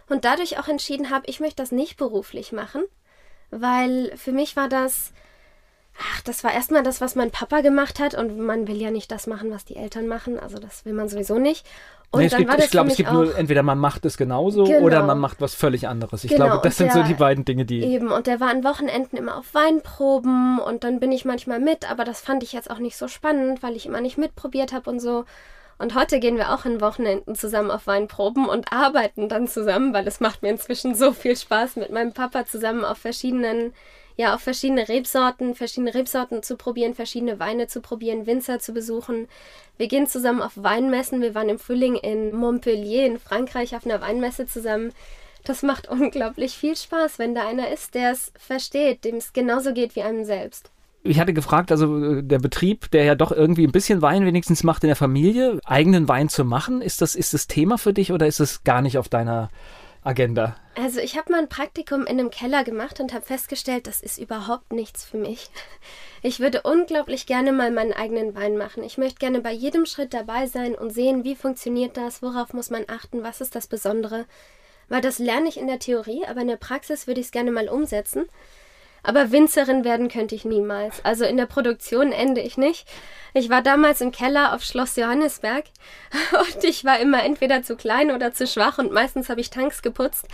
und 0.08 0.26
dadurch 0.26 0.60
auch 0.60 0.68
entschieden 0.68 1.10
habe, 1.10 1.28
ich 1.28 1.40
möchte 1.40 1.62
das 1.62 1.72
nicht 1.72 1.98
beruflich 1.98 2.52
machen, 2.52 2.84
weil 3.52 4.16
für 4.18 4.32
mich 4.32 4.56
war 4.56 4.68
das 4.68 5.14
Ach, 6.02 6.22
das 6.22 6.44
war 6.46 6.54
erstmal 6.54 6.82
das, 6.84 7.02
was 7.02 7.16
mein 7.16 7.30
Papa 7.30 7.62
gemacht 7.62 8.00
hat 8.00 8.14
und 8.16 8.40
man 8.40 8.68
will 8.68 8.82
ja 8.82 8.90
nicht 8.90 9.12
das 9.12 9.28
machen, 9.28 9.52
was 9.52 9.66
die 9.66 9.76
Eltern 9.76 10.08
machen, 10.08 10.40
also 10.40 10.58
das 10.58 10.86
will 10.86 10.94
man 10.94 11.10
sowieso 11.10 11.40
nicht. 11.40 11.66
Und 12.12 12.22
nee, 12.22 12.30
dann 12.30 12.40
gibt, 12.40 12.50
war 12.50 12.56
das 12.58 12.66
ich 12.66 12.72
glaube, 12.72 12.90
es 12.90 12.96
gibt 12.96 13.12
nur 13.12 13.38
entweder 13.38 13.62
man 13.62 13.78
macht 13.78 14.04
es 14.06 14.18
genauso 14.18 14.64
Genau. 14.64 14.80
oder 14.86 15.04
man 15.04 15.20
macht 15.20 15.42
was 15.42 15.54
völlig 15.54 15.88
anderes. 15.88 16.24
Ich 16.24 16.32
Genau, 16.32 16.46
glaube, 16.46 16.62
das 16.64 16.74
und 16.74 16.78
sind 16.78 16.92
so 16.94 17.00
der- 17.00 17.08
die 17.08 17.14
beiden 17.14 17.46
Dinge, 17.46 17.66
die. 17.66 17.84
Eben, 17.84 18.12
und 18.12 18.26
der 18.28 18.40
war 18.40 18.50
an 18.50 18.64
Wochenenden 18.64 19.16
immer 19.18 19.38
auf 19.38 19.54
Weinproben 19.54 20.60
und 20.60 20.84
dann 20.84 21.00
bin 21.00 21.12
ich 21.12 21.26
manchmal 21.26 21.60
mit, 21.60 21.90
aber 21.90 22.06
das 22.06 22.22
fand 22.22 22.44
ich 22.44 22.54
jetzt 22.54 22.72
auch 22.72 22.80
nicht 22.80 22.98
so 22.98 23.08
spannend, 23.08 23.62
weil 23.62 23.76
ich 23.76 23.86
immer 23.86 24.02
nicht 24.02 24.18
mitprobiert 24.18 24.74
habe 24.74 24.90
und 24.90 25.00
so. 25.00 25.26
Und 25.78 25.96
heute 25.96 26.20
gehen 26.20 26.36
wir 26.38 26.54
auch 26.54 26.66
an 26.66 26.82
Wochenenden 26.82 27.36
zusammen 27.36 27.72
auf 27.72 27.88
Weinproben 27.88 28.48
und 28.50 28.74
arbeiten 28.74 29.30
dann 29.30 29.48
zusammen, 29.48 29.94
weil 29.94 30.08
es 30.08 30.20
macht 30.20 30.42
mir 30.42 30.50
inzwischen 30.50 30.96
so 30.96 31.12
viel 31.14 31.38
Spaß, 31.38 31.76
mit 31.78 31.92
meinem 31.92 32.14
Papa 32.14 32.46
zusammen 32.46 32.84
auf 32.84 32.98
verschiedenen, 32.98 33.74
ja, 34.20 34.36
auf 34.36 34.42
verschiedene 34.42 34.90
Rebsorten, 34.90 35.56
verschiedene 35.56 35.94
Rebsorten 35.94 36.44
zu 36.44 36.58
probieren, 36.58 36.94
verschiedene 36.94 37.40
Weine 37.40 37.68
zu 37.68 37.80
probieren, 37.80 38.28
Winzer 38.28 38.60
zu 38.60 38.74
besuchen. 38.74 39.30
Wir 39.78 39.88
gehen 39.88 40.08
zusammen 40.08 40.42
auf 40.42 40.52
Weinmessen. 40.58 41.22
Wir 41.22 41.36
waren 41.36 41.48
im 41.48 41.58
Frühling 41.58 41.96
in 41.96 42.36
Montpellier 42.36 43.06
in 43.06 43.18
Frankreich 43.18 43.78
auf 43.78 43.86
einer 43.86 44.02
Weinmesse 44.02 44.46
zusammen. 44.46 44.92
Das 45.46 45.64
macht 45.64 45.88
unglaublich 45.90 46.58
viel 46.58 46.76
Spaß, 46.76 47.18
wenn 47.18 47.34
da 47.34 47.48
einer 47.48 47.72
ist, 47.72 47.96
der 47.96 48.12
es 48.12 48.34
versteht, 48.38 49.06
dem 49.06 49.16
es 49.16 49.32
genauso 49.32 49.74
geht 49.74 49.96
wie 49.96 50.02
einem 50.02 50.26
selbst. 50.26 50.70
Ich 51.04 51.18
hatte 51.18 51.32
gefragt, 51.32 51.72
also 51.72 52.18
äh, 52.18 52.22
der 52.22 52.40
Betrieb, 52.40 52.92
der 52.92 53.06
ja 53.06 53.16
doch 53.16 53.32
irgendwie 53.32 53.66
ein 53.66 53.72
bisschen 53.72 54.02
Wein 54.02 54.26
wenigstens 54.26 54.64
macht 54.66 54.84
in 54.84 54.90
der 54.90 54.98
Familie, 54.98 55.62
eigenen 55.64 56.10
Wein 56.10 56.28
zu 56.28 56.44
machen, 56.44 56.82
ist 56.82 57.02
das, 57.02 57.16
ist 57.16 57.34
das 57.34 57.48
Thema 57.48 57.78
für 57.78 57.94
dich 57.94 58.12
oder 58.12 58.28
ist 58.28 58.42
es 58.42 58.66
gar 58.66 58.82
nicht 58.82 58.98
auf 58.98 59.08
deiner, 59.08 59.50
Agenda? 60.04 60.56
Also 60.76 61.00
ich 61.02 61.18
habe 61.18 61.32
mal 61.32 61.40
ein 61.40 61.50
Praktikum 61.50 62.02
in 62.02 62.20
einem 62.20 62.30
Keller 62.30 62.64
gemacht 62.64 63.00
und 63.00 63.14
habe 63.14 63.26
festgestellt, 63.26 63.86
das 63.86 64.00
ist 64.02 64.18
überhaupt 64.18 64.72
nichts 64.72 65.04
für 65.04 65.18
mich. 65.18 65.50
Ich 66.22 66.40
würde 66.40 66.62
unglaublich 66.64 67.26
gerne 67.26 67.54
mal 67.54 67.72
meinen 67.72 67.94
eigenen 67.94 68.36
Wein 68.36 68.58
machen. 68.58 68.84
Ich 68.84 68.98
möchte 68.98 69.20
gerne 69.20 69.40
bei 69.40 69.52
jedem 69.52 69.86
Schritt 69.86 70.14
dabei 70.14 70.48
sein 70.48 70.76
und 70.76 70.90
sehen, 70.90 71.24
wie 71.24 71.36
funktioniert 71.36 71.96
das, 71.96 72.22
worauf 72.22 72.54
muss 72.54 72.70
man 72.70 72.84
achten, 72.88 73.24
was 73.24 73.40
ist 73.40 73.56
das 73.56 73.68
Besondere. 73.68 74.26
Weil 74.90 75.02
das 75.02 75.20
lerne 75.20 75.48
ich 75.48 75.58
in 75.58 75.68
der 75.68 75.80
Theorie, 75.80 76.26
aber 76.26 76.42
in 76.42 76.48
der 76.48 76.58
Praxis 76.58 77.08
würde 77.08 77.22
ich 77.22 77.28
es 77.28 77.32
gerne 77.32 77.52
mal 77.52 77.70
umsetzen. 77.70 78.28
Aber 79.04 79.32
Winzerin 79.32 79.84
werden 79.84 80.10
könnte 80.10 80.36
ich 80.36 80.46
niemals. 80.46 81.04
Also 81.04 81.26
in 81.26 81.38
der 81.38 81.46
Produktion 81.46 82.12
ende 82.12 82.42
ich 82.42 82.58
nicht. 82.58 82.88
Ich 83.34 83.50
war 83.50 83.62
damals 83.62 84.02
im 84.02 84.12
Keller 84.12 84.54
auf 84.54 84.64
Schloss 84.64 84.96
Johannesberg 84.96 85.66
und 86.32 86.64
ich 86.64 86.84
war 86.86 87.00
immer 87.00 87.24
entweder 87.24 87.64
zu 87.64 87.76
klein 87.76 88.12
oder 88.12 88.34
zu 88.34 88.48
schwach 88.48 88.78
und 88.78 88.92
meistens 88.92 89.30
habe 89.30 89.42
ich 89.42 89.50
Tanks 89.50 89.82
geputzt. 89.82 90.28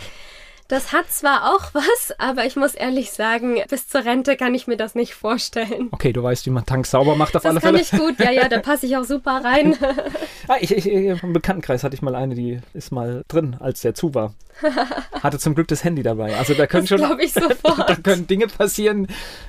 Das 0.68 0.92
hat 0.92 1.10
zwar 1.12 1.54
auch 1.54 1.74
was, 1.74 2.12
aber 2.18 2.44
ich 2.44 2.56
muss 2.56 2.74
ehrlich 2.74 3.12
sagen, 3.12 3.58
bis 3.68 3.86
zur 3.88 4.04
Rente 4.04 4.36
kann 4.36 4.54
ich 4.54 4.66
mir 4.66 4.76
das 4.76 4.94
nicht 4.96 5.14
vorstellen. 5.14 5.88
Okay, 5.92 6.12
du 6.12 6.22
weißt, 6.22 6.44
wie 6.46 6.50
man 6.50 6.66
Tanks 6.66 6.90
sauber 6.90 7.14
macht 7.14 7.36
auf 7.36 7.42
das 7.42 7.50
alle 7.50 7.60
Fälle. 7.60 7.78
Das 7.78 7.90
kann 7.90 8.00
ich 8.00 8.04
gut, 8.04 8.18
ja, 8.18 8.32
ja, 8.32 8.48
da 8.48 8.58
passe 8.58 8.86
ich 8.86 8.96
auch 8.96 9.04
super 9.04 9.42
rein. 9.44 9.76
ah, 10.48 10.56
ich, 10.60 10.76
ich, 10.76 10.86
Im 10.86 11.32
Bekanntenkreis 11.32 11.84
hatte 11.84 11.94
ich 11.94 12.02
mal 12.02 12.16
eine, 12.16 12.34
die 12.34 12.58
ist 12.74 12.90
mal 12.90 13.22
drin, 13.28 13.56
als 13.60 13.80
der 13.82 13.94
zu 13.94 14.14
war. 14.14 14.34
Hatte 15.22 15.38
zum 15.38 15.54
Glück 15.54 15.68
das 15.68 15.84
Handy 15.84 16.02
dabei. 16.02 16.34
Also 16.36 16.54
da 16.54 16.66
können 16.66 16.86
das 16.86 17.00
schon 17.00 17.20
ich 17.20 17.32
sofort. 17.34 17.88
da 17.88 17.94
können 17.94 18.26
Dinge 18.26 18.46
passieren. 18.46 19.06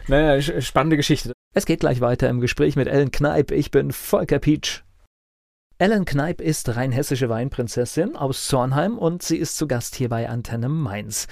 Naja, 0.07 0.41
spannende 0.61 0.97
Geschichte. 0.97 1.31
Es 1.53 1.65
geht 1.65 1.79
gleich 1.79 2.01
weiter 2.01 2.29
im 2.29 2.41
Gespräch 2.41 2.75
mit 2.75 2.87
Ellen 2.87 3.11
Kneip. 3.11 3.51
Ich 3.51 3.71
bin 3.71 3.91
Volker 3.91 4.39
Pietsch. 4.39 4.81
Ellen 5.79 6.05
Kneip 6.05 6.41
ist 6.41 6.75
rheinhessische 6.75 7.29
Weinprinzessin 7.29 8.15
aus 8.15 8.47
Zornheim 8.47 8.97
und 8.97 9.21
sie 9.21 9.37
ist 9.37 9.57
zu 9.57 9.67
Gast 9.67 9.93
hier 9.93 10.09
bei 10.09 10.27
Antenne 10.27 10.69
Mainz. 10.69 11.27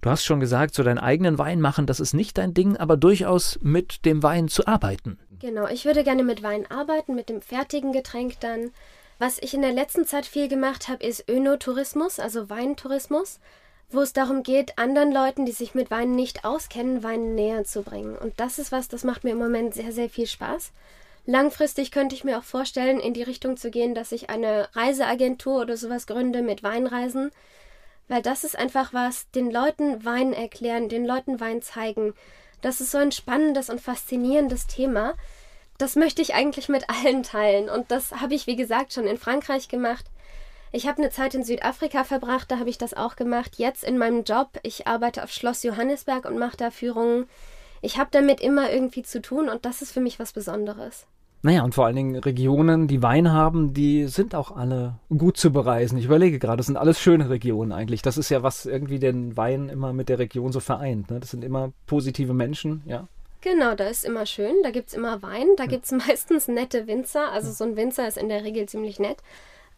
Du 0.00 0.08
hast 0.08 0.24
schon 0.24 0.40
gesagt, 0.40 0.74
so 0.74 0.82
deinen 0.82 0.98
eigenen 0.98 1.36
Wein 1.36 1.60
machen, 1.60 1.86
das 1.86 2.00
ist 2.00 2.14
nicht 2.14 2.38
dein 2.38 2.54
Ding, 2.54 2.78
aber 2.78 2.96
durchaus 2.96 3.58
mit 3.60 4.06
dem 4.06 4.22
Wein 4.22 4.48
zu 4.48 4.66
arbeiten. 4.66 5.18
Genau, 5.40 5.68
ich 5.68 5.84
würde 5.84 6.04
gerne 6.04 6.22
mit 6.22 6.42
Wein 6.42 6.64
arbeiten, 6.70 7.14
mit 7.14 7.28
dem 7.28 7.42
fertigen 7.42 7.92
Getränk 7.92 8.40
dann. 8.40 8.70
Was 9.18 9.38
ich 9.38 9.52
in 9.52 9.60
der 9.60 9.72
letzten 9.72 10.06
Zeit 10.06 10.24
viel 10.24 10.48
gemacht 10.48 10.88
habe, 10.88 11.04
ist 11.04 11.28
Önotourismus, 11.28 12.18
also 12.18 12.48
Weintourismus, 12.48 13.40
wo 13.90 14.00
es 14.00 14.14
darum 14.14 14.42
geht, 14.42 14.78
anderen 14.78 15.12
Leuten, 15.12 15.44
die 15.44 15.52
sich 15.52 15.74
mit 15.74 15.90
Wein 15.90 16.16
nicht 16.16 16.46
auskennen, 16.46 17.02
Wein 17.02 17.34
näher 17.34 17.64
zu 17.64 17.82
bringen. 17.82 18.16
Und 18.16 18.40
das 18.40 18.58
ist 18.58 18.72
was, 18.72 18.88
das 18.88 19.04
macht 19.04 19.22
mir 19.22 19.32
im 19.32 19.38
Moment 19.38 19.74
sehr, 19.74 19.92
sehr 19.92 20.08
viel 20.08 20.26
Spaß. 20.26 20.72
Langfristig 21.24 21.92
könnte 21.92 22.14
ich 22.14 22.24
mir 22.24 22.38
auch 22.38 22.44
vorstellen, 22.44 22.98
in 22.98 23.14
die 23.14 23.22
Richtung 23.22 23.56
zu 23.56 23.70
gehen, 23.70 23.94
dass 23.94 24.12
ich 24.12 24.28
eine 24.28 24.68
Reiseagentur 24.74 25.60
oder 25.60 25.76
sowas 25.76 26.06
gründe 26.06 26.42
mit 26.42 26.62
Weinreisen, 26.62 27.30
weil 28.08 28.22
das 28.22 28.42
ist 28.42 28.58
einfach 28.58 28.92
was, 28.92 29.30
den 29.30 29.50
Leuten 29.50 30.04
Wein 30.04 30.32
erklären, 30.32 30.88
den 30.88 31.04
Leuten 31.04 31.38
Wein 31.38 31.62
zeigen. 31.62 32.14
Das 32.60 32.80
ist 32.80 32.90
so 32.90 32.98
ein 32.98 33.12
spannendes 33.12 33.70
und 33.70 33.80
faszinierendes 33.80 34.66
Thema. 34.66 35.14
Das 35.78 35.94
möchte 35.96 36.22
ich 36.22 36.34
eigentlich 36.34 36.68
mit 36.68 36.90
allen 36.90 37.22
teilen 37.22 37.68
und 37.68 37.90
das 37.90 38.12
habe 38.12 38.34
ich, 38.34 38.46
wie 38.46 38.56
gesagt, 38.56 38.92
schon 38.92 39.06
in 39.06 39.18
Frankreich 39.18 39.68
gemacht. 39.68 40.06
Ich 40.72 40.88
habe 40.88 41.02
eine 41.02 41.10
Zeit 41.10 41.34
in 41.34 41.44
Südafrika 41.44 42.02
verbracht, 42.02 42.50
da 42.50 42.58
habe 42.58 42.70
ich 42.70 42.78
das 42.78 42.94
auch 42.94 43.14
gemacht. 43.14 43.56
Jetzt 43.56 43.84
in 43.84 43.98
meinem 43.98 44.24
Job, 44.24 44.58
ich 44.62 44.86
arbeite 44.86 45.22
auf 45.22 45.30
Schloss 45.30 45.62
Johannesberg 45.62 46.24
und 46.24 46.38
mache 46.38 46.56
da 46.56 46.70
Führungen. 46.70 47.28
Ich 47.82 47.98
habe 47.98 48.08
damit 48.12 48.40
immer 48.40 48.72
irgendwie 48.72 49.02
zu 49.02 49.20
tun 49.20 49.48
und 49.48 49.64
das 49.66 49.82
ist 49.82 49.92
für 49.92 50.00
mich 50.00 50.18
was 50.18 50.32
Besonderes. 50.32 51.06
Naja, 51.44 51.64
und 51.64 51.74
vor 51.74 51.86
allen 51.86 51.96
Dingen 51.96 52.16
Regionen, 52.16 52.86
die 52.86 53.02
Wein 53.02 53.32
haben, 53.32 53.74
die 53.74 54.06
sind 54.06 54.36
auch 54.36 54.56
alle 54.56 54.94
gut 55.08 55.36
zu 55.36 55.52
bereisen. 55.52 55.98
Ich 55.98 56.04
überlege 56.04 56.38
gerade, 56.38 56.58
das 56.58 56.66
sind 56.66 56.76
alles 56.76 57.00
schöne 57.00 57.28
Regionen 57.28 57.72
eigentlich. 57.72 58.00
Das 58.00 58.16
ist 58.16 58.28
ja, 58.28 58.44
was 58.44 58.64
irgendwie 58.64 59.00
den 59.00 59.36
Wein 59.36 59.68
immer 59.68 59.92
mit 59.92 60.08
der 60.08 60.20
Region 60.20 60.52
so 60.52 60.60
vereint. 60.60 61.10
Ne? 61.10 61.18
Das 61.18 61.32
sind 61.32 61.42
immer 61.42 61.72
positive 61.86 62.32
Menschen, 62.32 62.82
ja. 62.86 63.08
Genau, 63.40 63.74
da 63.74 63.88
ist 63.88 64.04
immer 64.04 64.24
schön, 64.24 64.54
da 64.62 64.70
gibt 64.70 64.90
es 64.90 64.94
immer 64.94 65.20
Wein, 65.20 65.48
da 65.56 65.66
gibt 65.66 65.84
es 65.84 65.90
meistens 66.06 66.46
nette 66.46 66.86
Winzer. 66.86 67.32
Also 67.32 67.50
so 67.50 67.64
ein 67.64 67.74
Winzer 67.74 68.06
ist 68.06 68.18
in 68.18 68.28
der 68.28 68.44
Regel 68.44 68.68
ziemlich 68.68 69.00
nett. 69.00 69.18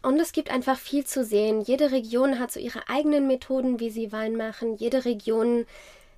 Und 0.03 0.19
es 0.19 0.33
gibt 0.33 0.51
einfach 0.51 0.77
viel 0.77 1.03
zu 1.03 1.23
sehen. 1.23 1.61
Jede 1.61 1.91
Region 1.91 2.37
hat 2.37 2.51
so 2.51 2.59
ihre 2.59 2.87
eigenen 2.89 3.25
Methoden, 3.25 3.79
wie 3.79 3.89
sie 3.89 4.11
Wein 4.11 4.35
machen. 4.35 4.75
Jede 4.75 5.03
Region 5.03 5.65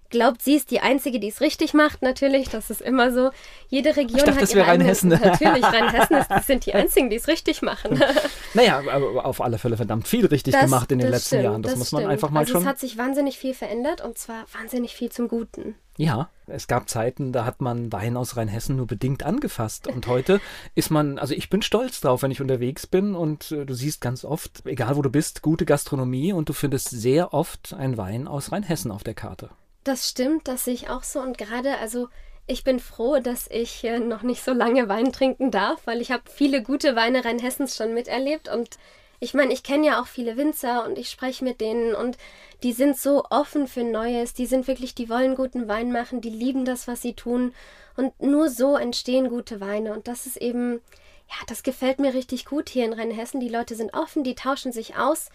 glaubt, 0.09 0.41
sie 0.41 0.55
ist 0.55 0.71
die 0.71 0.79
Einzige, 0.79 1.19
die 1.19 1.27
es 1.27 1.41
richtig 1.41 1.73
macht, 1.73 2.01
natürlich. 2.01 2.49
Das 2.49 2.69
ist 2.69 2.81
immer 2.81 3.11
so. 3.11 3.31
Jede 3.69 3.95
Region 3.95 4.17
ich 4.17 4.23
dachte, 4.23 4.35
hat 4.35 4.41
das 4.41 4.55
wäre 4.55 4.67
Rheinhessen. 4.67 5.09
Natürlich, 5.09 5.63
Rheinhessen 5.63 6.25
sind 6.45 6.65
die 6.65 6.73
Einzigen, 6.73 7.09
die 7.09 7.15
es 7.15 7.27
richtig 7.27 7.61
machen. 7.61 8.01
naja, 8.53 8.81
aber 8.91 9.25
auf 9.25 9.41
alle 9.41 9.57
Fälle 9.57 9.77
verdammt 9.77 10.07
viel 10.07 10.25
richtig 10.25 10.53
das, 10.53 10.63
gemacht 10.63 10.91
in 10.91 10.99
den 10.99 11.09
letzten 11.09 11.27
stimmt, 11.27 11.43
Jahren. 11.43 11.61
Das, 11.61 11.73
das 11.73 11.79
muss 11.79 11.91
man 11.91 12.01
stimmt. 12.01 12.11
einfach 12.13 12.29
mal 12.29 12.39
also 12.41 12.53
schon. 12.53 12.61
Es 12.61 12.67
hat 12.67 12.79
sich 12.79 12.97
wahnsinnig 12.97 13.37
viel 13.37 13.53
verändert 13.53 14.01
und 14.01 14.17
zwar 14.17 14.45
wahnsinnig 14.53 14.95
viel 14.95 15.11
zum 15.11 15.27
Guten. 15.27 15.75
Ja, 15.97 16.29
es 16.45 16.67
gab 16.67 16.87
Zeiten, 16.87 17.33
da 17.33 17.43
hat 17.43 17.59
man 17.59 17.91
Wein 17.91 18.17
aus 18.17 18.37
Rheinhessen 18.37 18.75
nur 18.75 18.85
bedingt 18.85 19.23
angefasst. 19.23 19.87
Und 19.87 20.05
heute 20.05 20.39
ist 20.75 20.91
man, 20.91 21.17
also 21.17 21.33
ich 21.33 21.49
bin 21.49 21.63
stolz 21.63 22.01
drauf, 22.01 22.21
wenn 22.21 22.29
ich 22.29 22.39
unterwegs 22.39 22.85
bin 22.85 23.15
und 23.15 23.51
äh, 23.51 23.65
du 23.65 23.73
siehst 23.73 23.99
ganz 23.99 24.23
oft, 24.23 24.65
egal 24.65 24.95
wo 24.95 25.01
du 25.01 25.09
bist, 25.09 25.41
gute 25.41 25.65
Gastronomie 25.65 26.33
und 26.33 26.49
du 26.49 26.53
findest 26.53 26.91
sehr 26.91 27.33
oft 27.33 27.73
einen 27.73 27.97
Wein 27.97 28.27
aus 28.27 28.51
Rheinhessen 28.51 28.91
auf 28.91 29.03
der 29.03 29.15
Karte. 29.15 29.49
Das 29.87 30.09
stimmt, 30.09 30.49
das 30.49 30.65
sehe 30.65 30.73
ich 30.73 30.89
auch 30.89 31.03
so. 31.03 31.21
Und 31.21 31.37
gerade, 31.37 31.77
also 31.77 32.09
ich 32.45 32.65
bin 32.65 32.81
froh, 32.81 33.19
dass 33.19 33.47
ich 33.49 33.85
äh, 33.85 33.99
noch 33.99 34.21
nicht 34.21 34.43
so 34.43 34.51
lange 34.51 34.89
Wein 34.89 35.13
trinken 35.13 35.49
darf, 35.49 35.79
weil 35.85 36.01
ich 36.01 36.11
habe 36.11 36.23
viele 36.29 36.61
gute 36.61 36.97
Weine 36.97 37.23
Rheinhessens 37.23 37.77
schon 37.77 37.93
miterlebt. 37.93 38.49
Und 38.49 38.77
ich 39.21 39.33
meine, 39.33 39.53
ich 39.53 39.63
kenne 39.63 39.87
ja 39.87 40.01
auch 40.01 40.07
viele 40.07 40.35
Winzer 40.35 40.85
und 40.85 40.97
ich 40.97 41.09
spreche 41.09 41.45
mit 41.45 41.61
denen 41.61 41.95
und 41.95 42.17
die 42.63 42.73
sind 42.73 42.97
so 42.97 43.23
offen 43.29 43.65
für 43.69 43.85
Neues. 43.85 44.33
Die 44.33 44.45
sind 44.45 44.67
wirklich, 44.67 44.93
die 44.93 45.07
wollen 45.07 45.35
guten 45.35 45.69
Wein 45.69 45.93
machen, 45.93 46.19
die 46.19 46.31
lieben 46.31 46.65
das, 46.65 46.89
was 46.89 47.01
sie 47.01 47.13
tun. 47.13 47.53
Und 47.95 48.21
nur 48.21 48.49
so 48.49 48.75
entstehen 48.75 49.29
gute 49.29 49.61
Weine. 49.61 49.93
Und 49.93 50.09
das 50.09 50.25
ist 50.25 50.35
eben, 50.35 50.81
ja, 51.29 51.37
das 51.47 51.63
gefällt 51.63 51.99
mir 51.99 52.13
richtig 52.13 52.43
gut 52.43 52.67
hier 52.67 52.83
in 52.83 52.91
Rheinhessen. 52.91 53.39
Die 53.39 53.47
Leute 53.47 53.75
sind 53.75 53.93
offen, 53.93 54.25
die 54.25 54.35
tauschen 54.35 54.73
sich 54.73 54.97
aus, 54.97 55.29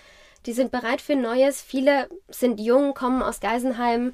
die 0.45 0.53
sind 0.53 0.73
bereit 0.73 1.01
für 1.01 1.17
Neues. 1.17 1.63
Viele 1.63 2.11
sind 2.29 2.61
jung, 2.61 2.93
kommen 2.93 3.23
aus 3.23 3.41
Geisenheim 3.41 4.13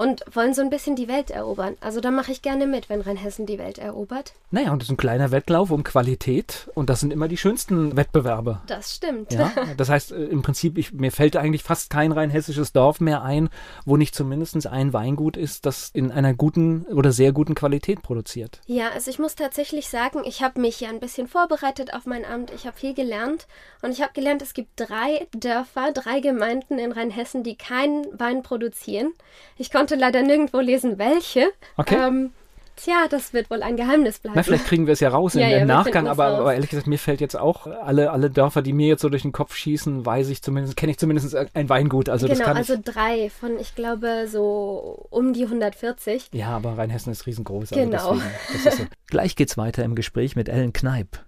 und 0.00 0.24
wollen 0.32 0.54
so 0.54 0.62
ein 0.62 0.70
bisschen 0.70 0.96
die 0.96 1.08
Welt 1.08 1.30
erobern. 1.30 1.76
Also 1.82 2.00
da 2.00 2.10
mache 2.10 2.32
ich 2.32 2.40
gerne 2.40 2.66
mit, 2.66 2.88
wenn 2.88 3.02
Rheinhessen 3.02 3.44
die 3.44 3.58
Welt 3.58 3.76
erobert. 3.76 4.32
Naja, 4.50 4.72
und 4.72 4.80
das 4.80 4.88
ist 4.88 4.92
ein 4.92 4.96
kleiner 4.96 5.30
Wettlauf 5.30 5.70
um 5.70 5.84
Qualität 5.84 6.70
und 6.74 6.88
das 6.88 7.00
sind 7.00 7.12
immer 7.12 7.28
die 7.28 7.36
schönsten 7.36 7.98
Wettbewerbe. 7.98 8.62
Das 8.66 8.96
stimmt. 8.96 9.30
Ja, 9.30 9.52
das 9.76 9.90
heißt, 9.90 10.12
äh, 10.12 10.24
im 10.24 10.40
Prinzip, 10.40 10.78
ich, 10.78 10.94
mir 10.94 11.12
fällt 11.12 11.36
eigentlich 11.36 11.62
fast 11.62 11.90
kein 11.90 12.12
rheinhessisches 12.12 12.72
Dorf 12.72 13.00
mehr 13.00 13.22
ein, 13.22 13.50
wo 13.84 13.98
nicht 13.98 14.14
zumindest 14.14 14.66
ein 14.66 14.94
Weingut 14.94 15.36
ist, 15.36 15.66
das 15.66 15.90
in 15.92 16.10
einer 16.10 16.32
guten 16.32 16.86
oder 16.86 17.12
sehr 17.12 17.32
guten 17.32 17.54
Qualität 17.54 18.00
produziert. 18.00 18.62
Ja, 18.64 18.88
also 18.94 19.10
ich 19.10 19.18
muss 19.18 19.34
tatsächlich 19.34 19.90
sagen, 19.90 20.22
ich 20.24 20.42
habe 20.42 20.62
mich 20.62 20.80
ja 20.80 20.88
ein 20.88 21.00
bisschen 21.00 21.28
vorbereitet 21.28 21.92
auf 21.92 22.06
mein 22.06 22.24
Amt. 22.24 22.50
Ich 22.54 22.66
habe 22.66 22.76
viel 22.76 22.94
gelernt 22.94 23.46
und 23.82 23.90
ich 23.90 24.00
habe 24.00 24.14
gelernt, 24.14 24.40
es 24.40 24.54
gibt 24.54 24.70
drei 24.76 25.28
Dörfer, 25.34 25.92
drei 25.92 26.20
Gemeinden 26.20 26.78
in 26.78 26.90
Rheinhessen, 26.90 27.42
die 27.42 27.56
keinen 27.56 28.06
Wein 28.18 28.42
produzieren. 28.42 29.12
Ich 29.58 29.70
konnte 29.70 29.89
konnte 29.90 30.04
leider 30.04 30.22
nirgendwo 30.22 30.60
lesen, 30.60 30.98
welche. 30.98 31.50
Okay. 31.76 31.96
Ähm, 31.96 32.30
tja, 32.76 33.06
das 33.10 33.32
wird 33.32 33.50
wohl 33.50 33.62
ein 33.62 33.76
Geheimnis 33.76 34.20
bleiben. 34.20 34.36
Na, 34.36 34.42
vielleicht 34.42 34.66
kriegen 34.66 34.86
wir 34.86 34.92
es 34.92 35.00
ja 35.00 35.08
raus 35.08 35.34
ja, 35.34 35.46
im, 35.46 35.50
ja, 35.50 35.64
Nachgang, 35.64 36.06
raus. 36.06 36.18
aber, 36.18 36.38
aber, 36.38 36.54
ehrlich 36.54 36.70
gesagt, 36.70 36.86
mir 36.86 36.98
fällt 36.98 37.20
jetzt 37.20 37.36
auch 37.36 37.66
alle, 37.66 38.10
alle 38.10 38.30
Dörfer, 38.30 38.62
die 38.62 38.72
mir 38.72 38.86
jetzt 38.86 39.02
so 39.02 39.08
durch 39.08 39.22
den 39.22 39.32
Kopf 39.32 39.54
schießen, 39.54 40.06
weiß 40.06 40.28
ich 40.28 40.42
zumindest, 40.42 40.76
kenne 40.76 40.92
ich 40.92 40.98
zumindest 40.98 41.34
ein 41.54 41.68
Weingut. 41.68 42.08
Also 42.08 42.26
genau, 42.26 42.38
das 42.38 42.46
kann 42.46 42.56
also 42.56 42.74
ich, 42.74 42.82
drei 42.82 43.30
von, 43.30 43.58
ich 43.58 43.74
glaube, 43.74 44.26
so 44.28 45.06
um 45.10 45.32
die 45.32 45.44
140. 45.44 46.28
Ja, 46.32 46.50
aber 46.50 46.78
Rheinhessen 46.78 47.12
ist 47.12 47.26
riesengroß. 47.26 47.70
Genau. 47.70 48.10
Also 48.10 48.22
deswegen, 48.54 48.76
so. 48.76 48.84
Gleich 49.08 49.36
geht's 49.36 49.56
weiter 49.56 49.84
im 49.84 49.94
Gespräch 49.94 50.36
mit 50.36 50.48
Ellen 50.48 50.72
Kneip. 50.72 51.24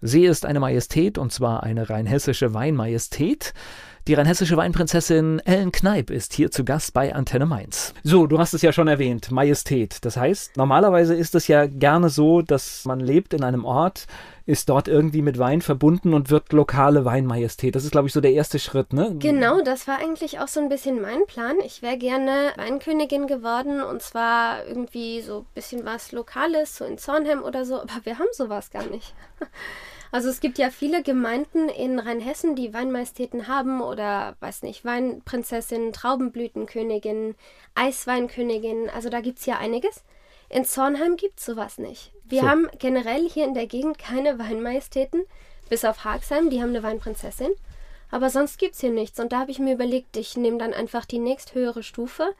Sie 0.00 0.26
ist 0.26 0.44
eine 0.44 0.60
Majestät, 0.60 1.16
und 1.16 1.32
zwar 1.32 1.62
eine 1.62 1.88
rheinhessische 1.88 2.52
Weinmajestät. 2.52 3.54
Die 4.06 4.12
rheinhessische 4.12 4.58
Weinprinzessin 4.58 5.40
Ellen 5.46 5.72
Kneip 5.72 6.10
ist 6.10 6.34
hier 6.34 6.50
zu 6.50 6.62
Gast 6.62 6.92
bei 6.92 7.14
Antenne 7.14 7.46
Mainz. 7.46 7.94
So, 8.02 8.26
du 8.26 8.38
hast 8.38 8.52
es 8.52 8.60
ja 8.60 8.70
schon 8.70 8.86
erwähnt, 8.86 9.30
Majestät. 9.30 10.04
Das 10.04 10.18
heißt, 10.18 10.58
normalerweise 10.58 11.14
ist 11.14 11.34
es 11.34 11.48
ja 11.48 11.64
gerne 11.64 12.10
so, 12.10 12.42
dass 12.42 12.84
man 12.84 13.00
lebt 13.00 13.32
in 13.32 13.42
einem 13.42 13.64
Ort, 13.64 14.06
ist 14.44 14.68
dort 14.68 14.88
irgendwie 14.88 15.22
mit 15.22 15.38
Wein 15.38 15.62
verbunden 15.62 16.12
und 16.12 16.28
wird 16.28 16.52
lokale 16.52 17.06
Weinmajestät. 17.06 17.74
Das 17.74 17.84
ist, 17.84 17.92
glaube 17.92 18.06
ich, 18.06 18.12
so 18.12 18.20
der 18.20 18.34
erste 18.34 18.58
Schritt, 18.58 18.92
ne? 18.92 19.16
Genau, 19.18 19.62
das 19.62 19.88
war 19.88 19.98
eigentlich 20.00 20.38
auch 20.38 20.48
so 20.48 20.60
ein 20.60 20.68
bisschen 20.68 21.00
mein 21.00 21.24
Plan. 21.26 21.56
Ich 21.64 21.80
wäre 21.80 21.96
gerne 21.96 22.52
Weinkönigin 22.58 23.26
geworden 23.26 23.82
und 23.82 24.02
zwar 24.02 24.66
irgendwie 24.66 25.22
so 25.22 25.38
ein 25.38 25.46
bisschen 25.54 25.86
was 25.86 26.12
Lokales, 26.12 26.76
so 26.76 26.84
in 26.84 26.98
Zornheim 26.98 27.42
oder 27.42 27.64
so, 27.64 27.80
aber 27.80 28.04
wir 28.04 28.18
haben 28.18 28.28
sowas 28.32 28.70
gar 28.70 28.84
nicht. 28.84 29.14
Also 30.14 30.28
es 30.28 30.38
gibt 30.38 30.58
ja 30.58 30.70
viele 30.70 31.02
Gemeinden 31.02 31.68
in 31.68 31.98
Rheinhessen, 31.98 32.54
die 32.54 32.72
Weinmajestäten 32.72 33.48
haben 33.48 33.80
oder, 33.80 34.36
weiß 34.38 34.62
nicht, 34.62 34.84
Weinprinzessin, 34.84 35.92
Traubenblütenkönigin, 35.92 37.34
Eisweinkönigin. 37.74 38.88
Also 38.90 39.08
da 39.08 39.20
gibt 39.20 39.40
es 39.40 39.46
ja 39.46 39.58
einiges. 39.58 40.04
In 40.48 40.64
Zornheim 40.64 41.16
gibt 41.16 41.40
es 41.40 41.46
sowas 41.46 41.78
nicht. 41.78 42.12
Wir 42.22 42.42
So. 42.42 42.48
haben 42.48 42.68
generell 42.78 43.28
hier 43.28 43.44
in 43.44 43.54
der 43.54 43.66
Gegend 43.66 43.98
keine 43.98 44.38
Weinmajestäten, 44.38 45.24
bis 45.68 45.84
auf 45.84 46.04
Hagsheim, 46.04 46.48
die 46.48 46.62
haben 46.62 46.68
eine 46.68 46.84
Weinprinzessin. 46.84 47.50
Aber 48.12 48.30
sonst 48.30 48.60
gibt 48.60 48.74
es 48.74 48.80
hier 48.82 48.92
nichts. 48.92 49.18
Und 49.18 49.32
da 49.32 49.40
habe 49.40 49.50
ich 49.50 49.58
mir 49.58 49.74
überlegt, 49.74 50.16
ich 50.16 50.36
nehme 50.36 50.58
dann 50.58 50.74
einfach 50.74 51.06
die 51.06 51.18
nächsthöhere 51.18 51.82
Stufe. 51.82 52.36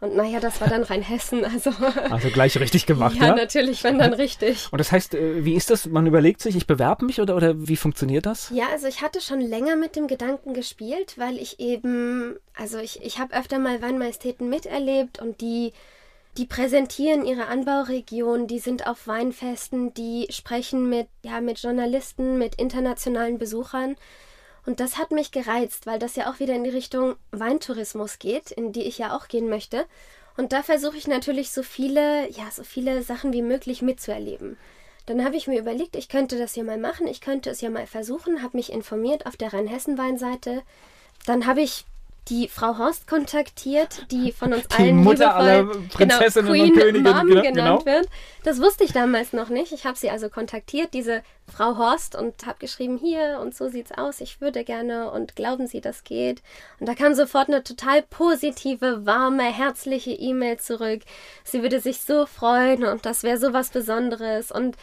Und 0.00 0.14
naja, 0.14 0.38
das 0.38 0.60
war 0.60 0.68
dann 0.68 0.84
Rheinhessen. 0.84 1.44
Also, 1.44 1.70
also 2.10 2.30
gleich 2.30 2.58
richtig 2.58 2.86
gemacht, 2.86 3.16
ja? 3.16 3.28
Ja, 3.28 3.34
natürlich, 3.34 3.82
wenn 3.82 3.98
dann 3.98 4.12
richtig. 4.12 4.68
Und 4.70 4.78
das 4.78 4.92
heißt, 4.92 5.14
äh, 5.14 5.44
wie 5.44 5.54
ist 5.54 5.70
das? 5.70 5.86
Man 5.86 6.06
überlegt 6.06 6.40
sich, 6.40 6.54
ich 6.54 6.66
bewerbe 6.66 7.04
mich 7.04 7.20
oder, 7.20 7.34
oder 7.34 7.66
wie 7.68 7.76
funktioniert 7.76 8.26
das? 8.26 8.50
Ja, 8.54 8.66
also 8.70 8.86
ich 8.86 9.02
hatte 9.02 9.20
schon 9.20 9.40
länger 9.40 9.76
mit 9.76 9.96
dem 9.96 10.06
Gedanken 10.06 10.54
gespielt, 10.54 11.14
weil 11.16 11.36
ich 11.36 11.58
eben, 11.58 12.36
also 12.56 12.78
ich, 12.78 13.02
ich 13.02 13.18
habe 13.18 13.34
öfter 13.34 13.58
mal 13.58 13.82
Weinmajestäten 13.82 14.48
miterlebt 14.48 15.20
und 15.20 15.40
die 15.40 15.72
die 16.36 16.46
präsentieren 16.46 17.24
ihre 17.24 17.46
Anbauregion, 17.46 18.46
die 18.46 18.60
sind 18.60 18.86
auf 18.86 19.08
Weinfesten, 19.08 19.92
die 19.94 20.28
sprechen 20.30 20.88
mit, 20.88 21.08
ja, 21.24 21.40
mit 21.40 21.60
Journalisten, 21.60 22.38
mit 22.38 22.54
internationalen 22.54 23.38
Besuchern. 23.38 23.96
Und 24.68 24.80
das 24.80 24.98
hat 24.98 25.12
mich 25.12 25.32
gereizt, 25.32 25.86
weil 25.86 25.98
das 25.98 26.14
ja 26.14 26.30
auch 26.30 26.40
wieder 26.40 26.54
in 26.54 26.62
die 26.62 26.68
Richtung 26.68 27.16
Weintourismus 27.30 28.18
geht, 28.18 28.50
in 28.50 28.70
die 28.70 28.82
ich 28.82 28.98
ja 28.98 29.16
auch 29.16 29.26
gehen 29.26 29.48
möchte. 29.48 29.86
Und 30.36 30.52
da 30.52 30.62
versuche 30.62 30.98
ich 30.98 31.06
natürlich 31.06 31.52
so 31.52 31.62
viele, 31.62 32.30
ja, 32.30 32.50
so 32.50 32.64
viele 32.64 33.02
Sachen 33.02 33.32
wie 33.32 33.40
möglich 33.40 33.80
mitzuerleben. 33.80 34.58
Dann 35.06 35.24
habe 35.24 35.36
ich 35.36 35.46
mir 35.46 35.58
überlegt, 35.58 35.96
ich 35.96 36.10
könnte 36.10 36.36
das 36.38 36.54
ja 36.54 36.64
mal 36.64 36.76
machen, 36.76 37.06
ich 37.06 37.22
könnte 37.22 37.48
es 37.48 37.62
ja 37.62 37.70
mal 37.70 37.86
versuchen, 37.86 38.42
habe 38.42 38.58
mich 38.58 38.70
informiert 38.70 39.24
auf 39.24 39.38
der 39.38 39.54
Rheinhessen-Weinseite. 39.54 40.60
Dann 41.24 41.46
habe 41.46 41.62
ich 41.62 41.86
die 42.28 42.48
Frau 42.48 42.78
Horst 42.78 43.06
kontaktiert, 43.06 44.06
die 44.10 44.32
von 44.32 44.52
uns 44.52 44.68
die 44.68 44.76
allen 44.76 44.96
Mutter 44.96 45.34
aller 45.34 45.64
Prinzessinnen 45.64 46.52
genau, 46.52 46.64
Queen 46.64 46.72
und 46.72 46.78
Königinnen 46.78 47.16
Mom 47.16 47.26
genau, 47.26 47.42
genannt 47.42 47.84
genau. 47.84 47.96
wird. 47.96 48.08
Das 48.44 48.60
wusste 48.60 48.84
ich 48.84 48.92
damals 48.92 49.32
noch 49.32 49.48
nicht. 49.48 49.72
Ich 49.72 49.84
habe 49.84 49.98
sie 49.98 50.10
also 50.10 50.28
kontaktiert, 50.28 50.94
diese 50.94 51.22
Frau 51.46 51.76
Horst, 51.76 52.14
und 52.14 52.46
habe 52.46 52.58
geschrieben, 52.58 52.98
hier 52.98 53.40
und 53.42 53.54
so 53.54 53.68
sieht's 53.68 53.92
aus, 53.92 54.20
ich 54.20 54.40
würde 54.40 54.64
gerne 54.64 55.10
und 55.10 55.36
glauben 55.36 55.66
Sie, 55.66 55.80
das 55.80 56.04
geht. 56.04 56.42
Und 56.78 56.88
da 56.88 56.94
kam 56.94 57.14
sofort 57.14 57.48
eine 57.48 57.62
total 57.62 58.02
positive, 58.02 59.06
warme, 59.06 59.44
herzliche 59.44 60.10
E-Mail 60.10 60.58
zurück. 60.58 61.00
Sie 61.44 61.62
würde 61.62 61.80
sich 61.80 62.02
so 62.02 62.26
freuen 62.26 62.84
und 62.84 63.06
das 63.06 63.22
wäre 63.22 63.38
so 63.38 63.52
was 63.52 63.70
Besonderes 63.70 64.52
und 64.52 64.76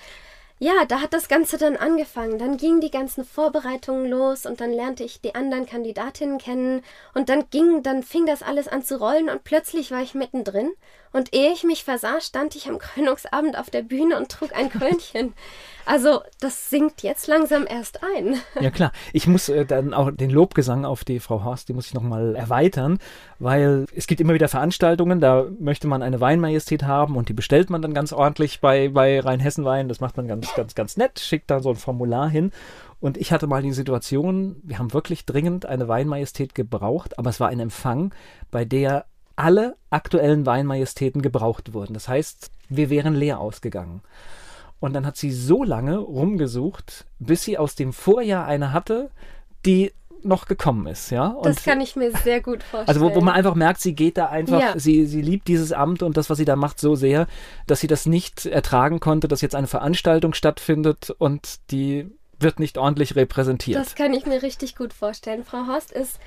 ja, 0.58 0.86
da 0.88 1.02
hat 1.02 1.14
das 1.14 1.28
Ganze 1.28 1.58
dann 1.58 1.76
angefangen. 1.76 2.40
Dann 2.40 2.56
gingen 2.58 2.80
die 2.80 2.92
ganzen 2.92 3.26
Vorbereitungen 3.26 4.10
los 4.10 4.46
und 4.46 4.62
dann 4.62 4.72
lernte 4.72 5.04
ich 5.04 5.20
die 5.20 5.36
anderen 5.36 5.66
Kandidatinnen 5.66 6.38
kennen 6.38 6.82
und 7.14 7.28
dann 7.28 7.50
ging, 7.50 7.84
dann 7.84 8.04
fing 8.04 8.26
das 8.26 8.42
alles 8.42 8.68
an 8.70 8.84
zu 8.84 9.00
rollen 9.00 9.30
und 9.30 9.44
plötzlich 9.44 9.92
war 9.92 10.02
ich 10.02 10.14
mittendrin 10.14 10.72
und 11.12 11.34
ehe 11.34 11.52
ich 11.52 11.64
mich 11.64 11.84
versah, 11.84 12.22
stand 12.22 12.56
ich 12.56 12.70
am 12.70 12.80
Krönungsabend 12.80 13.58
auf 13.58 13.70
der 13.70 13.82
Bühne 13.82 14.18
und 14.18 14.32
trug 14.32 14.56
ein 14.56 14.70
Krönchen. 14.70 15.34
Also, 15.86 16.22
das 16.40 16.70
sinkt 16.70 17.04
jetzt 17.04 17.28
langsam 17.28 17.66
erst 17.68 18.02
ein. 18.04 18.36
Ja 18.62 18.72
klar, 18.72 18.92
ich 19.14 19.28
muss 19.28 19.50
äh, 19.50 19.66
dann 19.66 19.94
auch 19.94 20.10
den 20.12 20.30
Lobgesang 20.30 20.86
auf 20.86 21.04
die 21.04 21.20
Frau 21.20 21.44
Horst, 21.44 21.70
die 21.70 21.74
muss 21.74 21.88
ich 21.88 21.94
nochmal 21.94 22.36
erweitern, 22.36 23.00
weil 23.38 23.86
es 23.96 24.08
gibt 24.08 24.22
immer 24.22 24.34
wieder 24.34 24.48
Veranstaltungen, 24.48 25.20
da 25.20 25.46
möchte 25.60 25.88
man 25.88 26.02
eine 26.02 26.20
Weinmajestät 26.20 26.84
haben 26.84 27.16
und 27.16 27.30
die 27.30 27.34
bestellt 27.34 27.70
man 27.70 27.82
dann 27.82 27.94
ganz 27.94 28.14
ordentlich 28.14 28.62
bei, 28.62 28.90
bei 28.90 29.20
Rheinhessen 29.20 29.66
Wein. 29.66 29.88
Das 29.90 30.00
macht 30.00 30.18
man 30.18 30.28
ganz, 30.28 30.54
ganz, 30.56 30.74
ganz 30.74 30.98
nett, 30.98 31.20
schickt 31.20 31.52
da 31.52 31.60
so 31.60 31.70
ein 31.70 31.76
Formular 31.76 32.30
hin. 32.30 32.52
Und 33.00 33.18
ich 33.18 33.32
hatte 33.32 33.46
mal 33.46 33.62
die 33.62 33.74
Situation, 33.74 34.56
wir 34.64 34.80
haben 34.80 34.94
wirklich 34.94 35.26
dringend 35.26 35.66
eine 35.66 35.88
Weinmajestät 35.88 36.56
gebraucht, 36.56 37.20
aber 37.20 37.30
es 37.30 37.40
war 37.40 37.50
ein 37.50 37.60
Empfang, 37.60 38.14
bei 38.50 38.66
der 38.66 39.06
alle 39.36 39.76
aktuellen 39.90 40.46
Weinmajestäten 40.46 41.22
gebraucht 41.22 41.74
wurden. 41.74 41.94
Das 41.94 42.08
heißt, 42.08 42.52
wir 42.70 42.90
wären 42.90 43.16
leer 43.16 43.40
ausgegangen. 43.40 44.02
Und 44.86 44.94
dann 44.94 45.06
hat 45.08 45.18
sie 45.18 45.32
so 45.32 45.64
lange 45.64 45.98
rumgesucht, 45.98 47.06
bis 47.18 47.44
sie 47.44 47.58
aus 47.58 47.74
dem 47.74 47.92
Vorjahr 47.92 48.46
eine 48.46 48.72
hatte, 48.72 49.10
die 49.66 49.94
noch 50.22 50.46
gekommen 50.46 50.86
ist, 50.86 51.10
ja. 51.10 51.26
Und 51.28 51.48
das 51.48 51.64
kann 51.64 51.82
ich 51.82 51.96
mir 51.96 52.12
sehr 52.18 52.40
gut 52.40 52.62
vorstellen. 52.62 52.88
also 52.88 53.02
wo, 53.02 53.16
wo 53.16 53.22
man 53.22 53.34
einfach 53.34 53.56
merkt, 53.56 53.82
sie 53.82 53.96
geht 53.96 54.18
da 54.18 54.28
einfach, 54.28 54.60
Ja. 54.60 54.80
sie, 54.80 55.08
sie 55.08 55.24
liebt 55.24 55.48
dieses 55.48 55.72
Amt 55.72 56.04
und 56.04 56.18
das, 56.18 56.30
was 56.30 56.38
sie 56.38 56.46
da 56.46 56.56
macht, 56.56 56.80
so 56.80 56.94
sehr, 56.94 57.26
dass 57.66 57.80
sie 57.80 57.88
das 57.88 58.06
nicht 58.06 58.46
ertragen 58.46 59.00
konnte, 59.00 59.28
dass 59.28 59.42
jetzt 59.42 59.56
eine 59.56 59.66
Veranstaltung 59.66 60.36
stattfindet 60.36 61.10
und 61.18 61.72
die 61.72 62.08
wird 62.40 62.60
nicht 62.60 62.78
ordentlich 62.78 63.16
repräsentiert. 63.16 63.80
Das 63.80 63.96
kann 63.96 64.14
ich 64.14 64.28
mir 64.28 64.44
richtig 64.44 64.76
gut 64.76 64.94
vorstellen. 64.94 65.44
Frau 65.44 65.66
Horst 65.66 65.92
ist 65.92 66.20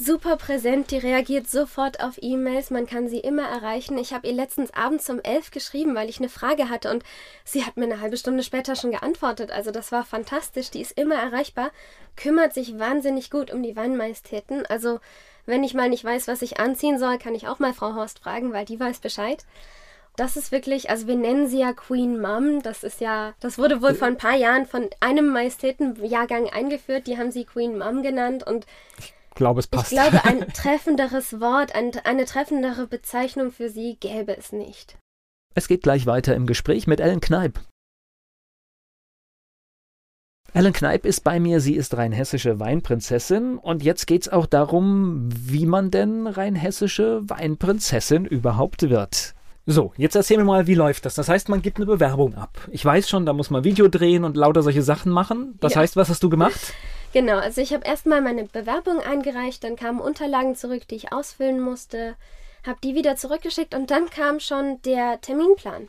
super 0.00 0.36
präsent, 0.36 0.90
die 0.90 0.96
reagiert 0.96 1.50
sofort 1.50 2.02
auf 2.02 2.18
E-Mails, 2.22 2.70
man 2.70 2.86
kann 2.86 3.06
sie 3.08 3.18
immer 3.18 3.46
erreichen. 3.46 3.98
Ich 3.98 4.14
habe 4.14 4.26
ihr 4.28 4.32
letztens 4.32 4.72
abends 4.72 5.10
um 5.10 5.20
elf 5.20 5.50
geschrieben, 5.50 5.94
weil 5.94 6.08
ich 6.08 6.18
eine 6.18 6.30
Frage 6.30 6.70
hatte 6.70 6.90
und 6.90 7.04
sie 7.44 7.66
hat 7.66 7.76
mir 7.76 7.84
eine 7.84 8.00
halbe 8.00 8.16
Stunde 8.16 8.42
später 8.42 8.76
schon 8.76 8.92
geantwortet. 8.92 9.50
Also 9.50 9.70
das 9.70 9.92
war 9.92 10.04
fantastisch, 10.04 10.70
die 10.70 10.80
ist 10.80 10.98
immer 10.98 11.16
erreichbar, 11.16 11.70
kümmert 12.16 12.54
sich 12.54 12.78
wahnsinnig 12.78 13.30
gut 13.30 13.52
um 13.52 13.62
die 13.62 13.76
Weinmajestäten. 13.76 14.64
Also 14.64 15.00
wenn 15.44 15.62
ich 15.64 15.74
mal 15.74 15.90
nicht 15.90 16.04
weiß, 16.04 16.28
was 16.28 16.40
ich 16.40 16.58
anziehen 16.58 16.98
soll, 16.98 17.18
kann 17.18 17.34
ich 17.34 17.46
auch 17.46 17.58
mal 17.58 17.74
Frau 17.74 17.94
Horst 17.94 18.20
fragen, 18.20 18.54
weil 18.54 18.64
die 18.64 18.80
weiß 18.80 19.00
Bescheid. 19.00 19.44
Das 20.16 20.38
ist 20.38 20.50
wirklich, 20.50 20.88
also 20.88 21.08
wir 21.08 21.16
nennen 21.16 21.46
sie 21.46 21.60
ja 21.60 21.74
Queen 21.74 22.20
Mom. 22.20 22.62
Das 22.62 22.84
ist 22.84 23.02
ja, 23.02 23.34
das 23.40 23.58
wurde 23.58 23.82
wohl 23.82 23.94
vor 23.94 24.08
ein 24.08 24.16
paar 24.16 24.36
Jahren 24.36 24.64
von 24.64 24.88
einem 25.00 25.28
Majestätenjahrgang 25.28 26.48
eingeführt. 26.48 27.06
Die 27.06 27.18
haben 27.18 27.30
sie 27.30 27.44
Queen 27.44 27.76
Mom 27.78 28.02
genannt 28.02 28.46
und 28.46 28.66
glaube, 29.40 29.58
es 29.60 29.66
ich 29.66 29.70
passt. 29.72 29.90
glaube, 29.90 30.24
ein 30.24 30.46
treffenderes 30.52 31.40
Wort, 31.40 31.74
ein, 31.74 31.90
eine 32.04 32.24
treffendere 32.26 32.86
Bezeichnung 32.86 33.50
für 33.50 33.68
sie 33.70 33.96
gäbe 33.98 34.36
es 34.36 34.52
nicht. 34.52 34.96
Es 35.56 35.66
geht 35.66 35.82
gleich 35.82 36.06
weiter 36.06 36.36
im 36.36 36.46
Gespräch 36.46 36.86
mit 36.86 37.00
Ellen 37.00 37.20
Kneip. 37.20 37.58
Ellen 40.52 40.72
Kneip 40.72 41.06
ist 41.06 41.22
bei 41.22 41.38
mir, 41.38 41.60
sie 41.60 41.74
ist 41.76 41.96
rheinhessische 41.96 42.58
Weinprinzessin 42.58 43.56
und 43.56 43.82
jetzt 43.84 44.06
geht 44.06 44.22
es 44.22 44.28
auch 44.28 44.46
darum, 44.46 45.28
wie 45.32 45.64
man 45.66 45.90
denn 45.92 46.26
rheinhessische 46.26 47.22
Weinprinzessin 47.28 48.24
überhaupt 48.24 48.90
wird. 48.90 49.34
So, 49.66 49.92
jetzt 49.96 50.16
erzähl 50.16 50.38
mir 50.38 50.44
mal, 50.44 50.66
wie 50.66 50.74
läuft 50.74 51.04
das? 51.06 51.14
Das 51.14 51.28
heißt, 51.28 51.48
man 51.48 51.62
gibt 51.62 51.76
eine 51.76 51.86
Bewerbung 51.86 52.34
ab. 52.34 52.58
Ich 52.72 52.84
weiß 52.84 53.08
schon, 53.08 53.26
da 53.26 53.32
muss 53.32 53.50
man 53.50 53.62
Video 53.62 53.86
drehen 53.86 54.24
und 54.24 54.36
lauter 54.36 54.62
solche 54.62 54.82
Sachen 54.82 55.12
machen. 55.12 55.54
Das 55.60 55.74
Ja. 55.74 55.80
heißt, 55.82 55.94
was 55.94 56.08
hast 56.08 56.22
du 56.24 56.30
gemacht? 56.30 56.74
Genau, 57.12 57.38
also 57.38 57.60
ich 57.60 57.72
habe 57.72 57.84
erstmal 57.84 58.20
meine 58.20 58.44
Bewerbung 58.44 59.00
eingereicht, 59.00 59.64
dann 59.64 59.74
kamen 59.74 60.00
Unterlagen 60.00 60.54
zurück, 60.54 60.86
die 60.86 60.94
ich 60.94 61.12
ausfüllen 61.12 61.60
musste, 61.60 62.14
habe 62.64 62.78
die 62.84 62.94
wieder 62.94 63.16
zurückgeschickt 63.16 63.74
und 63.74 63.90
dann 63.90 64.08
kam 64.10 64.38
schon 64.38 64.80
der 64.82 65.20
Terminplan. 65.20 65.88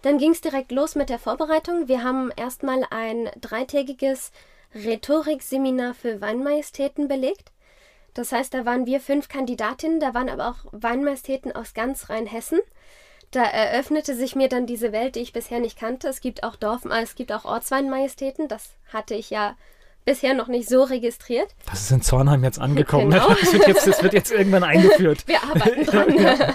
Dann 0.00 0.18
ging 0.18 0.32
es 0.32 0.40
direkt 0.40 0.72
los 0.72 0.94
mit 0.94 1.10
der 1.10 1.18
Vorbereitung. 1.18 1.88
Wir 1.88 2.02
haben 2.02 2.32
erstmal 2.36 2.84
ein 2.90 3.30
dreitägiges 3.40 4.32
Rhetorikseminar 4.74 5.94
für 5.94 6.20
Weinmajestäten 6.20 7.06
belegt. 7.06 7.52
Das 8.14 8.32
heißt, 8.32 8.52
da 8.52 8.64
waren 8.64 8.86
wir 8.86 9.00
fünf 9.00 9.28
Kandidatinnen, 9.28 10.00
da 10.00 10.14
waren 10.14 10.28
aber 10.28 10.48
auch 10.48 10.72
Weinmajestäten 10.72 11.52
aus 11.54 11.74
ganz 11.74 12.08
Rheinhessen. 12.10 12.60
Da 13.30 13.44
eröffnete 13.44 14.14
sich 14.14 14.36
mir 14.36 14.48
dann 14.48 14.66
diese 14.66 14.92
Welt, 14.92 15.14
die 15.16 15.20
ich 15.20 15.32
bisher 15.32 15.60
nicht 15.60 15.78
kannte. 15.78 16.08
Es 16.08 16.20
gibt 16.20 16.44
auch 16.44 16.56
Dorf, 16.56 16.84
äh, 16.84 17.02
es 17.02 17.14
gibt 17.14 17.32
auch 17.32 17.44
Ortsweinmajestäten. 17.44 18.48
Das 18.48 18.70
hatte 18.92 19.14
ich 19.14 19.30
ja 19.30 19.56
bisher 20.04 20.34
noch 20.34 20.48
nicht 20.48 20.68
so 20.68 20.82
registriert. 20.82 21.48
Das 21.70 21.82
ist 21.82 21.90
in 21.90 22.02
Zornheim 22.02 22.44
jetzt 22.44 22.58
angekommen. 22.58 23.12
Genau. 23.22 23.34
Das, 23.34 23.52
wird 23.52 23.68
jetzt, 23.68 23.86
das 23.86 24.02
wird 24.02 24.12
jetzt 24.12 24.32
irgendwann 24.32 24.64
eingeführt. 24.64 25.22
Wir 25.26 25.42
arbeiten 25.42 25.84
dran. 25.84 26.54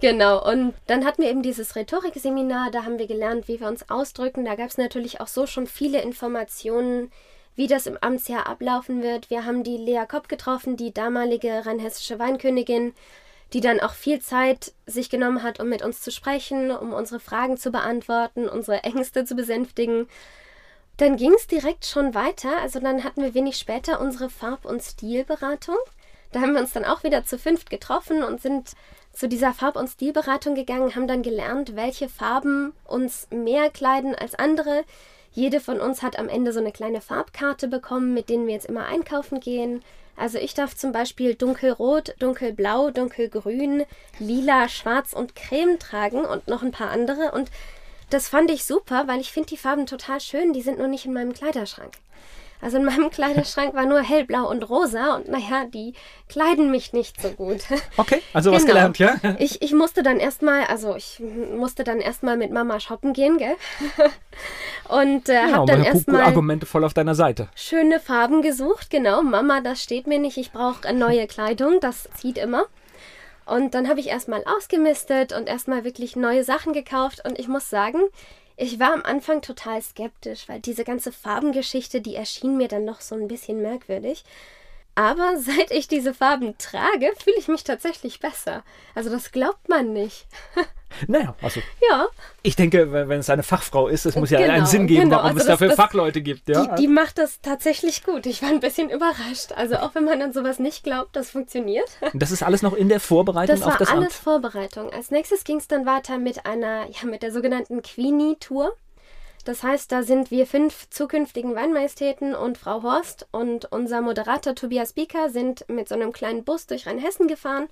genau, 0.00 0.48
und 0.48 0.74
dann 0.86 1.04
hatten 1.04 1.22
wir 1.22 1.30
eben 1.30 1.42
dieses 1.42 1.76
Rhetorikseminar, 1.76 2.70
da 2.70 2.84
haben 2.84 2.98
wir 2.98 3.06
gelernt, 3.06 3.48
wie 3.48 3.60
wir 3.60 3.68
uns 3.68 3.88
ausdrücken. 3.90 4.44
Da 4.44 4.54
gab 4.54 4.68
es 4.68 4.78
natürlich 4.78 5.20
auch 5.20 5.26
so 5.28 5.46
schon 5.46 5.66
viele 5.66 6.02
Informationen, 6.02 7.10
wie 7.54 7.66
das 7.66 7.86
im 7.86 7.98
Amtsjahr 8.00 8.46
ablaufen 8.46 9.02
wird. 9.02 9.30
Wir 9.30 9.44
haben 9.44 9.62
die 9.62 9.76
Lea 9.76 10.04
Kopp 10.08 10.28
getroffen, 10.28 10.76
die 10.76 10.92
damalige 10.92 11.64
rheinhessische 11.66 12.18
Weinkönigin, 12.18 12.94
die 13.52 13.60
dann 13.60 13.80
auch 13.80 13.92
viel 13.92 14.20
Zeit 14.20 14.72
sich 14.86 15.10
genommen 15.10 15.42
hat, 15.42 15.60
um 15.60 15.68
mit 15.68 15.82
uns 15.82 16.00
zu 16.00 16.10
sprechen, 16.10 16.70
um 16.70 16.92
unsere 16.92 17.20
Fragen 17.20 17.56
zu 17.56 17.70
beantworten, 17.70 18.48
unsere 18.48 18.82
Ängste 18.84 19.24
zu 19.24 19.34
besänftigen. 19.34 20.08
Dann 21.02 21.16
ging 21.16 21.34
es 21.34 21.48
direkt 21.48 21.84
schon 21.84 22.14
weiter. 22.14 22.58
Also 22.60 22.78
dann 22.78 23.02
hatten 23.02 23.24
wir 23.24 23.34
wenig 23.34 23.56
später 23.56 24.00
unsere 24.00 24.30
Farb- 24.30 24.64
und 24.64 24.80
Stilberatung. 24.84 25.74
Da 26.30 26.40
haben 26.40 26.54
wir 26.54 26.60
uns 26.60 26.74
dann 26.74 26.84
auch 26.84 27.02
wieder 27.02 27.24
zu 27.24 27.40
fünft 27.40 27.70
getroffen 27.70 28.22
und 28.22 28.40
sind 28.40 28.74
zu 29.12 29.26
dieser 29.26 29.52
Farb- 29.52 29.74
und 29.74 29.88
Stilberatung 29.88 30.54
gegangen, 30.54 30.94
haben 30.94 31.08
dann 31.08 31.24
gelernt, 31.24 31.74
welche 31.74 32.08
Farben 32.08 32.72
uns 32.84 33.26
mehr 33.32 33.68
kleiden 33.68 34.14
als 34.14 34.36
andere. 34.36 34.84
Jede 35.32 35.58
von 35.58 35.80
uns 35.80 36.02
hat 36.02 36.20
am 36.20 36.28
Ende 36.28 36.52
so 36.52 36.60
eine 36.60 36.70
kleine 36.70 37.00
Farbkarte 37.00 37.66
bekommen, 37.66 38.14
mit 38.14 38.28
denen 38.28 38.46
wir 38.46 38.54
jetzt 38.54 38.66
immer 38.66 38.86
einkaufen 38.86 39.40
gehen. 39.40 39.82
Also 40.16 40.38
ich 40.38 40.54
darf 40.54 40.76
zum 40.76 40.92
Beispiel 40.92 41.34
dunkelrot, 41.34 42.14
dunkelblau, 42.20 42.92
dunkelgrün, 42.92 43.86
lila, 44.20 44.68
schwarz 44.68 45.14
und 45.14 45.34
creme 45.34 45.80
tragen 45.80 46.24
und 46.24 46.46
noch 46.46 46.62
ein 46.62 46.70
paar 46.70 46.90
andere. 46.90 47.32
Und 47.32 47.50
das 48.12 48.28
fand 48.28 48.50
ich 48.50 48.64
super, 48.64 49.04
weil 49.06 49.20
ich 49.20 49.32
finde 49.32 49.48
die 49.50 49.56
Farben 49.56 49.86
total 49.86 50.20
schön, 50.20 50.52
die 50.52 50.62
sind 50.62 50.78
nur 50.78 50.88
nicht 50.88 51.06
in 51.06 51.12
meinem 51.12 51.32
Kleiderschrank. 51.32 51.92
Also 52.60 52.76
in 52.76 52.84
meinem 52.84 53.10
Kleiderschrank 53.16 53.74
war 53.74 53.86
nur 53.86 54.00
hellblau 54.02 54.48
und 54.48 54.62
rosa 54.70 55.16
und 55.16 55.28
naja, 55.28 55.64
die 55.72 55.94
kleiden 56.28 56.70
mich 56.70 56.92
nicht 56.92 57.20
so 57.20 57.30
gut. 57.30 57.62
Okay, 57.96 58.22
also 58.32 58.52
was 58.52 58.62
Genau. 58.62 58.74
gelernt, 58.74 58.98
ja? 58.98 59.16
Ich, 59.38 59.60
ich 59.62 59.72
musste 59.72 60.02
dann 60.04 60.18
erstmal, 60.20 60.64
also 60.66 60.94
ich 60.94 61.20
musste 61.56 61.82
dann 61.82 62.00
erstmal 62.00 62.36
mit 62.36 62.52
Mama 62.52 62.78
shoppen 62.78 63.12
gehen, 63.14 63.36
gell? 63.38 63.56
Und 64.88 65.28
äh, 65.28 65.34
Ja, 65.34 65.52
habe 65.52 65.72
dann 65.72 65.84
erstmal 65.84 66.22
Argumente 66.22 66.66
voll 66.66 66.84
auf 66.84 66.94
deiner 66.94 67.14
Seite. 67.14 67.48
schöne 67.54 67.98
Farben 68.00 68.42
gesucht. 68.42 68.90
Genau, 68.90 69.22
Mama, 69.22 69.60
das 69.60 69.82
steht 69.82 70.06
mir 70.06 70.18
nicht. 70.18 70.36
Ich 70.36 70.52
brauche 70.52 70.92
neue 70.92 71.26
Kleidung. 71.26 71.80
Das 71.80 72.08
zieht 72.16 72.38
immer. 72.38 72.64
Und 73.44 73.74
dann 73.74 73.88
habe 73.88 74.00
ich 74.00 74.08
erstmal 74.08 74.44
ausgemistet 74.44 75.32
und 75.32 75.48
erstmal 75.48 75.84
wirklich 75.84 76.16
neue 76.16 76.44
Sachen 76.44 76.72
gekauft. 76.72 77.22
Und 77.24 77.38
ich 77.38 77.48
muss 77.48 77.70
sagen, 77.70 78.00
ich 78.56 78.78
war 78.78 78.92
am 78.92 79.02
Anfang 79.02 79.42
total 79.42 79.82
skeptisch, 79.82 80.48
weil 80.48 80.60
diese 80.60 80.84
ganze 80.84 81.12
Farbengeschichte, 81.12 82.00
die 82.00 82.14
erschien 82.14 82.56
mir 82.56 82.68
dann 82.68 82.84
noch 82.84 83.00
so 83.00 83.14
ein 83.14 83.28
bisschen 83.28 83.62
merkwürdig. 83.62 84.24
Aber 84.94 85.36
seit 85.38 85.70
ich 85.70 85.88
diese 85.88 86.14
Farben 86.14 86.56
trage, 86.58 87.12
fühle 87.22 87.36
ich 87.38 87.48
mich 87.48 87.64
tatsächlich 87.64 88.20
besser. 88.20 88.64
Also 88.94 89.10
das 89.10 89.32
glaubt 89.32 89.68
man 89.68 89.92
nicht. 89.92 90.26
Naja, 91.06 91.34
also 91.42 91.60
Ja, 91.90 92.06
ich 92.42 92.56
denke, 92.56 92.92
wenn 92.92 93.08
wenn 93.08 93.20
es 93.20 93.30
eine 93.30 93.42
Fachfrau 93.42 93.88
ist, 93.88 94.04
es 94.06 94.16
muss 94.16 94.30
ja 94.30 94.38
Genau, 94.40 94.52
einen 94.54 94.66
Sinn 94.66 94.86
geben, 94.86 95.02
genau. 95.04 95.16
warum 95.16 95.26
Also 95.28 95.38
es 95.40 95.44
das- 95.46 95.52
dafür 95.54 95.68
das- 95.68 95.76
Fachleute 95.76 96.20
gibt. 96.22 96.48
Ja? 96.48 96.66
die, 96.76 96.82
die 96.82 96.88
macht 96.88 97.18
das 97.18 97.40
tatsächlich 97.40 98.04
gut. 98.04 98.26
Ich 98.26 98.42
war 98.42 98.48
ein 98.48 98.60
bisschen 98.60 98.90
überrascht. 98.90 99.52
Also 99.56 99.76
auch 99.76 99.94
wenn 99.94 100.04
man 100.04 100.20
an 100.22 100.32
sowas 100.32 100.58
nicht 100.58 100.84
glaubt, 100.84 101.14
das 101.16 101.30
funktioniert. 101.30 101.88
Und 102.12 102.20
das 102.22 102.30
ist 102.30 102.42
alles 102.42 102.62
noch 102.62 102.74
in 102.74 102.88
der 102.88 103.00
Vorbereitung 103.00 103.56
Das 103.56 103.64
auf 103.66 103.72
war 103.72 103.78
das 103.78 103.88
alles 103.88 104.04
Amt. 104.04 104.12
Vorbereitung. 104.14 104.90
Als 104.92 105.10
nächstes 105.10 105.44
ging 105.44 105.58
es 105.58 105.68
dann 105.68 105.86
weiter 105.86 106.18
mit 106.18 106.46
einer, 106.46 106.86
ja, 106.90 107.04
mit 107.08 107.22
der 107.22 107.32
sogenannten 107.32 107.82
Queenie-Tour. 107.82 108.72
Das 109.44 109.64
heißt, 109.64 109.90
da 109.90 110.04
sind 110.04 110.30
wir 110.30 110.46
fünf 110.46 110.88
zukünftigen 110.90 111.56
Weinmajestäten 111.56 112.32
und 112.36 112.58
Frau 112.58 112.82
Horst 112.84 113.26
und 113.32 113.64
unser 113.72 114.00
Moderator 114.00 114.54
Tobias 114.54 114.92
Bieker 114.92 115.30
sind 115.30 115.64
mit 115.68 115.88
so 115.88 115.96
einem 115.96 116.12
kleinen 116.12 116.44
Bus 116.44 116.68
durch 116.68 116.86
Rheinhessen 116.86 117.26
gefahren, 117.26 117.68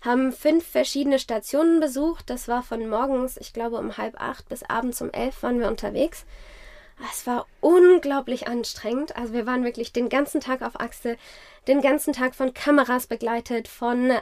haben 0.00 0.32
fünf 0.32 0.66
verschiedene 0.66 1.18
Stationen 1.18 1.80
besucht. 1.80 2.30
Das 2.30 2.48
war 2.48 2.62
von 2.62 2.88
morgens, 2.88 3.36
ich 3.36 3.52
glaube, 3.52 3.76
um 3.76 3.96
halb 3.96 4.20
acht 4.20 4.48
bis 4.48 4.62
abends 4.62 5.00
um 5.02 5.10
elf 5.12 5.42
waren 5.42 5.60
wir 5.60 5.68
unterwegs. 5.68 6.24
Es 7.12 7.26
war 7.26 7.46
unglaublich 7.60 8.48
anstrengend. 8.48 9.16
Also 9.16 9.32
wir 9.32 9.46
waren 9.46 9.64
wirklich 9.64 9.92
den 9.92 10.08
ganzen 10.08 10.40
Tag 10.40 10.62
auf 10.62 10.80
Achse, 10.80 11.16
den 11.68 11.80
ganzen 11.80 12.12
Tag 12.12 12.34
von 12.34 12.54
Kameras 12.54 13.06
begleitet, 13.06 13.68
von 13.68 14.12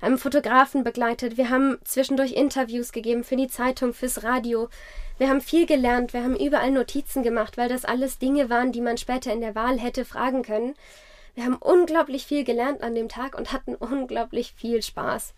einem 0.00 0.18
Fotografen 0.18 0.84
begleitet. 0.84 1.38
Wir 1.38 1.48
haben 1.48 1.78
zwischendurch 1.84 2.32
Interviews 2.32 2.92
gegeben 2.92 3.24
für 3.24 3.36
die 3.36 3.48
Zeitung, 3.48 3.94
fürs 3.94 4.22
Radio. 4.22 4.68
Wir 5.16 5.30
haben 5.30 5.40
viel 5.40 5.64
gelernt, 5.64 6.12
wir 6.12 6.22
haben 6.22 6.36
überall 6.36 6.70
Notizen 6.70 7.22
gemacht, 7.22 7.56
weil 7.56 7.70
das 7.70 7.86
alles 7.86 8.18
Dinge 8.18 8.50
waren, 8.50 8.70
die 8.72 8.82
man 8.82 8.98
später 8.98 9.32
in 9.32 9.40
der 9.40 9.54
Wahl 9.54 9.78
hätte 9.78 10.04
fragen 10.04 10.42
können. 10.42 10.74
Wir 11.36 11.44
haben 11.44 11.56
unglaublich 11.56 12.26
viel 12.26 12.44
gelernt 12.44 12.82
an 12.82 12.94
dem 12.94 13.08
Tag 13.08 13.36
und 13.38 13.52
hatten 13.52 13.74
unglaublich 13.74 14.54
viel 14.56 14.82
Spaß. 14.82 15.34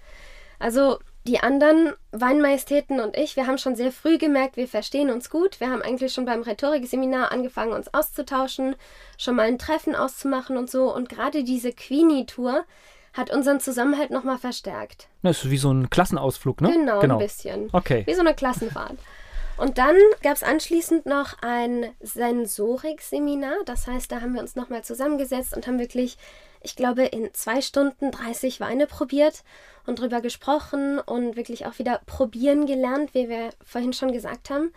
Also 0.60 0.98
die 1.26 1.40
anderen 1.40 1.92
Weinmajestäten 2.12 3.00
und 3.00 3.16
ich, 3.16 3.36
wir 3.36 3.46
haben 3.46 3.58
schon 3.58 3.74
sehr 3.74 3.92
früh 3.92 4.16
gemerkt, 4.16 4.56
wir 4.56 4.68
verstehen 4.68 5.10
uns 5.10 5.28
gut. 5.28 5.60
Wir 5.60 5.70
haben 5.70 5.82
eigentlich 5.82 6.12
schon 6.12 6.24
beim 6.24 6.42
Rhetorikseminar 6.42 7.32
angefangen, 7.32 7.72
uns 7.72 7.92
auszutauschen, 7.92 8.76
schon 9.18 9.34
mal 9.34 9.48
ein 9.48 9.58
Treffen 9.58 9.96
auszumachen 9.96 10.56
und 10.56 10.70
so. 10.70 10.94
Und 10.94 11.08
gerade 11.08 11.42
diese 11.42 11.72
Queenie-Tour 11.72 12.64
hat 13.12 13.30
unseren 13.30 13.58
Zusammenhalt 13.58 14.10
nochmal 14.10 14.38
verstärkt. 14.38 15.08
Das 15.22 15.44
ist 15.44 15.50
wie 15.50 15.58
so 15.58 15.72
ein 15.72 15.90
Klassenausflug, 15.90 16.60
ne? 16.60 16.72
Genau, 16.72 17.00
ein 17.00 17.18
bisschen. 17.18 17.70
Okay. 17.72 18.04
Wie 18.06 18.14
so 18.14 18.20
eine 18.20 18.34
Klassenfahrt. 18.34 18.98
Und 19.58 19.78
dann 19.78 19.96
gab 20.22 20.36
es 20.36 20.42
anschließend 20.42 21.06
noch 21.06 21.34
ein 21.42 21.86
Sensorik-Seminar. 22.00 23.56
Das 23.66 23.86
heißt, 23.86 24.10
da 24.10 24.20
haben 24.20 24.34
wir 24.34 24.40
uns 24.40 24.54
nochmal 24.54 24.84
zusammengesetzt 24.84 25.54
und 25.56 25.66
haben 25.66 25.80
wirklich, 25.80 26.16
ich 26.62 26.76
glaube, 26.76 27.04
in 27.04 27.34
zwei 27.34 27.60
Stunden 27.60 28.12
30 28.12 28.60
Weine 28.60 28.86
probiert 28.86 29.42
und 29.84 29.98
drüber 30.00 30.20
gesprochen 30.20 31.00
und 31.00 31.36
wirklich 31.36 31.66
auch 31.66 31.78
wieder 31.78 32.00
probieren 32.06 32.66
gelernt, 32.66 33.14
wie 33.14 33.28
wir 33.28 33.50
vorhin 33.64 33.92
schon 33.92 34.12
gesagt 34.12 34.50
haben. 34.50 34.72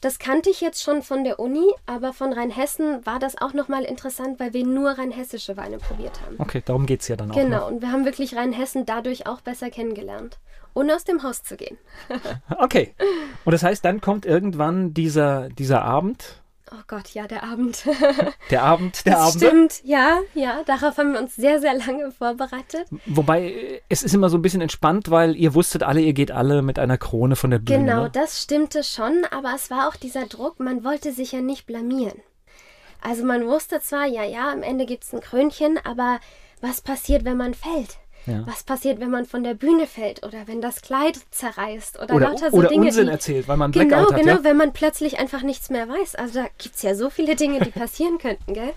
Das 0.00 0.18
kannte 0.18 0.50
ich 0.50 0.60
jetzt 0.60 0.82
schon 0.82 1.02
von 1.02 1.24
der 1.24 1.38
Uni, 1.38 1.64
aber 1.86 2.12
von 2.12 2.32
Rheinhessen 2.32 3.06
war 3.06 3.18
das 3.18 3.40
auch 3.40 3.54
nochmal 3.54 3.84
interessant, 3.84 4.38
weil 4.38 4.52
wir 4.52 4.64
nur 4.64 4.90
rheinhessische 4.90 5.56
Weine 5.56 5.78
probiert 5.78 6.20
haben. 6.20 6.36
Okay, 6.38 6.62
darum 6.64 6.84
geht 6.84 7.00
es 7.00 7.08
ja 7.08 7.16
dann 7.16 7.30
auch. 7.30 7.34
Genau, 7.34 7.60
noch. 7.60 7.70
und 7.70 7.82
wir 7.82 7.90
haben 7.90 8.04
wirklich 8.04 8.36
Rheinhessen 8.36 8.84
dadurch 8.84 9.26
auch 9.26 9.40
besser 9.40 9.70
kennengelernt. 9.70 10.38
Ohne 10.74 10.94
aus 10.94 11.04
dem 11.04 11.22
Haus 11.22 11.42
zu 11.42 11.56
gehen. 11.56 11.78
Okay. 12.58 12.94
Und 13.44 13.52
das 13.52 13.62
heißt, 13.62 13.84
dann 13.84 14.00
kommt 14.00 14.26
irgendwann 14.26 14.94
dieser, 14.94 15.48
dieser 15.48 15.82
Abend. 15.82 16.42
Oh 16.72 16.82
Gott, 16.86 17.10
ja, 17.10 17.26
der 17.26 17.44
Abend. 17.44 17.84
Der 18.50 18.62
Abend 18.62 19.04
der 19.06 19.14
das 19.14 19.22
Abende. 19.36 19.46
stimmt, 19.46 19.80
ja, 19.84 20.20
ja. 20.34 20.62
Darauf 20.64 20.96
haben 20.98 21.12
wir 21.12 21.20
uns 21.20 21.36
sehr, 21.36 21.60
sehr 21.60 21.74
lange 21.74 22.10
vorbereitet. 22.10 22.86
Wobei, 23.06 23.82
es 23.88 24.02
ist 24.02 24.14
immer 24.14 24.28
so 24.30 24.38
ein 24.38 24.42
bisschen 24.42 24.60
entspannt, 24.60 25.10
weil 25.10 25.36
ihr 25.36 25.54
wusstet 25.54 25.82
alle, 25.82 26.00
ihr 26.00 26.14
geht 26.14 26.30
alle 26.30 26.62
mit 26.62 26.78
einer 26.78 26.98
Krone 26.98 27.36
von 27.36 27.50
der 27.50 27.58
Bühne. 27.58 27.78
Genau, 27.80 28.02
ne? 28.04 28.10
das 28.10 28.42
stimmte 28.42 28.82
schon, 28.82 29.24
aber 29.30 29.52
es 29.54 29.70
war 29.70 29.88
auch 29.88 29.96
dieser 29.96 30.26
Druck, 30.26 30.58
man 30.58 30.84
wollte 30.84 31.12
sich 31.12 31.32
ja 31.32 31.40
nicht 31.40 31.66
blamieren. 31.66 32.20
Also 33.00 33.24
man 33.24 33.46
wusste 33.46 33.80
zwar, 33.80 34.06
ja, 34.06 34.24
ja, 34.24 34.50
am 34.50 34.62
Ende 34.62 34.86
gibt 34.86 35.04
es 35.04 35.12
ein 35.12 35.20
Krönchen, 35.20 35.78
aber 35.84 36.18
was 36.60 36.80
passiert, 36.80 37.24
wenn 37.24 37.36
man 37.36 37.52
fällt? 37.52 37.98
Ja. 38.26 38.42
Was 38.46 38.62
passiert, 38.62 39.00
wenn 39.00 39.10
man 39.10 39.26
von 39.26 39.44
der 39.44 39.54
Bühne 39.54 39.86
fällt 39.86 40.24
oder 40.24 40.46
wenn 40.46 40.60
das 40.60 40.80
Kleid 40.80 41.18
zerreißt 41.30 42.00
oder, 42.00 42.14
Oder, 42.14 42.28
lauter 42.30 42.50
so 42.50 42.56
oder 42.56 42.68
Dinge, 42.68 42.86
Unsinn 42.86 43.06
die, 43.06 43.12
erzählt, 43.12 43.48
weil 43.48 43.56
man 43.56 43.70
Genau, 43.72 43.86
Blackout 43.86 44.12
hat. 44.12 44.20
genau, 44.20 44.32
ja? 44.36 44.44
wenn 44.44 44.56
man 44.56 44.72
plötzlich 44.72 45.18
einfach 45.18 45.42
nichts 45.42 45.68
mehr 45.70 45.88
weiß. 45.88 46.14
Also 46.14 46.40
da 46.40 46.46
gibt 46.58 46.76
es 46.76 46.82
ja 46.82 46.94
so 46.94 47.10
viele 47.10 47.36
Dinge, 47.36 47.60
die 47.60 47.70
passieren 47.70 48.18
könnten, 48.18 48.54
gell? 48.54 48.72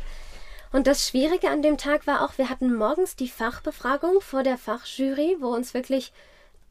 Und 0.73 0.85
das 0.85 1.07
Schwierige 1.07 1.49
an 1.49 1.61
dem 1.61 1.77
Tag 1.77 2.07
war 2.07 2.25
auch, 2.25 2.37
wir 2.37 2.49
hatten 2.49 2.75
morgens 2.75 3.15
die 3.15 3.29
Fachbefragung 3.29 4.19
vor 4.19 4.43
der 4.43 4.57
Fachjury, 4.57 5.37
wo 5.39 5.47
uns 5.47 5.73
wirklich 5.73 6.11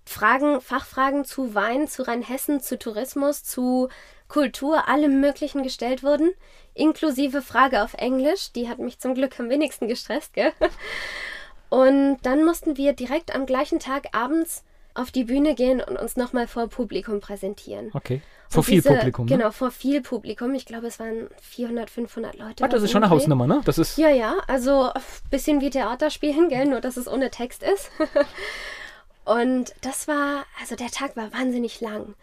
Fragen, 0.04 0.60
Fachfragen 0.60 1.24
zu 1.24 1.54
Wein, 1.54 1.88
zu 1.88 2.06
Rheinhessen, 2.06 2.60
zu 2.60 2.78
Tourismus, 2.78 3.42
zu 3.42 3.88
Kultur, 4.28 4.88
allem 4.88 5.20
Möglichen 5.20 5.62
gestellt 5.62 6.02
wurden, 6.02 6.30
inklusive 6.74 7.40
Frage 7.42 7.82
auf 7.82 7.94
Englisch. 7.94 8.52
Die 8.52 8.68
hat 8.68 8.78
mich 8.78 8.98
zum 8.98 9.14
Glück 9.14 9.40
am 9.40 9.48
wenigsten 9.48 9.88
gestresst, 9.88 10.34
gell? 10.34 10.52
Und 11.76 12.18
dann 12.22 12.44
mussten 12.44 12.76
wir 12.76 12.92
direkt 12.94 13.34
am 13.34 13.44
gleichen 13.46 13.78
Tag 13.80 14.08
abends 14.12 14.64
auf 14.94 15.10
die 15.10 15.24
Bühne 15.24 15.54
gehen 15.54 15.82
und 15.82 15.98
uns 15.98 16.16
nochmal 16.16 16.46
vor 16.46 16.68
Publikum 16.68 17.20
präsentieren. 17.20 17.90
Okay. 17.92 18.22
Vor 18.48 18.60
Und 18.60 18.64
viel 18.64 18.74
diese- 18.80 18.94
Publikum. 18.94 19.26
Ne? 19.26 19.36
Genau, 19.36 19.50
vor 19.50 19.70
viel 19.70 20.00
Publikum. 20.00 20.54
Ich 20.54 20.64
glaube, 20.64 20.86
es 20.86 20.98
waren 20.98 21.28
400, 21.42 21.90
500 21.90 22.38
Leute. 22.38 22.64
Ah, 22.64 22.68
das 22.68 22.82
ist 22.82 22.92
schon 22.92 23.02
eine. 23.04 23.10
Hausnummer, 23.10 23.46
ne? 23.46 23.60
Das 23.64 23.76
ist. 23.76 23.98
Ja, 23.98 24.08
ja, 24.08 24.36
also 24.46 24.90
ein 24.94 25.02
bisschen 25.30 25.60
wie 25.60 25.68
Theater 25.68 26.08
spielen, 26.10 26.48
gell? 26.48 26.64
Nur, 26.66 26.80
dass 26.80 26.96
es 26.96 27.08
ohne 27.08 27.30
Text 27.30 27.62
ist. 27.62 27.90
Und 29.24 29.74
das 29.82 30.06
war, 30.08 30.44
also 30.60 30.76
der 30.76 30.90
Tag 30.90 31.16
war 31.16 31.32
wahnsinnig 31.32 31.80
lang. 31.80 32.14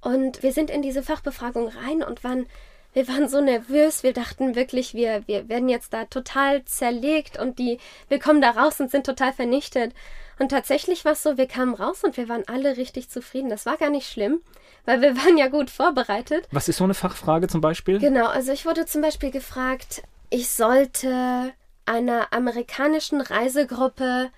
Und 0.00 0.42
wir 0.42 0.52
sind 0.52 0.70
in 0.70 0.80
diese 0.82 1.02
Fachbefragung 1.02 1.68
rein 1.68 2.04
und 2.04 2.22
waren, 2.22 2.46
wir 2.92 3.08
waren 3.08 3.28
so 3.28 3.40
nervös. 3.40 4.02
Wir 4.02 4.12
dachten 4.12 4.54
wirklich, 4.54 4.94
wir, 4.94 5.22
wir 5.26 5.48
werden 5.48 5.68
jetzt 5.68 5.92
da 5.92 6.04
total 6.06 6.64
zerlegt 6.64 7.38
und 7.38 7.58
die, 7.58 7.78
wir 8.08 8.18
kommen 8.18 8.40
da 8.40 8.50
raus 8.50 8.80
und 8.80 8.90
sind 8.90 9.06
total 9.06 9.32
vernichtet. 9.32 9.92
Und 10.38 10.50
tatsächlich 10.50 11.04
war 11.04 11.12
es 11.12 11.22
so, 11.22 11.36
wir 11.36 11.46
kamen 11.46 11.74
raus 11.74 12.04
und 12.04 12.16
wir 12.16 12.28
waren 12.28 12.44
alle 12.46 12.76
richtig 12.76 13.10
zufrieden. 13.10 13.50
Das 13.50 13.66
war 13.66 13.76
gar 13.76 13.90
nicht 13.90 14.08
schlimm, 14.08 14.40
weil 14.84 15.00
wir 15.00 15.16
waren 15.24 15.36
ja 15.36 15.48
gut 15.48 15.70
vorbereitet. 15.70 16.46
Was 16.50 16.68
ist 16.68 16.76
so 16.78 16.84
eine 16.84 16.94
Fachfrage 16.94 17.48
zum 17.48 17.60
Beispiel? 17.60 17.98
Genau, 17.98 18.26
also 18.26 18.52
ich 18.52 18.66
wurde 18.66 18.86
zum 18.86 19.02
Beispiel 19.02 19.30
gefragt, 19.30 20.02
ich 20.30 20.50
sollte 20.50 21.52
einer 21.86 22.32
amerikanischen 22.32 23.20
Reisegruppe 23.20 24.30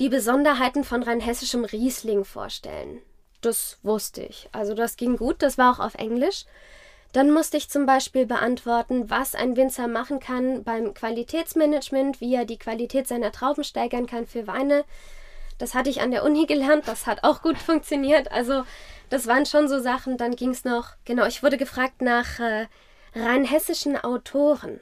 die 0.00 0.08
Besonderheiten 0.08 0.82
von 0.82 1.02
rheinhessischem 1.02 1.64
Riesling 1.64 2.24
vorstellen. 2.24 3.00
Das 3.40 3.78
wusste 3.82 4.22
ich. 4.22 4.48
Also 4.52 4.74
das 4.74 4.96
ging 4.96 5.16
gut, 5.16 5.42
das 5.42 5.56
war 5.56 5.72
auch 5.72 5.78
auf 5.78 5.94
Englisch. 5.94 6.44
Dann 7.12 7.32
musste 7.32 7.56
ich 7.56 7.68
zum 7.68 7.86
Beispiel 7.86 8.24
beantworten, 8.24 9.10
was 9.10 9.34
ein 9.34 9.56
Winzer 9.56 9.88
machen 9.88 10.20
kann 10.20 10.62
beim 10.62 10.94
Qualitätsmanagement, 10.94 12.20
wie 12.20 12.34
er 12.34 12.44
die 12.44 12.58
Qualität 12.58 13.08
seiner 13.08 13.32
Trauben 13.32 13.64
steigern 13.64 14.06
kann 14.06 14.26
für 14.26 14.46
Weine. 14.46 14.84
Das 15.58 15.74
hatte 15.74 15.90
ich 15.90 16.00
an 16.00 16.12
der 16.12 16.24
Uni 16.24 16.46
gelernt, 16.46 16.86
das 16.86 17.06
hat 17.06 17.24
auch 17.24 17.42
gut 17.42 17.58
funktioniert. 17.58 18.30
Also 18.30 18.64
das 19.08 19.26
waren 19.26 19.44
schon 19.44 19.68
so 19.68 19.80
Sachen. 19.80 20.16
Dann 20.16 20.36
ging 20.36 20.50
es 20.50 20.64
noch, 20.64 20.94
genau, 21.04 21.26
ich 21.26 21.42
wurde 21.42 21.58
gefragt 21.58 22.00
nach 22.00 22.38
äh, 22.38 22.66
rheinhessischen 23.14 23.96
Autoren. 23.96 24.80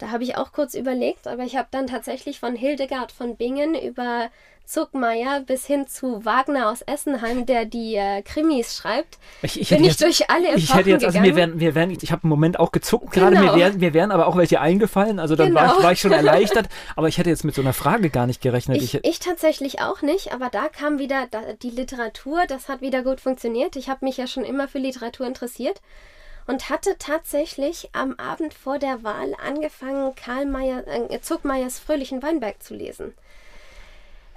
Da 0.00 0.10
habe 0.10 0.24
ich 0.24 0.36
auch 0.36 0.52
kurz 0.52 0.74
überlegt, 0.74 1.26
aber 1.26 1.44
ich 1.44 1.56
habe 1.56 1.68
dann 1.70 1.86
tatsächlich 1.86 2.40
von 2.40 2.56
Hildegard 2.56 3.12
von 3.12 3.36
Bingen 3.36 3.74
über 3.74 4.30
Zuckmeier 4.64 5.40
bis 5.40 5.66
hin 5.66 5.88
zu 5.88 6.24
Wagner 6.24 6.70
aus 6.70 6.80
Essenheim, 6.82 7.44
der 7.44 7.64
die 7.64 7.96
äh, 7.96 8.22
Krimis 8.22 8.76
schreibt, 8.76 9.18
Ich, 9.42 9.60
ich 9.60 9.68
bin 9.68 9.78
hätte 9.78 9.88
ich 9.88 10.00
jetzt, 10.00 10.02
durch 10.02 10.30
alle 10.30 10.46
Epochen 10.46 10.58
ich 10.58 10.74
hätte 10.74 10.90
jetzt, 10.90 11.04
also 11.04 11.18
mir 11.20 11.34
wären, 11.34 11.56
mir 11.56 11.74
wären, 11.74 11.90
ich 11.90 12.12
habe 12.12 12.22
einen 12.22 12.30
Moment 12.30 12.58
auch 12.58 12.70
gezuckt, 12.70 13.10
gerade 13.10 13.34
Genau. 13.36 13.52
mir 13.52 13.58
wären, 13.58 13.78
mir 13.78 13.92
wären 13.94 14.12
aber 14.12 14.28
auch 14.28 14.36
welche 14.36 14.60
eingefallen, 14.60 15.18
also 15.18 15.34
dann 15.34 15.52
war, 15.54 15.66
ich, 15.66 15.72
Genau. 15.72 15.82
war 15.84 15.92
ich 15.92 16.00
schon 16.00 16.12
erleichtert, 16.22 16.68
aber 16.94 17.08
ich 17.08 17.18
hätte 17.18 17.28
jetzt 17.30 17.44
mit 17.44 17.54
so 17.54 17.62
einer 17.62 17.72
Frage 17.72 18.10
gar 18.10 18.26
nicht 18.28 18.40
gerechnet. 18.40 18.80
Ich, 18.80 18.94
ich 19.02 19.18
tatsächlich 19.18 19.82
auch 19.82 20.02
nicht, 20.02 20.32
aber 20.32 20.48
da 20.50 20.68
kam 20.68 20.98
wieder 21.00 21.26
da, 21.30 21.40
die 21.60 21.70
Literatur, 21.70 22.44
das 22.46 22.68
hat 22.68 22.80
wieder 22.80 23.02
gut 23.02 23.20
funktioniert. 23.20 23.74
Ich 23.76 23.88
habe 23.88 24.04
mich 24.04 24.16
ja 24.18 24.28
schon 24.28 24.44
immer 24.44 24.68
für 24.68 24.78
Literatur 24.78 25.26
interessiert 25.26 25.80
und 26.50 26.68
hatte 26.68 26.96
tatsächlich 26.98 27.88
am 27.92 28.14
Abend 28.18 28.52
vor 28.54 28.78
der 28.78 29.02
Wahl 29.04 29.34
angefangen, 29.46 30.14
Karl 30.16 30.46
Mayer, 30.46 30.82
äh, 30.86 31.20
Zuckmeyers 31.20 31.78
Fröhlichen 31.78 32.22
Weinberg 32.22 32.62
zu 32.62 32.74
lesen. 32.74 33.14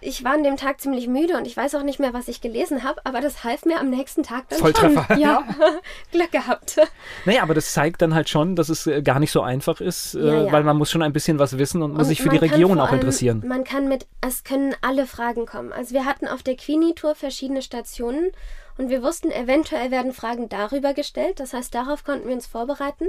Ich 0.06 0.22
war 0.26 0.34
an 0.34 0.44
dem 0.44 0.58
Tag 0.58 0.82
ziemlich 0.82 1.08
müde 1.08 1.38
und 1.38 1.48
ich 1.48 1.56
weiß 1.56 1.76
auch 1.76 1.82
nicht 1.84 1.98
mehr, 1.98 2.14
was 2.14 2.28
ich 2.28 2.42
gelesen 2.42 2.84
habe, 2.84 3.00
aber 3.06 3.22
das 3.22 3.46
half 3.46 3.64
mir 3.64 3.80
am 3.80 3.90
nächsten 3.90 4.22
Tag 4.22 4.50
dann 4.50 4.60
Volltreffer, 4.60 5.06
schon. 5.08 5.18
Ja, 5.20 5.44
Glück 6.12 6.30
gehabt. 6.32 6.76
Naja, 7.24 7.42
aber 7.42 7.54
das 7.54 7.72
zeigt 7.72 8.02
dann 8.02 8.14
halt 8.14 8.28
schon, 8.28 8.58
dass 8.58 8.68
es 8.68 8.86
äh, 8.86 9.02
gar 9.02 9.20
nicht 9.20 9.32
so 9.32 9.42
einfach 9.42 9.80
ist, 9.80 10.16
äh, 10.16 10.20
Ja, 10.28 10.44
ja. 10.44 10.52
weil 10.52 10.64
man 10.66 10.76
muss 10.78 10.92
schon 10.92 11.02
ein 11.04 11.14
bisschen 11.14 11.40
was 11.40 11.58
wissen 11.58 11.82
und, 11.82 11.92
muss 11.94 12.00
Und 12.02 12.06
sich 12.10 12.22
für 12.22 12.28
die 12.30 12.38
Region 12.38 12.80
auch 12.82 12.88
allem- 12.90 12.96
interessieren. 13.00 13.44
Man 13.48 13.64
kann 13.64 13.88
mit, 13.88 14.06
es 14.20 14.44
können 14.44 14.76
alle 14.82 15.08
Fragen 15.08 15.46
kommen. 15.46 15.72
Also 15.72 15.94
wir 15.94 16.04
hatten 16.06 16.28
auf 16.28 16.44
der 16.44 16.58
Queenie-Tour 16.58 17.16
verschiedene 17.16 17.62
Stationen 17.62 18.32
und 18.78 18.90
wir 18.90 19.04
wussten, 19.04 19.32
eventuell 19.32 19.92
werden 19.92 20.14
Fragen 20.14 20.50
darüber 20.50 20.94
gestellt. 20.94 21.40
Das 21.40 21.54
heißt, 21.54 21.74
darauf 21.74 22.04
konnten 22.04 22.28
wir 22.28 22.36
uns 22.36 22.48
vorbereiten. 22.48 23.08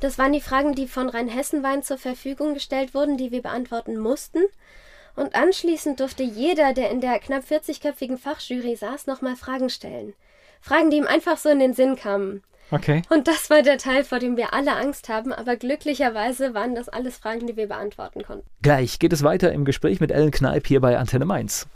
Das 0.00 0.18
waren 0.18 0.32
die 0.32 0.40
Fragen, 0.40 0.74
die 0.74 0.88
von 0.88 1.08
Rheinhessen-Wein 1.08 1.82
zur 1.82 1.96
Verfügung 1.96 2.54
gestellt 2.54 2.92
wurden, 2.94 3.16
die 3.16 3.30
wir 3.30 3.42
beantworten 3.42 3.98
mussten. 3.98 4.40
Und 5.14 5.34
anschließend 5.34 6.00
durfte 6.00 6.22
jeder, 6.22 6.72
der 6.72 6.90
in 6.90 7.00
der 7.00 7.18
knapp 7.18 7.44
40-köpfigen 7.44 8.18
Fachjury 8.18 8.76
saß, 8.76 9.06
nochmal 9.06 9.36
Fragen 9.36 9.70
stellen. 9.70 10.14
Fragen, 10.60 10.90
die 10.90 10.96
ihm 10.96 11.06
einfach 11.06 11.36
so 11.36 11.48
in 11.48 11.58
den 11.58 11.74
Sinn 11.74 11.96
kamen. 11.96 12.42
Okay. 12.70 13.02
Und 13.10 13.28
das 13.28 13.50
war 13.50 13.60
der 13.62 13.76
Teil, 13.76 14.02
vor 14.02 14.18
dem 14.18 14.36
wir 14.36 14.54
alle 14.54 14.74
Angst 14.74 15.10
haben, 15.10 15.32
aber 15.32 15.56
glücklicherweise 15.56 16.54
waren 16.54 16.74
das 16.74 16.88
alles 16.88 17.18
Fragen, 17.18 17.46
die 17.46 17.56
wir 17.56 17.68
beantworten 17.68 18.22
konnten. 18.22 18.46
Gleich 18.62 18.98
geht 18.98 19.12
es 19.12 19.22
weiter 19.22 19.52
im 19.52 19.66
Gespräch 19.66 20.00
mit 20.00 20.10
Ellen 20.10 20.30
Kneip 20.30 20.66
hier 20.66 20.80
bei 20.80 20.96
Antenne 20.96 21.26
Mainz. 21.26 21.66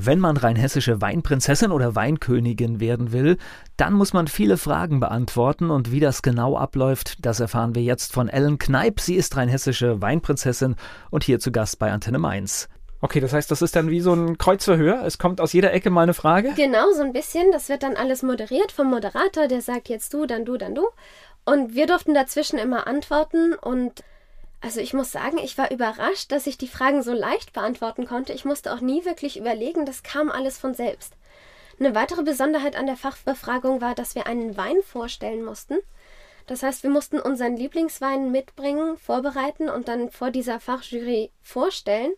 Wenn 0.00 0.20
man 0.20 0.36
rheinhessische 0.36 1.00
Weinprinzessin 1.00 1.72
oder 1.72 1.94
Weinkönigin 1.94 2.78
werden 2.78 3.10
will, 3.10 3.38
dann 3.76 3.94
muss 3.94 4.12
man 4.12 4.28
viele 4.28 4.56
Fragen 4.56 5.00
beantworten 5.00 5.70
und 5.70 5.90
wie 5.90 5.98
das 5.98 6.22
genau 6.22 6.56
abläuft, 6.56 7.24
das 7.24 7.40
erfahren 7.40 7.74
wir 7.74 7.82
jetzt 7.82 8.12
von 8.12 8.28
Ellen 8.28 8.58
Kneip. 8.58 9.00
Sie 9.00 9.16
ist 9.16 9.36
rheinhessische 9.36 10.00
Weinprinzessin 10.02 10.76
und 11.10 11.24
hier 11.24 11.40
zu 11.40 11.50
Gast 11.50 11.78
bei 11.78 11.90
Antenne 11.90 12.18
Mainz. 12.18 12.68
Okay, 13.00 13.20
das 13.20 13.32
heißt, 13.32 13.50
das 13.50 13.62
ist 13.62 13.76
dann 13.76 13.90
wie 13.90 14.00
so 14.00 14.12
ein 14.12 14.38
Kreuzverhör. 14.38 15.04
Es 15.04 15.18
kommt 15.18 15.40
aus 15.40 15.52
jeder 15.52 15.72
Ecke 15.72 15.88
mal 15.88 16.02
eine 16.02 16.14
Frage. 16.14 16.52
Genau, 16.54 16.92
so 16.92 17.02
ein 17.02 17.12
bisschen. 17.12 17.50
Das 17.50 17.68
wird 17.68 17.82
dann 17.82 17.96
alles 17.96 18.22
moderiert 18.22 18.72
vom 18.72 18.90
Moderator, 18.90 19.48
der 19.48 19.62
sagt 19.62 19.88
jetzt 19.88 20.12
du, 20.12 20.26
dann 20.26 20.44
du, 20.44 20.58
dann 20.58 20.74
du. 20.74 20.86
Und 21.44 21.74
wir 21.74 21.86
durften 21.86 22.12
dazwischen 22.12 22.58
immer 22.58 22.86
antworten 22.86 23.54
und 23.54 24.04
also 24.60 24.80
ich 24.80 24.92
muss 24.92 25.12
sagen, 25.12 25.38
ich 25.38 25.56
war 25.56 25.70
überrascht, 25.70 26.32
dass 26.32 26.46
ich 26.46 26.58
die 26.58 26.68
Fragen 26.68 27.02
so 27.02 27.12
leicht 27.12 27.52
beantworten 27.52 28.06
konnte. 28.06 28.32
Ich 28.32 28.44
musste 28.44 28.72
auch 28.72 28.80
nie 28.80 29.04
wirklich 29.04 29.38
überlegen, 29.38 29.86
das 29.86 30.02
kam 30.02 30.30
alles 30.30 30.58
von 30.58 30.74
selbst. 30.74 31.14
Eine 31.78 31.94
weitere 31.94 32.22
Besonderheit 32.22 32.74
an 32.74 32.86
der 32.86 32.96
Fachbefragung 32.96 33.80
war, 33.80 33.94
dass 33.94 34.16
wir 34.16 34.26
einen 34.26 34.56
Wein 34.56 34.82
vorstellen 34.82 35.44
mussten. 35.44 35.78
Das 36.48 36.62
heißt, 36.62 36.82
wir 36.82 36.90
mussten 36.90 37.20
unseren 37.20 37.56
Lieblingswein 37.56 38.32
mitbringen, 38.32 38.96
vorbereiten 38.96 39.68
und 39.68 39.86
dann 39.86 40.10
vor 40.10 40.30
dieser 40.30 40.58
Fachjury 40.58 41.30
vorstellen. 41.42 42.12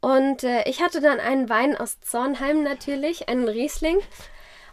Und 0.00 0.44
äh, 0.44 0.68
ich 0.68 0.82
hatte 0.82 1.00
dann 1.00 1.18
einen 1.18 1.48
Wein 1.48 1.76
aus 1.76 2.00
Zornheim 2.00 2.62
natürlich, 2.62 3.28
einen 3.28 3.48
Riesling. 3.48 3.98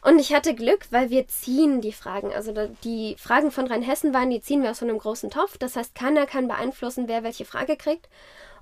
Und 0.04 0.20
ich 0.20 0.34
hatte 0.34 0.54
Glück, 0.54 0.88
weil 0.91 1.10
wir 1.10 1.28
ziehen 1.28 1.80
die 1.80 1.93
Fragen. 1.93 2.34
Also 2.34 2.54
die 2.84 3.16
Fragen 3.18 3.51
von 3.51 3.68
Rheinhessen-Wein, 3.68 4.30
die 4.30 4.41
ziehen 4.41 4.62
wir 4.62 4.72
aus 4.72 4.80
so 4.80 4.86
einem 4.86 4.97
großen 4.97 5.30
Topf. 5.30 5.58
Das 5.58 5.78
heißt, 5.78 5.95
keiner 5.95 6.26
kann 6.26 6.49
beeinflussen, 6.49 7.08
wer 7.08 7.24
welche 7.24 7.45
Frage 7.45 7.78
kriegt. 7.78 8.10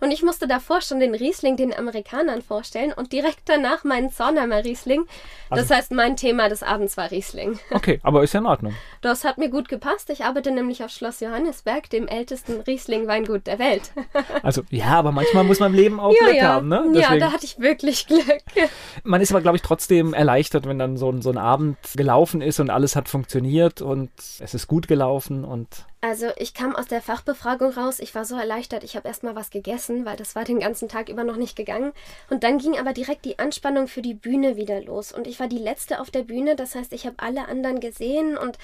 Und 0.01 0.11
ich 0.11 0.23
musste 0.23 0.47
davor 0.47 0.81
schon 0.81 0.99
den 0.99 1.13
Riesling 1.13 1.55
den 1.57 1.73
Amerikanern 1.73 2.41
vorstellen 2.41 2.91
und 2.91 3.13
direkt 3.13 3.41
danach 3.45 3.83
meinen 3.83 4.11
Zornheimer 4.11 4.65
Riesling. 4.65 5.05
Das 5.51 5.69
heißt, 5.69 5.91
mein 5.91 6.17
Thema 6.17 6.49
des 6.49 6.63
Abends 6.63 6.97
war 6.97 7.11
Riesling. 7.11 7.59
Okay, 7.69 7.99
aber 8.01 8.23
ist 8.23 8.33
ja 8.33 8.39
in 8.39 8.47
Ordnung. 8.47 8.73
Das 9.01 9.23
hat 9.23 9.37
mir 9.37 9.49
gut 9.49 9.69
gepasst. 9.69 10.09
Ich 10.09 10.25
arbeite 10.25 10.51
nämlich 10.51 10.83
auf 10.83 10.89
Schloss 10.89 11.19
Johannesberg, 11.19 11.87
dem 11.91 12.07
ältesten 12.07 12.61
Riesling-Weingut 12.61 13.47
der 13.47 13.59
Welt. 13.59 13.91
Also 14.43 14.63
ja, 14.69 14.87
aber 14.87 15.11
manchmal 15.11 15.43
muss 15.43 15.59
man 15.59 15.71
im 15.71 15.77
Leben 15.77 15.99
auch 15.99 16.13
ja, 16.13 16.25
Glück 16.25 16.35
ja. 16.35 16.47
haben, 16.53 16.67
ne? 16.67 16.83
ja, 16.93 17.01
Deswegen- 17.01 17.19
da 17.19 17.31
hatte 17.31 17.45
ich 17.45 17.59
wirklich 17.59 18.07
Glück. 18.07 18.41
Man 19.03 19.21
ist 19.21 19.31
aber, 19.31 19.41
glaube 19.41 19.57
ich, 19.57 19.61
trotzdem 19.61 20.13
erleichtert, 20.13 20.65
wenn 20.67 20.79
dann 20.79 20.97
so 20.97 21.11
ein, 21.11 21.21
so 21.21 21.29
ein 21.29 21.37
Abend 21.37 21.77
gelaufen 21.95 22.41
ist 22.41 22.59
und 22.59 22.69
alles 22.69 22.95
hat 22.95 23.07
funktioniert 23.09 23.81
und 23.81 24.09
es 24.39 24.53
ist 24.53 24.67
gut 24.67 24.87
gelaufen 24.87 25.43
und 25.45 25.85
Also 26.03 26.31
ich 26.35 26.55
kam 26.55 26.75
aus 26.75 26.87
der 26.87 26.99
Fachbefragung 26.99 27.73
raus, 27.73 27.99
ich 27.99 28.15
war 28.15 28.25
so 28.25 28.35
erleichtert, 28.35 28.83
ich 28.83 28.95
habe 28.95 29.07
erstmal 29.07 29.35
was 29.35 29.51
gegessen, 29.51 30.03
weil 30.03 30.17
das 30.17 30.33
war 30.33 30.43
den 30.43 30.59
ganzen 30.59 30.89
Tag 30.89 31.09
über 31.09 31.23
noch 31.23 31.35
nicht 31.35 31.55
gegangen. 31.55 31.93
Und 32.31 32.43
dann 32.43 32.57
ging 32.57 32.75
aber 32.79 32.91
direkt 32.91 33.23
die 33.23 33.37
Anspannung 33.37 33.87
für 33.87 34.01
die 34.01 34.15
Bühne 34.15 34.55
wieder 34.55 34.81
los. 34.81 35.11
Und 35.11 35.27
ich 35.27 35.39
war 35.39 35.47
die 35.47 35.59
Letzte 35.59 35.99
auf 35.99 36.09
der 36.09 36.23
Bühne, 36.23 36.55
das 36.55 36.73
heißt, 36.73 36.91
ich 36.93 37.05
habe 37.05 37.17
alle 37.19 37.47
anderen 37.47 37.79
gesehen 37.79 38.35
und 38.35 38.57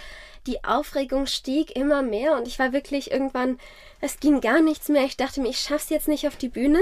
die 0.48 0.64
Aufregung 0.64 1.28
stieg 1.28 1.76
immer 1.76 2.02
mehr 2.02 2.36
und 2.38 2.48
ich 2.48 2.58
war 2.58 2.74
wirklich 2.74 3.12
irgendwann, 3.12 3.60
es 4.02 4.20
ging 4.20 4.42
gar 4.42 4.60
nichts 4.60 4.90
mehr. 4.90 5.04
Ich 5.04 5.16
dachte 5.16 5.40
mir, 5.40 5.50
ich 5.50 5.60
schaff's 5.60 5.90
jetzt 5.90 6.08
nicht 6.08 6.28
auf 6.28 6.38
die 6.38 6.50
Bühne. 6.50 6.80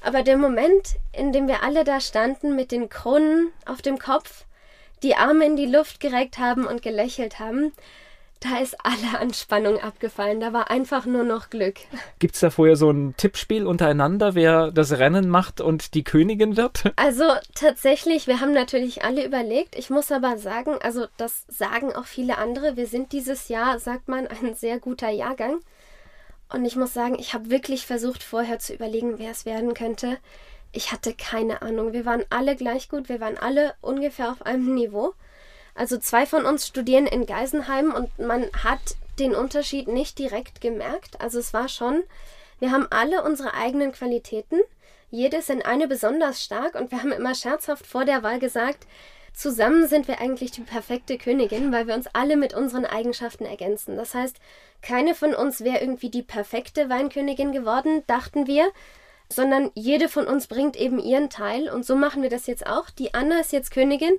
Aber 0.00 0.22
der 0.22 0.36
Moment, 0.36 0.94
in 1.12 1.32
dem 1.32 1.48
wir 1.48 1.64
alle 1.64 1.82
da 1.82 2.00
standen 2.00 2.54
mit 2.54 2.70
den 2.70 2.88
Kronen 2.88 3.50
auf 3.64 3.82
dem 3.82 3.98
Kopf, 3.98 4.44
die 5.02 5.16
Arme 5.16 5.44
in 5.44 5.56
die 5.56 5.66
Luft 5.66 5.98
gereckt 5.98 6.38
haben 6.38 6.68
und 6.68 6.82
gelächelt 6.82 7.40
haben, 7.40 7.72
da 8.40 8.58
ist 8.58 8.76
alle 8.82 9.18
Anspannung 9.18 9.80
abgefallen. 9.80 10.40
Da 10.40 10.52
war 10.52 10.70
einfach 10.70 11.06
nur 11.06 11.24
noch 11.24 11.50
Glück. 11.50 11.76
gibt 12.18 12.34
es 12.34 12.40
da 12.40 12.50
vorher 12.50 12.76
so 12.76 12.90
ein 12.90 13.14
Tippspiel 13.16 13.66
untereinander, 13.66 14.34
wer 14.34 14.70
das 14.70 14.98
Rennen 14.98 15.28
macht 15.28 15.60
und 15.60 15.94
die 15.94 16.04
Königin 16.04 16.56
wird? 16.56 16.84
Also 16.96 17.24
tatsächlich, 17.54 18.26
wir 18.26 18.40
haben 18.40 18.52
natürlich 18.52 19.04
alle 19.04 19.24
überlegt. 19.24 19.76
Ich 19.76 19.90
muss 19.90 20.10
aber 20.10 20.38
sagen, 20.38 20.76
also 20.82 21.06
das 21.16 21.44
sagen 21.48 21.94
auch 21.94 22.04
viele 22.04 22.38
andere. 22.38 22.76
Wir 22.76 22.86
sind 22.86 23.12
dieses 23.12 23.48
Jahr, 23.48 23.78
sagt 23.78 24.08
man, 24.08 24.26
ein 24.42 24.54
sehr 24.54 24.78
guter 24.78 25.10
Jahrgang. 25.10 25.60
Und 26.48 26.64
ich 26.64 26.76
muss 26.76 26.94
sagen, 26.94 27.16
ich 27.18 27.34
habe 27.34 27.50
wirklich 27.50 27.86
versucht, 27.86 28.22
vorher 28.22 28.58
zu 28.58 28.74
überlegen, 28.74 29.18
wer 29.18 29.30
es 29.30 29.46
werden 29.46 29.74
könnte. 29.74 30.18
Ich 30.72 30.92
hatte 30.92 31.14
keine 31.14 31.62
Ahnung. 31.62 31.92
Wir 31.92 32.04
waren 32.04 32.24
alle 32.30 32.56
gleich 32.56 32.88
gut. 32.88 33.08
Wir 33.08 33.20
waren 33.20 33.38
alle 33.38 33.74
ungefähr 33.80 34.30
auf 34.30 34.44
einem 34.44 34.74
Niveau. 34.74 35.14
Also 35.76 35.98
zwei 35.98 36.24
von 36.24 36.46
uns 36.46 36.66
studieren 36.66 37.06
in 37.06 37.26
Geisenheim 37.26 37.92
und 37.92 38.18
man 38.18 38.46
hat 38.64 38.96
den 39.18 39.34
Unterschied 39.34 39.88
nicht 39.88 40.18
direkt 40.18 40.60
gemerkt. 40.60 41.20
Also 41.20 41.38
es 41.38 41.52
war 41.52 41.68
schon, 41.68 42.02
wir 42.58 42.72
haben 42.72 42.86
alle 42.90 43.22
unsere 43.22 43.54
eigenen 43.54 43.92
Qualitäten. 43.92 44.60
Jedes 45.10 45.50
in 45.50 45.62
eine 45.62 45.86
besonders 45.86 46.42
stark 46.42 46.74
und 46.74 46.90
wir 46.90 46.98
haben 46.98 47.12
immer 47.12 47.34
scherzhaft 47.34 47.86
vor 47.86 48.04
der 48.04 48.22
Wahl 48.22 48.38
gesagt, 48.38 48.86
zusammen 49.34 49.86
sind 49.86 50.08
wir 50.08 50.20
eigentlich 50.20 50.50
die 50.50 50.62
perfekte 50.62 51.18
Königin, 51.18 51.70
weil 51.72 51.86
wir 51.86 51.94
uns 51.94 52.08
alle 52.12 52.36
mit 52.36 52.54
unseren 52.54 52.86
Eigenschaften 52.86 53.44
ergänzen. 53.44 53.96
Das 53.96 54.14
heißt, 54.14 54.36
keine 54.82 55.14
von 55.14 55.34
uns 55.34 55.62
wäre 55.62 55.80
irgendwie 55.80 56.10
die 56.10 56.22
perfekte 56.22 56.88
Weinkönigin 56.88 57.52
geworden, 57.52 58.02
dachten 58.06 58.46
wir, 58.46 58.66
sondern 59.28 59.70
jede 59.74 60.08
von 60.08 60.26
uns 60.26 60.46
bringt 60.46 60.76
eben 60.76 60.98
ihren 60.98 61.28
Teil 61.28 61.68
und 61.68 61.84
so 61.84 61.96
machen 61.96 62.22
wir 62.22 62.30
das 62.30 62.46
jetzt 62.46 62.66
auch. 62.66 62.88
Die 62.90 63.12
Anna 63.12 63.40
ist 63.40 63.52
jetzt 63.52 63.70
Königin 63.70 64.18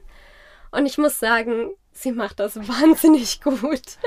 und 0.78 0.86
ich 0.86 0.98
muss 0.98 1.20
sagen, 1.20 1.72
sie 1.92 2.12
macht 2.12 2.40
das 2.40 2.56
wahnsinnig 2.68 3.42
gut. 3.42 3.98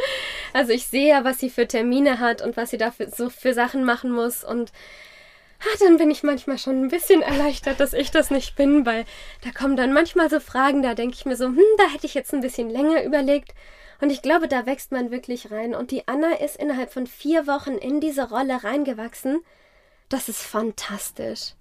Also 0.53 0.73
ich 0.73 0.87
sehe 0.87 1.09
ja, 1.09 1.25
was 1.25 1.39
sie 1.39 1.51
für 1.51 1.67
Termine 1.67 2.21
hat 2.21 2.43
und 2.43 2.57
was 2.57 2.71
sie 2.71 2.79
dafür 2.79 3.09
so 3.11 3.29
für 3.29 3.55
Sachen 3.55 3.85
machen 3.85 4.13
muss 4.13 4.45
und 4.45 4.73
ah, 5.61 5.77
dann 5.81 5.97
bin 5.97 6.11
ich 6.11 6.23
manchmal 6.23 6.59
schon 6.59 6.83
ein 6.83 6.89
bisschen 6.89 7.23
erleichtert, 7.23 7.81
dass 7.81 7.93
ich 7.93 8.11
das 8.11 8.31
nicht 8.31 8.57
bin, 8.57 8.87
weil 8.87 9.05
da 9.43 9.51
kommen 9.51 9.77
dann 9.77 9.93
manchmal 9.93 10.31
so 10.31 10.41
Fragen, 10.41 10.83
da 10.83 10.95
denke 10.95 11.17
ich 11.17 11.27
mir 11.27 11.37
so, 11.37 11.47
hm, 11.47 11.59
da 11.79 11.89
hätte 11.89 12.07
ich 12.07 12.15
jetzt 12.15 12.33
ein 12.33 12.41
bisschen 12.41 12.71
länger 12.71 13.03
überlegt. 13.05 13.53
Und 14.01 14.11
ich 14.11 14.23
glaube, 14.23 14.49
da 14.49 14.65
wächst 14.65 14.93
man 14.93 15.11
wirklich 15.11 15.51
rein. 15.51 15.75
Und 15.75 15.91
die 15.91 16.09
Anna 16.09 16.33
ist 16.37 16.57
innerhalb 16.57 16.91
von 16.91 17.07
vier 17.07 17.47
Wochen 17.47 17.73
in 17.73 18.01
diese 18.01 18.31
Rolle 18.31 18.65
reingewachsen. 18.65 19.43
Das 20.09 20.31
ist 20.31 20.41
fantastisch. 20.41 21.53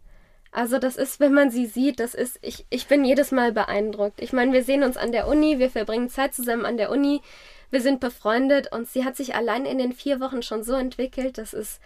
Also 0.52 0.80
das 0.80 0.96
ist, 0.96 1.20
wenn 1.20 1.34
man 1.34 1.52
sie 1.52 1.68
sieht, 1.68 2.00
das 2.00 2.14
ist, 2.16 2.40
ich, 2.42 2.66
ich 2.70 2.88
bin 2.88 3.06
jedes 3.06 3.32
Mal 3.32 3.52
beeindruckt. 3.52 4.22
Ich 4.22 4.34
meine, 4.34 4.52
wir 4.52 4.64
sehen 4.64 4.84
uns 4.84 4.98
an 4.98 5.12
der 5.12 5.28
Uni, 5.28 5.60
wir 5.60 5.70
verbringen 5.70 6.10
Zeit 6.10 6.34
zusammen 6.34 6.66
an 6.66 6.78
der 6.78 6.90
Uni, 6.90 7.22
wir 7.70 7.82
sind 7.82 8.00
befreundet 8.00 8.72
und 8.72 8.88
sie 8.88 9.06
hat 9.06 9.16
sich 9.16 9.36
allein 9.36 9.66
in 9.66 9.78
den 9.78 9.94
vier 9.94 10.20
Wochen 10.20 10.42
schon 10.42 10.64
so 10.64 10.74
entwickelt, 10.74 11.38
das 11.38 11.54
ist, 11.54 11.80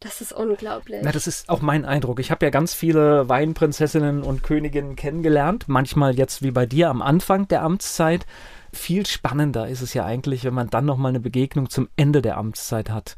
das 0.00 0.20
ist 0.20 0.32
unglaublich. 0.32 1.00
Na, 1.04 1.12
das 1.12 1.28
ist 1.28 1.48
auch 1.48 1.60
mein 1.60 1.84
Eindruck. 1.84 2.18
Ich 2.18 2.32
habe 2.32 2.44
ja 2.44 2.50
ganz 2.50 2.74
viele 2.74 3.28
Weinprinzessinnen 3.28 4.24
und 4.24 4.42
Königinnen 4.42 4.96
kennengelernt. 4.96 5.68
Manchmal 5.68 6.16
jetzt 6.16 6.42
wie 6.42 6.50
bei 6.50 6.66
dir 6.66 6.90
am 6.90 7.02
Anfang 7.02 7.46
der 7.46 7.62
Amtszeit. 7.62 8.26
Viel 8.72 9.06
spannender 9.06 9.68
ist 9.68 9.80
es 9.80 9.94
ja 9.94 10.04
eigentlich, 10.04 10.42
wenn 10.44 10.54
man 10.54 10.70
dann 10.70 10.86
nochmal 10.86 11.10
eine 11.10 11.20
Begegnung 11.20 11.70
zum 11.70 11.88
Ende 11.94 12.20
der 12.20 12.36
Amtszeit 12.36 12.90
hat. 12.90 13.14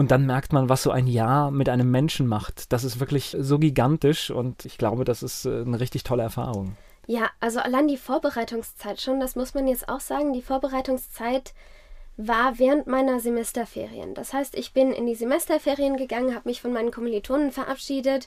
Und 0.00 0.10
dann 0.10 0.24
merkt 0.24 0.54
man, 0.54 0.70
was 0.70 0.82
so 0.82 0.92
ein 0.92 1.06
Jahr 1.06 1.50
mit 1.50 1.68
einem 1.68 1.90
Menschen 1.90 2.26
macht. 2.26 2.72
Das 2.72 2.84
ist 2.84 3.00
wirklich 3.00 3.36
so 3.38 3.58
gigantisch 3.58 4.30
und 4.30 4.64
ich 4.64 4.78
glaube, 4.78 5.04
das 5.04 5.22
ist 5.22 5.44
äh, 5.44 5.60
eine 5.60 5.78
richtig 5.78 6.04
tolle 6.04 6.22
Erfahrung. 6.22 6.74
Ja, 7.06 7.28
also 7.38 7.60
allein 7.60 7.86
die 7.86 7.98
Vorbereitungszeit 7.98 8.98
schon, 8.98 9.20
das 9.20 9.36
muss 9.36 9.52
man 9.52 9.68
jetzt 9.68 9.90
auch 9.90 10.00
sagen, 10.00 10.32
die 10.32 10.40
Vorbereitungszeit 10.40 11.52
war 12.16 12.58
während 12.58 12.86
meiner 12.86 13.20
Semesterferien. 13.20 14.14
Das 14.14 14.32
heißt, 14.32 14.54
ich 14.54 14.72
bin 14.72 14.90
in 14.90 15.04
die 15.04 15.14
Semesterferien 15.14 15.98
gegangen, 15.98 16.34
habe 16.34 16.48
mich 16.48 16.62
von 16.62 16.72
meinen 16.72 16.92
Kommilitonen 16.92 17.52
verabschiedet 17.52 18.26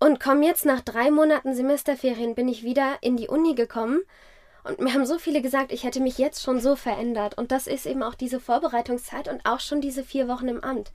und 0.00 0.18
komme 0.18 0.46
jetzt 0.46 0.64
nach 0.64 0.80
drei 0.80 1.10
Monaten 1.10 1.54
Semesterferien 1.54 2.34
bin 2.34 2.48
ich 2.48 2.62
wieder 2.62 2.96
in 3.02 3.18
die 3.18 3.28
Uni 3.28 3.54
gekommen. 3.54 4.00
Und 4.66 4.80
mir 4.80 4.92
haben 4.94 5.06
so 5.06 5.18
viele 5.18 5.42
gesagt, 5.42 5.70
ich 5.70 5.84
hätte 5.84 6.00
mich 6.00 6.18
jetzt 6.18 6.42
schon 6.42 6.60
so 6.60 6.74
verändert. 6.74 7.38
Und 7.38 7.52
das 7.52 7.66
ist 7.66 7.86
eben 7.86 8.02
auch 8.02 8.14
diese 8.14 8.40
Vorbereitungszeit 8.40 9.28
und 9.28 9.46
auch 9.46 9.60
schon 9.60 9.80
diese 9.80 10.02
vier 10.02 10.26
Wochen 10.26 10.48
im 10.48 10.62
Amt. 10.64 10.90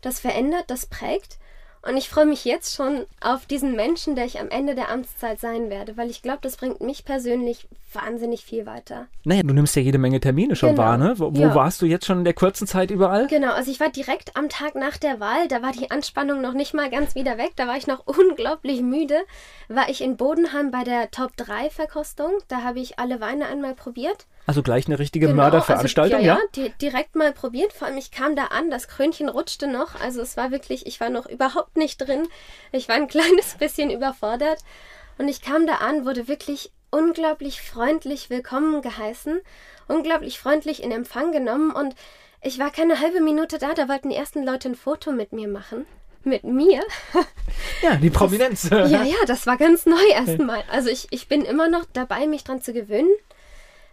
Das 0.00 0.20
verändert, 0.20 0.64
das 0.68 0.86
prägt. 0.86 1.38
Und 1.82 1.96
ich 1.96 2.10
freue 2.10 2.26
mich 2.26 2.44
jetzt 2.44 2.74
schon 2.76 3.06
auf 3.22 3.46
diesen 3.46 3.74
Menschen, 3.74 4.14
der 4.14 4.26
ich 4.26 4.38
am 4.38 4.50
Ende 4.50 4.74
der 4.74 4.90
Amtszeit 4.90 5.40
sein 5.40 5.70
werde, 5.70 5.96
weil 5.96 6.10
ich 6.10 6.20
glaube, 6.20 6.40
das 6.42 6.58
bringt 6.58 6.82
mich 6.82 7.06
persönlich 7.06 7.66
wahnsinnig 7.94 8.44
viel 8.44 8.66
weiter. 8.66 9.06
Naja, 9.24 9.42
du 9.42 9.54
nimmst 9.54 9.74
ja 9.76 9.82
jede 9.82 9.96
Menge 9.96 10.20
Termine 10.20 10.56
schon 10.56 10.70
Genau. 10.70 10.82
wahr, 10.82 10.98
ne? 10.98 11.14
Wo, 11.18 11.34
wo 11.34 11.40
Ja. 11.40 11.54
warst 11.54 11.80
du 11.80 11.86
jetzt 11.86 12.04
schon 12.04 12.18
in 12.18 12.24
der 12.24 12.34
kurzen 12.34 12.66
Zeit 12.66 12.90
überall? 12.90 13.26
Genau, 13.28 13.52
also 13.52 13.70
ich 13.70 13.80
war 13.80 13.88
direkt 13.88 14.36
am 14.36 14.48
Tag 14.50 14.74
nach 14.74 14.98
der 14.98 15.20
Wahl, 15.20 15.48
da 15.48 15.62
war 15.62 15.72
die 15.72 15.90
Anspannung 15.90 16.40
noch 16.42 16.52
nicht 16.52 16.74
mal 16.74 16.90
ganz 16.90 17.14
wieder 17.14 17.38
weg, 17.38 17.52
da 17.56 17.66
war 17.66 17.78
ich 17.78 17.86
noch 17.86 18.06
unglaublich 18.06 18.82
müde, 18.82 19.16
war 19.68 19.88
ich 19.88 20.02
in 20.02 20.16
Bodenheim 20.18 20.70
bei 20.70 20.84
der 20.84 21.10
Top 21.10 21.34
3 21.36 21.70
Verkostung, 21.70 22.30
da 22.48 22.62
habe 22.62 22.80
ich 22.80 22.98
alle 22.98 23.20
Weine 23.20 23.46
einmal 23.46 23.74
probiert. 23.74 24.26
Also 24.50 24.64
gleich 24.64 24.88
eine 24.88 24.98
richtige 24.98 25.28
Genau, 25.28 25.42
Mörderveranstaltung, 25.42 26.16
also, 26.16 26.26
ja? 26.26 26.34
ja? 26.34 26.40
Di 26.56 26.72
direkt 26.82 27.14
mal 27.14 27.30
probiert. 27.30 27.72
Vor 27.72 27.86
allem, 27.86 27.96
ich 27.96 28.10
kam 28.10 28.34
da 28.34 28.46
an, 28.46 28.68
das 28.68 28.88
Krönchen 28.88 29.28
rutschte 29.28 29.68
noch. 29.68 29.94
Also 30.00 30.20
es 30.22 30.36
war 30.36 30.50
wirklich, 30.50 30.86
ich 30.86 30.98
war 30.98 31.08
noch 31.08 31.26
überhaupt 31.26 31.76
nicht 31.76 31.98
drin. 31.98 32.26
Ich 32.72 32.88
war 32.88 32.96
ein 32.96 33.06
kleines 33.16 33.54
bisschen 33.60 33.92
überfordert. 33.92 34.58
Und 35.18 35.28
ich 35.28 35.40
kam 35.40 35.68
da 35.68 35.74
an, 35.74 36.04
wurde 36.04 36.26
wirklich 36.26 36.72
unglaublich 36.90 37.62
freundlich 37.62 38.28
willkommen 38.28 38.82
geheißen, 38.82 39.40
unglaublich 39.86 40.40
freundlich 40.40 40.82
in 40.82 40.90
Empfang 40.90 41.30
genommen. 41.30 41.70
Und 41.70 41.94
ich 42.42 42.58
war 42.58 42.72
keine 42.72 42.98
halbe 42.98 43.20
Minute 43.20 43.58
da, 43.58 43.72
da 43.74 43.88
wollten 43.88 44.10
die 44.10 44.16
ersten 44.16 44.42
Leute 44.44 44.70
ein 44.70 44.74
Foto 44.74 45.12
mit 45.12 45.32
mir 45.32 45.46
machen. 45.46 45.86
Mit 46.24 46.42
mir? 46.42 46.82
Ja, 47.82 47.94
die 47.94 48.10
Prominenz. 48.10 48.68
Ja, 48.68 48.84
ja, 49.04 49.16
das 49.26 49.46
war 49.46 49.56
ganz 49.56 49.86
neu 49.86 50.04
erstmal. 50.12 50.64
Also 50.70 50.90
ich, 50.90 51.06
ich 51.12 51.28
bin 51.28 51.44
immer 51.46 51.68
noch 51.68 51.84
dabei, 51.92 52.26
mich 52.26 52.44
dran 52.44 52.60
zu 52.60 52.72
gewöhnen. 52.72 53.08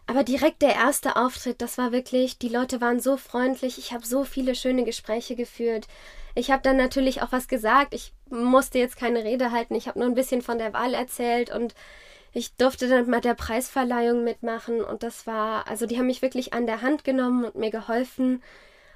Aber 0.07 0.23
direkt 0.23 0.61
der 0.61 0.73
erste 0.73 1.17
Auftritt, 1.17 1.61
das 1.61 1.77
war 1.77 1.91
wirklich, 1.91 2.39
die 2.39 2.47
Leute 2.47 2.79
waren 2.79 3.01
so 3.01 3.17
freundlich, 3.17 3.77
ich 3.77 3.91
habe 3.91 4.05
so 4.05 4.23
viele 4.23 4.55
schöne 4.55 4.85
Gespräche 4.85 5.35
geführt. 5.35 5.87
Ich 6.33 6.49
habe 6.49 6.61
dann 6.63 6.77
natürlich 6.77 7.21
auch 7.21 7.31
was 7.31 7.49
gesagt. 7.49 7.93
Ich 7.93 8.13
musste 8.29 8.79
jetzt 8.79 8.95
keine 8.95 9.25
Rede 9.25 9.51
halten. 9.51 9.75
Ich 9.75 9.87
habe 9.87 9.99
nur 9.99 10.07
ein 10.07 10.15
bisschen 10.15 10.41
von 10.41 10.59
der 10.59 10.71
Wahl 10.71 10.93
erzählt 10.93 11.53
und 11.53 11.75
ich 12.31 12.55
durfte 12.55 12.87
dann 12.87 13.09
mit 13.09 13.25
der 13.25 13.33
Preisverleihung 13.33 14.23
mitmachen. 14.23 14.81
Und 14.81 15.03
das 15.03 15.27
war, 15.27 15.67
also 15.67 15.85
die 15.85 15.97
haben 15.97 16.07
mich 16.07 16.21
wirklich 16.21 16.53
an 16.53 16.67
der 16.67 16.81
Hand 16.81 17.03
genommen 17.03 17.43
und 17.43 17.55
mir 17.55 17.71
geholfen. 17.71 18.41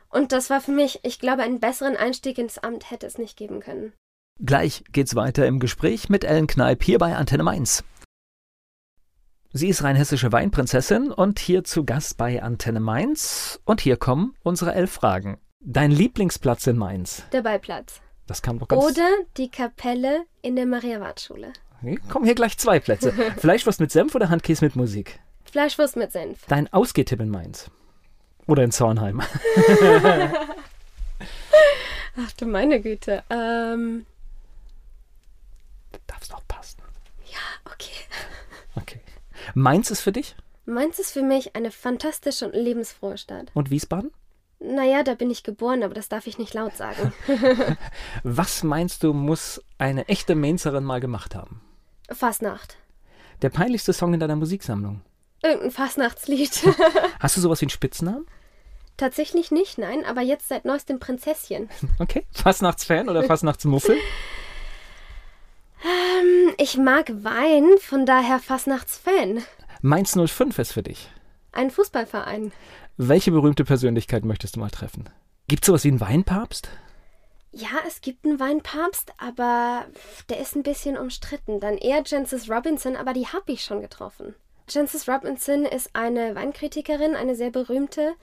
Und 0.10 0.32
das 0.32 0.50
war 0.50 0.62
für 0.62 0.72
mich, 0.72 1.00
ich 1.04 1.20
glaube, 1.20 1.42
einen 1.42 1.60
besseren 1.60 1.98
Einstieg 1.98 2.38
ins 2.38 2.58
Amt 2.58 2.90
hätte 2.90 3.08
es 3.08 3.18
nicht 3.18 3.38
geben 3.38 3.60
können. 3.60 3.92
Gleich 4.40 4.84
geht's 4.92 5.16
weiter 5.16 5.46
im 5.46 5.60
Gespräch 5.60 6.10
mit 6.10 6.24
Ellen 6.24 6.48
Kneip 6.48 6.84
hier 6.84 7.00
bei 7.00 7.16
Antenne 7.16 7.44
Mainz. 7.44 7.84
Sie 9.54 9.68
ist 9.68 9.84
rheinhessische 9.84 10.32
Weinprinzessin 10.32 11.12
und 11.12 11.38
hier 11.38 11.66
zu 11.66 11.84
Gast 11.84 12.16
bei 12.16 12.42
Antenne 12.42 12.80
Mainz. 12.80 13.60
Und 13.66 13.82
hier 13.82 13.98
kommen 13.98 14.34
unsere 14.44 14.74
elf 14.74 14.92
Fragen. 14.92 15.42
Dein 15.60 15.92
Lieblingsplatz 15.92 16.68
in 16.68 16.78
Mainz? 16.78 17.24
Der 17.34 17.42
Ballplatz. 17.42 18.00
Das 18.28 18.42
kam 18.42 18.60
doch 18.60 18.70
ganz. 18.70 18.82
Oder 18.82 19.10
die 19.36 19.50
Kapelle 19.50 20.24
in 20.42 20.56
der 20.56 20.66
Maria-Wart-Schule. 20.66 21.52
Hier 21.82 22.00
kommen 22.00 22.24
hier 22.24 22.36
gleich 22.36 22.58
zwei 22.58 22.80
Plätze. 22.80 23.12
Fleischwurst 23.38 23.82
mit 23.82 23.92
Senf 23.92 24.16
oder 24.16 24.30
Handkäse 24.30 24.64
mit 24.64 24.78
Musik? 24.78 25.20
Fleischwurst 25.44 25.98
mit 25.98 26.14
Senf. 26.14 26.46
Dein 26.48 26.72
Ausgehtipp 26.72 27.20
in 27.20 27.30
Mainz? 27.30 27.70
Oder 28.48 28.64
in 28.64 28.72
Zornheim? 28.72 29.22
Ach 32.18 32.32
du 32.38 32.46
meine 32.46 32.80
Güte. 32.80 33.22
Ähm, 33.30 34.06
Darf's 36.08 36.32
auch 36.32 36.48
passen. 36.48 36.82
okay. 37.66 37.92
Okay. 38.76 39.01
Mainz 39.54 39.92
ist 39.92 40.02
für 40.02 40.12
dich? 40.12 40.36
Mainz 40.66 41.00
ist 41.00 41.12
für 41.12 41.24
mich 41.24 41.56
eine 41.56 41.72
fantastische 41.72 42.46
und 42.46 42.54
lebensfrohe 42.54 43.18
Stadt. 43.18 43.52
Und 43.54 43.70
Wiesbaden? 43.72 44.12
Naja, 44.60 45.02
da 45.02 45.16
bin 45.16 45.32
ich 45.32 45.44
geboren, 45.44 45.82
aber 45.82 45.96
das 45.96 46.08
darf 46.08 46.28
ich 46.28 46.38
nicht 46.38 46.54
laut 46.54 46.76
sagen. 46.78 47.14
Was 48.24 48.64
meinst 48.64 49.04
du, 49.04 49.14
muss 49.14 49.62
eine 49.80 50.08
echte 50.08 50.36
Mainzerin 50.36 50.84
mal 50.84 51.00
gemacht 51.00 51.36
haben? 51.36 51.62
Fastnacht. 52.12 52.78
Der 53.42 53.50
peinlichste 53.50 53.94
Song 53.94 54.14
in 54.14 54.20
deiner 54.20 54.36
Musiksammlung? 54.36 55.02
Irgendein 55.42 55.72
Fastnachtslied. 55.72 56.52
Hast 57.20 57.38
du 57.38 57.42
sowas 57.42 57.62
wie 57.62 57.66
einen 57.66 57.72
Spitznamen? 57.72 58.28
Tatsächlich 58.98 59.50
nicht, 59.50 59.80
nein, 59.80 60.06
aber 60.06 60.22
jetzt 60.22 60.48
seit 60.48 60.66
neuestem 60.66 61.00
Prinzesschen. 61.00 61.70
Okay. 61.98 62.28
Fastnachtsfan 62.32 63.10
oder 63.10 63.24
Fastnachtsmuffel? 63.24 63.98
Hm, 65.82 66.54
Ich 66.58 66.78
mag 66.78 67.12
Wein, 67.24 67.66
von 67.80 68.06
daher 68.06 68.40
Fastnachtsfan. 68.40 69.44
Mainz 69.82 70.14
05 70.16 70.60
ist 70.60 70.74
für 70.74 70.84
dich. 70.84 71.10
Ein 71.52 71.72
Fußballverein. 71.72 72.52
Welche 72.98 73.32
berühmte 73.32 73.64
Persönlichkeit 73.66 74.24
möchtest 74.26 74.56
du 74.56 74.60
mal 74.60 74.70
treffen? 74.70 75.10
Gibt 75.48 75.66
sowas 75.66 75.84
wie 75.84 75.88
einen 75.90 76.00
Weinpapst? 76.02 76.70
Ja, 77.52 77.68
es 77.88 78.00
gibt 78.02 78.26
einen 78.26 78.40
Weinpapst, 78.40 79.12
aber 79.18 79.86
der 80.30 80.40
ist 80.40 80.56
ein 80.56 80.64
bisschen 80.64 80.98
umstritten. 80.98 81.60
Dann 81.60 81.78
eher 81.78 82.04
Jancis 82.06 82.50
Robinson, 82.50 82.96
aber 82.96 83.14
die 83.14 83.28
habe 83.28 83.52
ich 83.52 83.64
schon 83.64 83.82
getroffen. 83.82 84.36
Jancis 84.70 85.10
Robinson 85.10 85.66
ist 85.66 85.90
eine 85.94 86.36
Weinkritikerin, 86.36 87.16
eine 87.16 87.36
sehr 87.36 87.50
berühmte, 87.50 88.14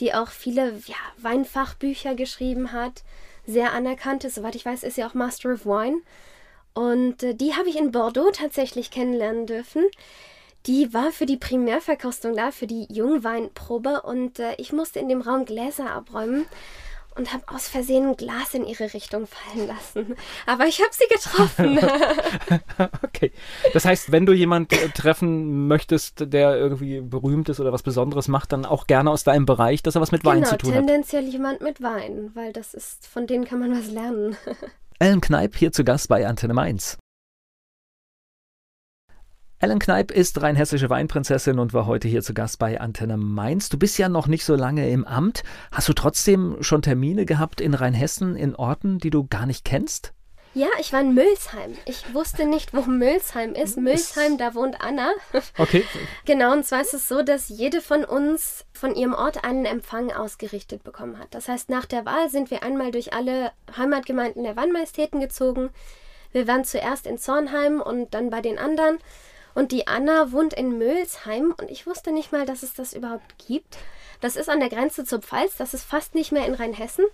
die 0.00 0.14
auch 0.14 0.28
viele 0.30 0.72
ja, 0.86 0.96
Weinfachbücher 1.18 2.14
geschrieben 2.16 2.72
hat. 2.72 3.04
Sehr 3.46 3.72
anerkannt 3.74 4.24
ist, 4.24 4.34
soweit 4.36 4.56
ich 4.56 4.64
weiß, 4.64 4.82
ist 4.82 4.94
sie 4.96 5.04
auch 5.04 5.14
Master 5.14 5.52
of 5.52 5.66
Wine. 5.66 5.98
Und 6.74 7.22
äh, 7.22 7.34
die 7.34 7.54
habe 7.54 7.68
ich 7.68 7.76
in 7.76 7.92
Bordeaux 7.92 8.30
tatsächlich 8.32 8.90
kennenlernen 8.90 9.46
dürfen. 9.46 9.84
Die 10.66 10.92
war 10.94 11.12
für 11.12 11.26
die 11.26 11.36
Primärverkostung 11.36 12.34
da, 12.34 12.50
für 12.50 12.66
die 12.66 12.86
Jungweinprobe 12.90 14.02
und 14.02 14.38
äh, 14.38 14.54
ich 14.56 14.72
musste 14.72 14.98
in 14.98 15.08
dem 15.08 15.20
Raum 15.20 15.44
Gläser 15.44 15.90
abräumen 15.90 16.46
und 17.16 17.32
habe 17.32 17.44
aus 17.46 17.68
Versehen 17.68 18.08
ein 18.08 18.16
Glas 18.16 18.54
in 18.54 18.66
ihre 18.66 18.92
Richtung 18.92 19.26
fallen 19.26 19.68
lassen. 19.68 20.16
Aber 20.46 20.66
ich 20.66 20.80
habe 20.80 20.90
sie 20.92 21.06
getroffen. 21.08 21.78
Okay. 23.02 23.32
Das 23.72 23.84
heißt, 23.84 24.10
wenn 24.10 24.26
du 24.26 24.32
jemanden 24.32 24.74
äh, 24.74 24.88
treffen 24.88 25.68
möchtest, 25.68 26.32
der 26.32 26.56
irgendwie 26.56 27.00
berühmt 27.00 27.48
ist 27.48 27.60
oder 27.60 27.72
was 27.72 27.82
Besonderes 27.82 28.26
macht, 28.26 28.52
dann 28.52 28.64
auch 28.64 28.86
gerne 28.86 29.10
aus 29.10 29.22
deinem 29.22 29.46
Bereich, 29.46 29.82
dass 29.82 29.94
er 29.94 30.00
was 30.00 30.10
mit 30.10 30.24
Wein 30.24 30.38
genau, 30.38 30.50
zu 30.50 30.56
tun 30.56 30.74
hat. 30.74 30.78
tendenziell 30.78 31.24
jemand 31.24 31.60
mit 31.60 31.80
Wein, 31.80 32.32
weil 32.34 32.52
das 32.52 32.74
ist, 32.74 33.06
von 33.06 33.26
denen 33.26 33.44
kann 33.44 33.60
man 33.60 33.78
was 33.78 33.90
lernen. 33.90 34.36
Ellen 35.00 35.20
Kneip 35.20 35.56
hier 35.56 35.72
zu 35.72 35.82
Gast 35.82 36.08
bei 36.08 36.24
Antenne 36.24 36.54
Mainz. 36.54 36.98
Ellen 39.58 39.80
Kneip 39.80 40.12
ist 40.12 40.40
rheinhessische 40.40 40.88
Weinprinzessin 40.88 41.58
und 41.58 41.74
war 41.74 41.86
heute 41.86 42.06
hier 42.06 42.22
zu 42.22 42.32
Gast 42.32 42.60
bei 42.60 42.80
Antenne 42.80 43.16
Mainz. 43.16 43.68
Du 43.68 43.76
bist 43.76 43.98
ja 43.98 44.08
noch 44.08 44.28
nicht 44.28 44.44
so 44.44 44.54
lange 44.54 44.88
im 44.88 45.04
Amt. 45.04 45.42
Hast 45.72 45.88
du 45.88 45.94
trotzdem 45.94 46.58
schon 46.60 46.82
Termine 46.82 47.26
gehabt 47.26 47.60
in 47.60 47.74
Rheinhessen, 47.74 48.36
in 48.36 48.54
Orten, 48.54 48.98
die 48.98 49.10
du 49.10 49.26
gar 49.26 49.46
nicht 49.46 49.64
kennst? 49.64 50.14
Ja, 50.54 50.68
ich 50.78 50.92
war 50.92 51.00
in 51.00 51.14
Mülsheim. 51.14 51.76
Ich 51.84 52.14
wusste 52.14 52.46
nicht, 52.46 52.72
wo 52.72 52.82
Mülsheim 52.82 53.54
ist. 53.54 53.76
Mülsheim, 53.76 54.38
da 54.38 54.54
wohnt 54.54 54.80
Anna. 54.80 55.10
Okay. 55.58 55.84
Genau, 56.24 56.52
und 56.52 56.64
zwar 56.64 56.80
ist 56.80 56.94
es 56.94 57.08
so, 57.08 57.22
dass 57.22 57.48
jede 57.48 57.80
von 57.80 58.04
uns 58.04 58.64
von 58.72 58.94
ihrem 58.94 59.14
Ort 59.14 59.44
einen 59.44 59.64
Empfang 59.64 60.12
ausgerichtet 60.12 60.84
bekommen 60.84 61.18
hat. 61.18 61.28
Das 61.32 61.48
heißt, 61.48 61.70
nach 61.70 61.86
der 61.86 62.04
Wahl 62.06 62.28
sind 62.30 62.50
wir 62.50 62.62
einmal 62.62 62.92
durch 62.92 63.12
alle 63.12 63.52
Heimatgemeinden 63.76 64.44
der 64.44 64.56
Wannmajestäten 64.56 65.20
gezogen. 65.20 65.70
Wir 66.32 66.46
waren 66.46 66.64
zuerst 66.64 67.06
in 67.06 67.18
Zornheim 67.18 67.80
und 67.80 68.14
dann 68.14 68.30
bei 68.30 68.40
den 68.40 68.58
anderen. 68.58 68.98
Und 69.54 69.72
die 69.72 69.86
Anna 69.86 70.32
wohnt 70.32 70.54
in 70.54 70.78
Mülsheim 70.78 71.54
und 71.60 71.70
ich 71.70 71.86
wusste 71.86 72.12
nicht 72.12 72.32
mal, 72.32 72.46
dass 72.46 72.62
es 72.62 72.74
das 72.74 72.92
überhaupt 72.92 73.38
gibt. 73.46 73.76
Das 74.20 74.36
ist 74.36 74.48
an 74.48 74.60
der 74.60 74.68
Grenze 74.68 75.04
zur 75.04 75.20
Pfalz, 75.20 75.56
das 75.56 75.74
ist 75.74 75.84
fast 75.84 76.14
nicht 76.14 76.32
mehr 76.32 76.46
in 76.46 76.54
Rheinhessen. 76.54 77.04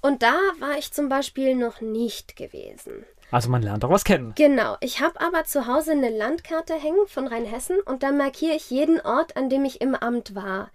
Und 0.00 0.22
da 0.22 0.34
war 0.58 0.78
ich 0.78 0.92
zum 0.92 1.08
Beispiel 1.08 1.54
noch 1.54 1.80
nicht 1.80 2.36
gewesen. 2.36 3.04
Also 3.30 3.48
man 3.48 3.62
lernt 3.62 3.84
auch 3.84 3.90
was 3.90 4.04
kennen. 4.04 4.32
Genau, 4.36 4.76
ich 4.80 5.00
habe 5.00 5.20
aber 5.20 5.44
zu 5.44 5.66
Hause 5.66 5.92
eine 5.92 6.10
Landkarte 6.10 6.74
hängen 6.74 7.06
von 7.06 7.28
Rheinhessen 7.28 7.78
und 7.84 8.02
da 8.02 8.10
markiere 8.10 8.56
ich 8.56 8.70
jeden 8.70 9.00
Ort, 9.00 9.36
an 9.36 9.48
dem 9.48 9.64
ich 9.64 9.80
im 9.80 9.94
Amt 9.94 10.34
war. 10.34 10.70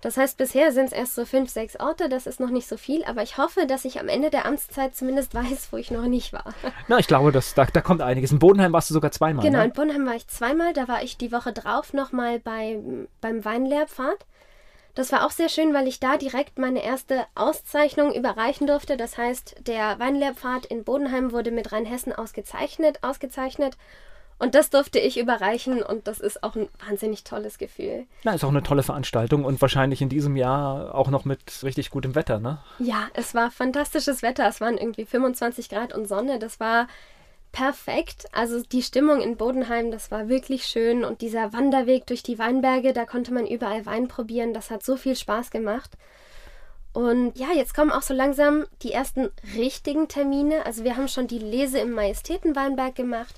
Das 0.00 0.16
heißt, 0.16 0.38
bisher 0.38 0.72
sind 0.72 0.86
es 0.86 0.92
erst 0.92 1.14
so 1.14 1.26
fünf, 1.26 1.50
sechs 1.50 1.78
Orte, 1.78 2.08
das 2.08 2.26
ist 2.26 2.40
noch 2.40 2.48
nicht 2.48 2.66
so 2.66 2.78
viel, 2.78 3.04
aber 3.04 3.22
ich 3.22 3.36
hoffe, 3.36 3.66
dass 3.66 3.84
ich 3.84 4.00
am 4.00 4.08
Ende 4.08 4.30
der 4.30 4.46
Amtszeit 4.46 4.96
zumindest 4.96 5.34
weiß, 5.36 5.68
wo 5.70 5.76
ich 5.76 5.90
noch 5.90 6.06
nicht 6.06 6.32
war. 6.32 6.54
Na, 6.88 6.98
ich 6.98 7.06
glaube, 7.06 7.32
das, 7.32 7.54
da, 7.54 7.66
da 7.66 7.82
kommt 7.82 8.00
einiges. 8.00 8.32
In 8.32 8.38
Bodenheim 8.38 8.72
warst 8.72 8.88
du 8.90 8.94
sogar 8.94 9.12
zweimal. 9.12 9.44
Genau, 9.44 9.60
in 9.60 9.68
Ne? 9.68 9.72
Bonheim 9.74 10.06
war 10.06 10.14
ich 10.14 10.26
zweimal, 10.26 10.72
da 10.72 10.88
war 10.88 11.02
ich 11.02 11.18
die 11.18 11.32
Woche 11.32 11.52
drauf 11.52 11.92
nochmal 11.92 12.40
bei, 12.40 12.80
beim 13.20 13.44
Weinlehrpfad. 13.44 14.26
Das 15.00 15.12
war 15.12 15.24
auch 15.24 15.30
sehr 15.30 15.48
schön, 15.48 15.72
weil 15.72 15.88
ich 15.88 15.98
da 15.98 16.18
direkt 16.18 16.58
meine 16.58 16.84
erste 16.84 17.24
Auszeichnung 17.34 18.12
überreichen 18.12 18.66
durfte. 18.66 18.98
Das 18.98 19.16
heißt, 19.16 19.66
der 19.66 19.98
Weinlehrpfad 19.98 20.66
in 20.66 20.84
Bodenheim 20.84 21.32
wurde 21.32 21.50
mit 21.50 21.72
Rheinhessen 21.72 22.12
ausgezeichnet, 22.12 22.98
ausgezeichnet. 23.00 23.78
Und 24.38 24.54
das 24.54 24.68
durfte 24.68 24.98
ich 24.98 25.18
überreichen 25.18 25.82
und 25.82 26.06
das 26.06 26.20
ist 26.20 26.44
auch 26.44 26.54
ein 26.54 26.68
wahnsinnig 26.86 27.24
tolles 27.24 27.56
Gefühl. 27.56 28.04
Na, 28.24 28.34
ist 28.34 28.44
auch 28.44 28.50
eine 28.50 28.62
tolle 28.62 28.82
Veranstaltung 28.82 29.46
und 29.46 29.62
wahrscheinlich 29.62 30.02
in 30.02 30.10
diesem 30.10 30.36
Jahr 30.36 30.94
auch 30.94 31.08
noch 31.08 31.24
mit 31.24 31.40
richtig 31.62 31.88
gutem 31.88 32.14
Wetter, 32.14 32.38
ne? 32.38 32.58
Ja, 32.78 33.08
es 33.14 33.34
war 33.34 33.50
fantastisches 33.50 34.20
Wetter. 34.20 34.46
Es 34.48 34.60
waren 34.60 34.76
irgendwie 34.76 35.06
25 35.06 35.70
Grad 35.70 35.94
und 35.94 36.08
Sonne. 36.08 36.38
Das 36.38 36.60
war 36.60 36.88
perfekt. 37.52 38.26
Also 38.32 38.62
die 38.62 38.82
Stimmung 38.82 39.20
in 39.20 39.36
Bodenheim, 39.36 39.90
das 39.90 40.10
war 40.10 40.28
wirklich 40.28 40.66
schön. 40.66 41.04
Und 41.04 41.20
dieser 41.20 41.52
Wanderweg 41.52 42.06
durch 42.06 42.22
die 42.22 42.38
Weinberge, 42.38 42.92
da 42.92 43.04
konnte 43.04 43.32
man 43.32 43.46
überall 43.46 43.86
Wein 43.86 44.08
probieren. 44.08 44.54
Das 44.54 44.70
hat 44.70 44.84
so 44.84 44.96
viel 44.96 45.16
Spaß 45.16 45.50
gemacht. 45.50 45.90
Und 46.92 47.38
ja, 47.38 47.52
jetzt 47.54 47.74
kommen 47.74 47.92
auch 47.92 48.02
so 48.02 48.14
langsam 48.14 48.66
die 48.82 48.92
ersten 48.92 49.30
richtigen 49.56 50.08
Termine. 50.08 50.66
Also 50.66 50.84
wir 50.84 50.96
haben 50.96 51.08
schon 51.08 51.28
die 51.28 51.38
Lese 51.38 51.78
im 51.78 51.92
Majestätenweinberg 51.92 52.94
gemacht. 52.94 53.34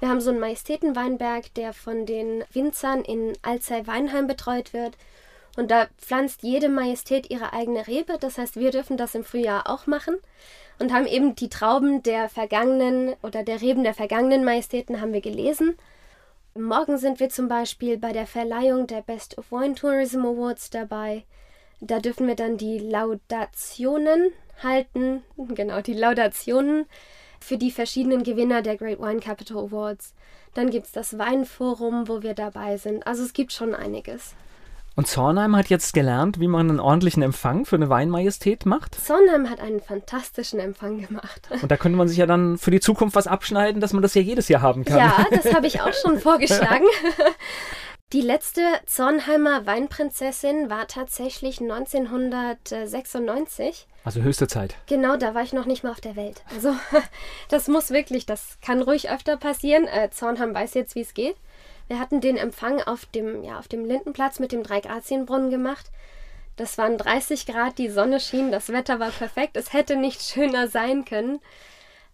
Wir 0.00 0.08
haben 0.08 0.20
so 0.20 0.30
einen 0.30 0.40
Majestätenweinberg, 0.40 1.52
der 1.54 1.72
von 1.72 2.06
den 2.06 2.44
Winzern 2.52 3.02
in 3.02 3.32
Alzey-Weinheim 3.42 4.26
betreut 4.26 4.72
wird. 4.72 4.96
Und 5.56 5.70
da 5.70 5.88
pflanzt 5.98 6.42
jede 6.42 6.68
Majestät 6.68 7.30
ihre 7.30 7.52
eigene 7.52 7.86
Rebe. 7.86 8.16
Das 8.18 8.38
heißt, 8.38 8.56
wir 8.56 8.70
dürfen 8.70 8.96
das 8.96 9.14
im 9.14 9.24
Frühjahr 9.24 9.68
auch 9.68 9.86
machen 9.86 10.16
und 10.78 10.92
haben 10.92 11.06
eben 11.06 11.34
die 11.34 11.48
Trauben 11.48 12.02
der 12.02 12.28
vergangenen 12.28 13.14
oder 13.22 13.42
der 13.42 13.60
Reben 13.60 13.82
der 13.82 13.94
vergangenen 13.94 14.44
Majestäten 14.44 15.00
haben 15.00 15.12
wir 15.12 15.20
gelesen. 15.20 15.76
Morgen 16.54 16.98
sind 16.98 17.20
wir 17.20 17.28
zum 17.28 17.48
Beispiel 17.48 17.98
bei 17.98 18.12
der 18.12 18.26
Verleihung 18.26 18.86
der 18.86 19.02
Best 19.02 19.38
of 19.38 19.50
Wine 19.52 19.74
Tourism 19.74 20.24
Awards 20.24 20.70
dabei. 20.70 21.24
Da 21.80 22.00
dürfen 22.00 22.26
wir 22.26 22.34
dann 22.34 22.56
die 22.56 22.78
Laudationen 22.78 24.32
halten, 24.62 25.22
genau, 25.36 25.80
die 25.80 25.94
Laudationen 25.94 26.86
für 27.40 27.56
die 27.56 27.70
verschiedenen 27.70 28.24
Gewinner 28.24 28.62
der 28.62 28.76
Great 28.76 29.00
Wine 29.00 29.20
Capital 29.20 29.58
Awards. 29.58 30.14
Dann 30.54 30.70
gibt 30.70 30.86
es 30.86 30.92
das 30.92 31.18
Weinforum, 31.18 32.08
wo 32.08 32.22
wir 32.22 32.34
dabei 32.34 32.76
sind. 32.76 33.06
Also 33.06 33.22
es 33.22 33.32
gibt 33.32 33.52
schon 33.52 33.74
einiges. 33.74 34.34
Und 34.98 35.06
Zornheim 35.06 35.54
hat 35.54 35.68
jetzt 35.68 35.94
gelernt, 35.94 36.40
wie 36.40 36.48
man 36.48 36.68
einen 36.68 36.80
ordentlichen 36.80 37.22
Empfang 37.22 37.64
für 37.64 37.76
eine 37.76 37.88
Weinmajestät 37.88 38.66
macht. 38.66 38.96
Zornheim 38.96 39.48
hat 39.48 39.60
einen 39.60 39.78
fantastischen 39.78 40.58
Empfang 40.58 41.06
gemacht. 41.06 41.48
Und 41.62 41.70
da 41.70 41.76
könnte 41.76 41.96
man 41.96 42.08
sich 42.08 42.18
ja 42.18 42.26
dann 42.26 42.58
für 42.58 42.72
die 42.72 42.80
Zukunft 42.80 43.14
was 43.14 43.28
abschneiden, 43.28 43.80
dass 43.80 43.92
man 43.92 44.02
das 44.02 44.14
ja 44.14 44.22
jedes 44.22 44.48
Jahr 44.48 44.60
haben 44.60 44.84
kann. 44.84 44.98
Ja, 44.98 45.24
das 45.30 45.44
habe 45.54 45.68
ich 45.68 45.80
auch 45.80 45.92
schon 45.92 46.18
vorgeschlagen. 46.18 46.84
Die 48.12 48.22
letzte 48.22 48.62
Zornheimer 48.86 49.66
Weinprinzessin 49.66 50.68
war 50.68 50.88
tatsächlich 50.88 51.60
1996. 51.60 53.86
Also 54.02 54.22
höchste 54.22 54.48
Zeit. 54.48 54.74
Genau, 54.86 55.16
da 55.16 55.32
war 55.32 55.42
ich 55.42 55.52
noch 55.52 55.66
nicht 55.66 55.84
mal 55.84 55.92
auf 55.92 56.00
der 56.00 56.16
Welt. 56.16 56.42
Also 56.52 56.74
das 57.50 57.68
muss 57.68 57.90
wirklich, 57.90 58.26
das 58.26 58.58
kann 58.62 58.82
ruhig 58.82 59.10
öfter 59.10 59.36
passieren. 59.36 59.86
Äh, 59.86 60.10
Zornheim 60.10 60.54
weiß 60.54 60.74
jetzt, 60.74 60.96
wie 60.96 61.02
es 61.02 61.14
geht. 61.14 61.36
Wir 61.88 61.98
hatten 61.98 62.20
den 62.20 62.36
Empfang 62.36 62.82
auf 62.82 63.06
dem, 63.06 63.42
ja, 63.42 63.58
auf 63.58 63.66
dem 63.66 63.84
Lindenplatz 63.84 64.38
mit 64.38 64.52
dem 64.52 64.62
Dreigrazienbrunnen 64.62 65.50
gemacht. 65.50 65.86
Das 66.56 66.76
waren 66.76 66.98
30 66.98 67.46
Grad, 67.46 67.78
die 67.78 67.88
Sonne 67.88 68.20
schien, 68.20 68.52
das 68.52 68.68
Wetter 68.68 69.00
war 69.00 69.10
perfekt. 69.10 69.56
Es 69.56 69.72
hätte 69.72 69.96
nicht 69.96 70.22
schöner 70.22 70.68
sein 70.68 71.04
können. 71.04 71.40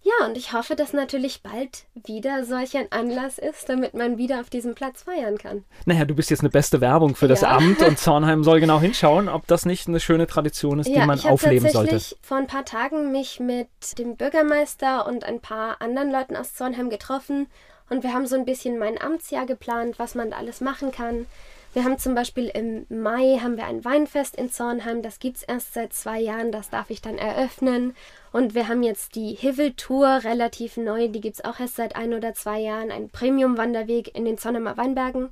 Ja, 0.02 0.26
und 0.26 0.36
ich 0.36 0.52
hoffe, 0.52 0.76
dass 0.76 0.92
natürlich 0.92 1.42
bald 1.42 1.84
wieder 1.94 2.44
solch 2.44 2.76
ein 2.76 2.92
Anlass 2.92 3.38
ist, 3.38 3.70
damit 3.70 3.94
man 3.94 4.18
wieder 4.18 4.40
auf 4.40 4.50
diesem 4.50 4.74
Platz 4.74 5.04
feiern 5.04 5.38
kann. 5.38 5.64
Naja, 5.86 6.04
du 6.04 6.14
bist 6.14 6.28
jetzt 6.28 6.40
eine 6.40 6.50
beste 6.50 6.82
Werbung 6.82 7.16
für 7.16 7.26
das 7.26 7.40
ja. 7.40 7.56
Amt 7.56 7.80
und 7.80 7.98
Zornheim 7.98 8.44
soll 8.44 8.60
genau 8.60 8.80
hinschauen, 8.80 9.30
ob 9.30 9.46
das 9.46 9.64
nicht 9.64 9.88
eine 9.88 10.00
schöne 10.00 10.26
Tradition 10.26 10.78
ist, 10.78 10.88
ja, 10.88 11.00
die 11.00 11.06
man 11.06 11.18
aufleben 11.20 11.70
sollte. 11.70 11.96
Ich 11.96 12.10
habe 12.10 12.18
vor 12.20 12.36
ein 12.36 12.46
paar 12.46 12.66
Tagen 12.66 13.12
mich 13.12 13.40
mit 13.40 13.68
dem 13.96 14.16
Bürgermeister 14.16 15.06
und 15.06 15.24
ein 15.24 15.40
paar 15.40 15.80
anderen 15.80 16.12
Leuten 16.12 16.36
aus 16.36 16.52
Zornheim 16.52 16.90
getroffen 16.90 17.46
und 17.90 18.02
wir 18.02 18.12
haben 18.12 18.26
so 18.26 18.36
ein 18.36 18.44
bisschen 18.44 18.78
mein 18.78 19.00
Amtsjahr 19.00 19.46
geplant, 19.46 19.98
was 19.98 20.14
man 20.14 20.30
da 20.30 20.38
alles 20.38 20.60
machen 20.60 20.90
kann. 20.90 21.26
Wir 21.74 21.82
haben 21.82 21.98
zum 21.98 22.14
Beispiel 22.14 22.48
im 22.54 22.86
Mai 22.88 23.40
haben 23.42 23.56
wir 23.56 23.64
ein 23.64 23.84
Weinfest 23.84 24.36
in 24.36 24.48
Zornheim, 24.48 25.02
das 25.02 25.18
gibt 25.18 25.38
es 25.38 25.42
erst 25.42 25.74
seit 25.74 25.92
zwei 25.92 26.20
Jahren, 26.20 26.52
das 26.52 26.70
darf 26.70 26.88
ich 26.88 27.02
dann 27.02 27.18
eröffnen. 27.18 27.96
Und 28.30 28.54
wir 28.54 28.68
haben 28.68 28.84
jetzt 28.84 29.16
die 29.16 29.34
Hivel-Tour, 29.34 30.20
relativ 30.22 30.76
neu, 30.76 31.08
die 31.08 31.20
gibt 31.20 31.34
es 31.34 31.44
auch 31.44 31.58
erst 31.58 31.74
seit 31.74 31.96
ein 31.96 32.14
oder 32.14 32.32
zwei 32.32 32.60
Jahren, 32.60 32.92
ein 32.92 33.10
Premium-Wanderweg 33.10 34.16
in 34.16 34.24
den 34.24 34.38
Zornheimer 34.38 34.76
Weinbergen. 34.76 35.30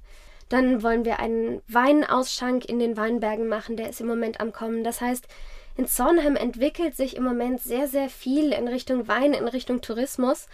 Dann 0.48 0.82
wollen 0.82 1.04
wir 1.04 1.20
einen 1.20 1.62
Weinausschank 1.68 2.64
in 2.64 2.80
den 2.80 2.96
Weinbergen 2.96 3.46
machen, 3.46 3.76
der 3.76 3.88
ist 3.88 4.00
im 4.00 4.08
Moment 4.08 4.40
am 4.40 4.52
Kommen. 4.52 4.82
Das 4.82 5.00
heißt, 5.00 5.28
in 5.76 5.86
Zornheim 5.86 6.34
entwickelt 6.34 6.96
sich 6.96 7.16
im 7.16 7.22
Moment 7.22 7.62
sehr, 7.62 7.86
sehr 7.86 8.08
viel 8.08 8.52
in 8.52 8.66
Richtung 8.66 9.06
Wein, 9.06 9.32
in 9.32 9.46
Richtung 9.46 9.80
Tourismus. 9.80 10.48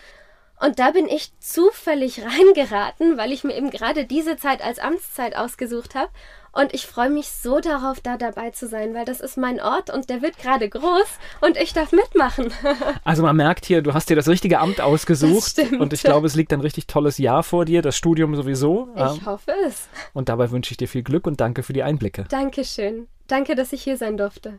Und 0.61 0.79
da 0.79 0.91
bin 0.91 1.09
ich 1.09 1.33
zufällig 1.39 2.23
reingeraten, 2.25 3.17
weil 3.17 3.33
ich 3.33 3.45
mir 3.45 3.57
eben 3.57 3.71
gerade 3.71 4.05
diese 4.05 4.37
Zeit 4.37 4.63
als 4.63 4.79
Amtszeit 4.79 5.37
ausgesucht 5.37 5.95
habe. 5.95 6.11
Und 6.51 6.75
ich 6.75 6.87
freue 6.87 7.11
mich 7.11 7.29
so 7.29 7.61
darauf, 7.61 8.01
da 8.01 8.17
dabei 8.17 8.51
zu 8.51 8.67
sein, 8.67 8.95
weil 8.95 9.05
das 9.05 9.21
ist 9.21 9.37
mein 9.37 9.61
Ort 9.61 9.91
und 9.91 10.11
der 10.11 10.23
wird 10.23 10.39
gerade 10.39 10.69
groß 10.69 11.07
und 11.41 11.57
ich 11.57 11.73
darf 11.73 11.93
mitmachen. 11.93 12.53
Also 13.05 13.23
man 13.23 13.37
merkt 13.37 13.65
hier, 13.65 13.83
du 13.83 13.95
hast 13.95 14.11
dir 14.11 14.17
das 14.17 14.29
richtige 14.29 14.59
Amt 14.59 14.81
ausgesucht 14.81 15.59
und 15.79 15.93
ich 15.93 16.03
glaube, 16.03 16.27
es 16.27 16.35
liegt 16.35 16.53
ein 16.53 16.61
richtig 16.61 16.87
tolles 16.87 17.19
Jahr 17.19 17.43
vor 17.43 17.65
dir, 17.65 17.81
das 17.81 17.97
Studium 17.97 18.35
sowieso. 18.35 18.89
Ich 18.97 19.25
hoffe 19.25 19.53
es. 19.67 19.89
Und 20.13 20.29
dabei 20.29 20.51
wünsche 20.51 20.73
ich 20.73 20.77
dir 20.77 20.89
viel 20.89 21.03
Glück 21.03 21.27
und 21.27 21.41
danke 21.41 21.63
für 21.63 21.73
die 21.73 21.83
Einblicke. 21.83 22.25
Dankeschön. 22.29 23.09
Danke, 23.29 23.55
dass 23.55 23.73
ich 23.73 23.83
hier 23.83 23.97
sein 23.97 24.17
durfte. 24.17 24.59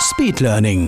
Speed 0.00 0.40
Learning. 0.40 0.84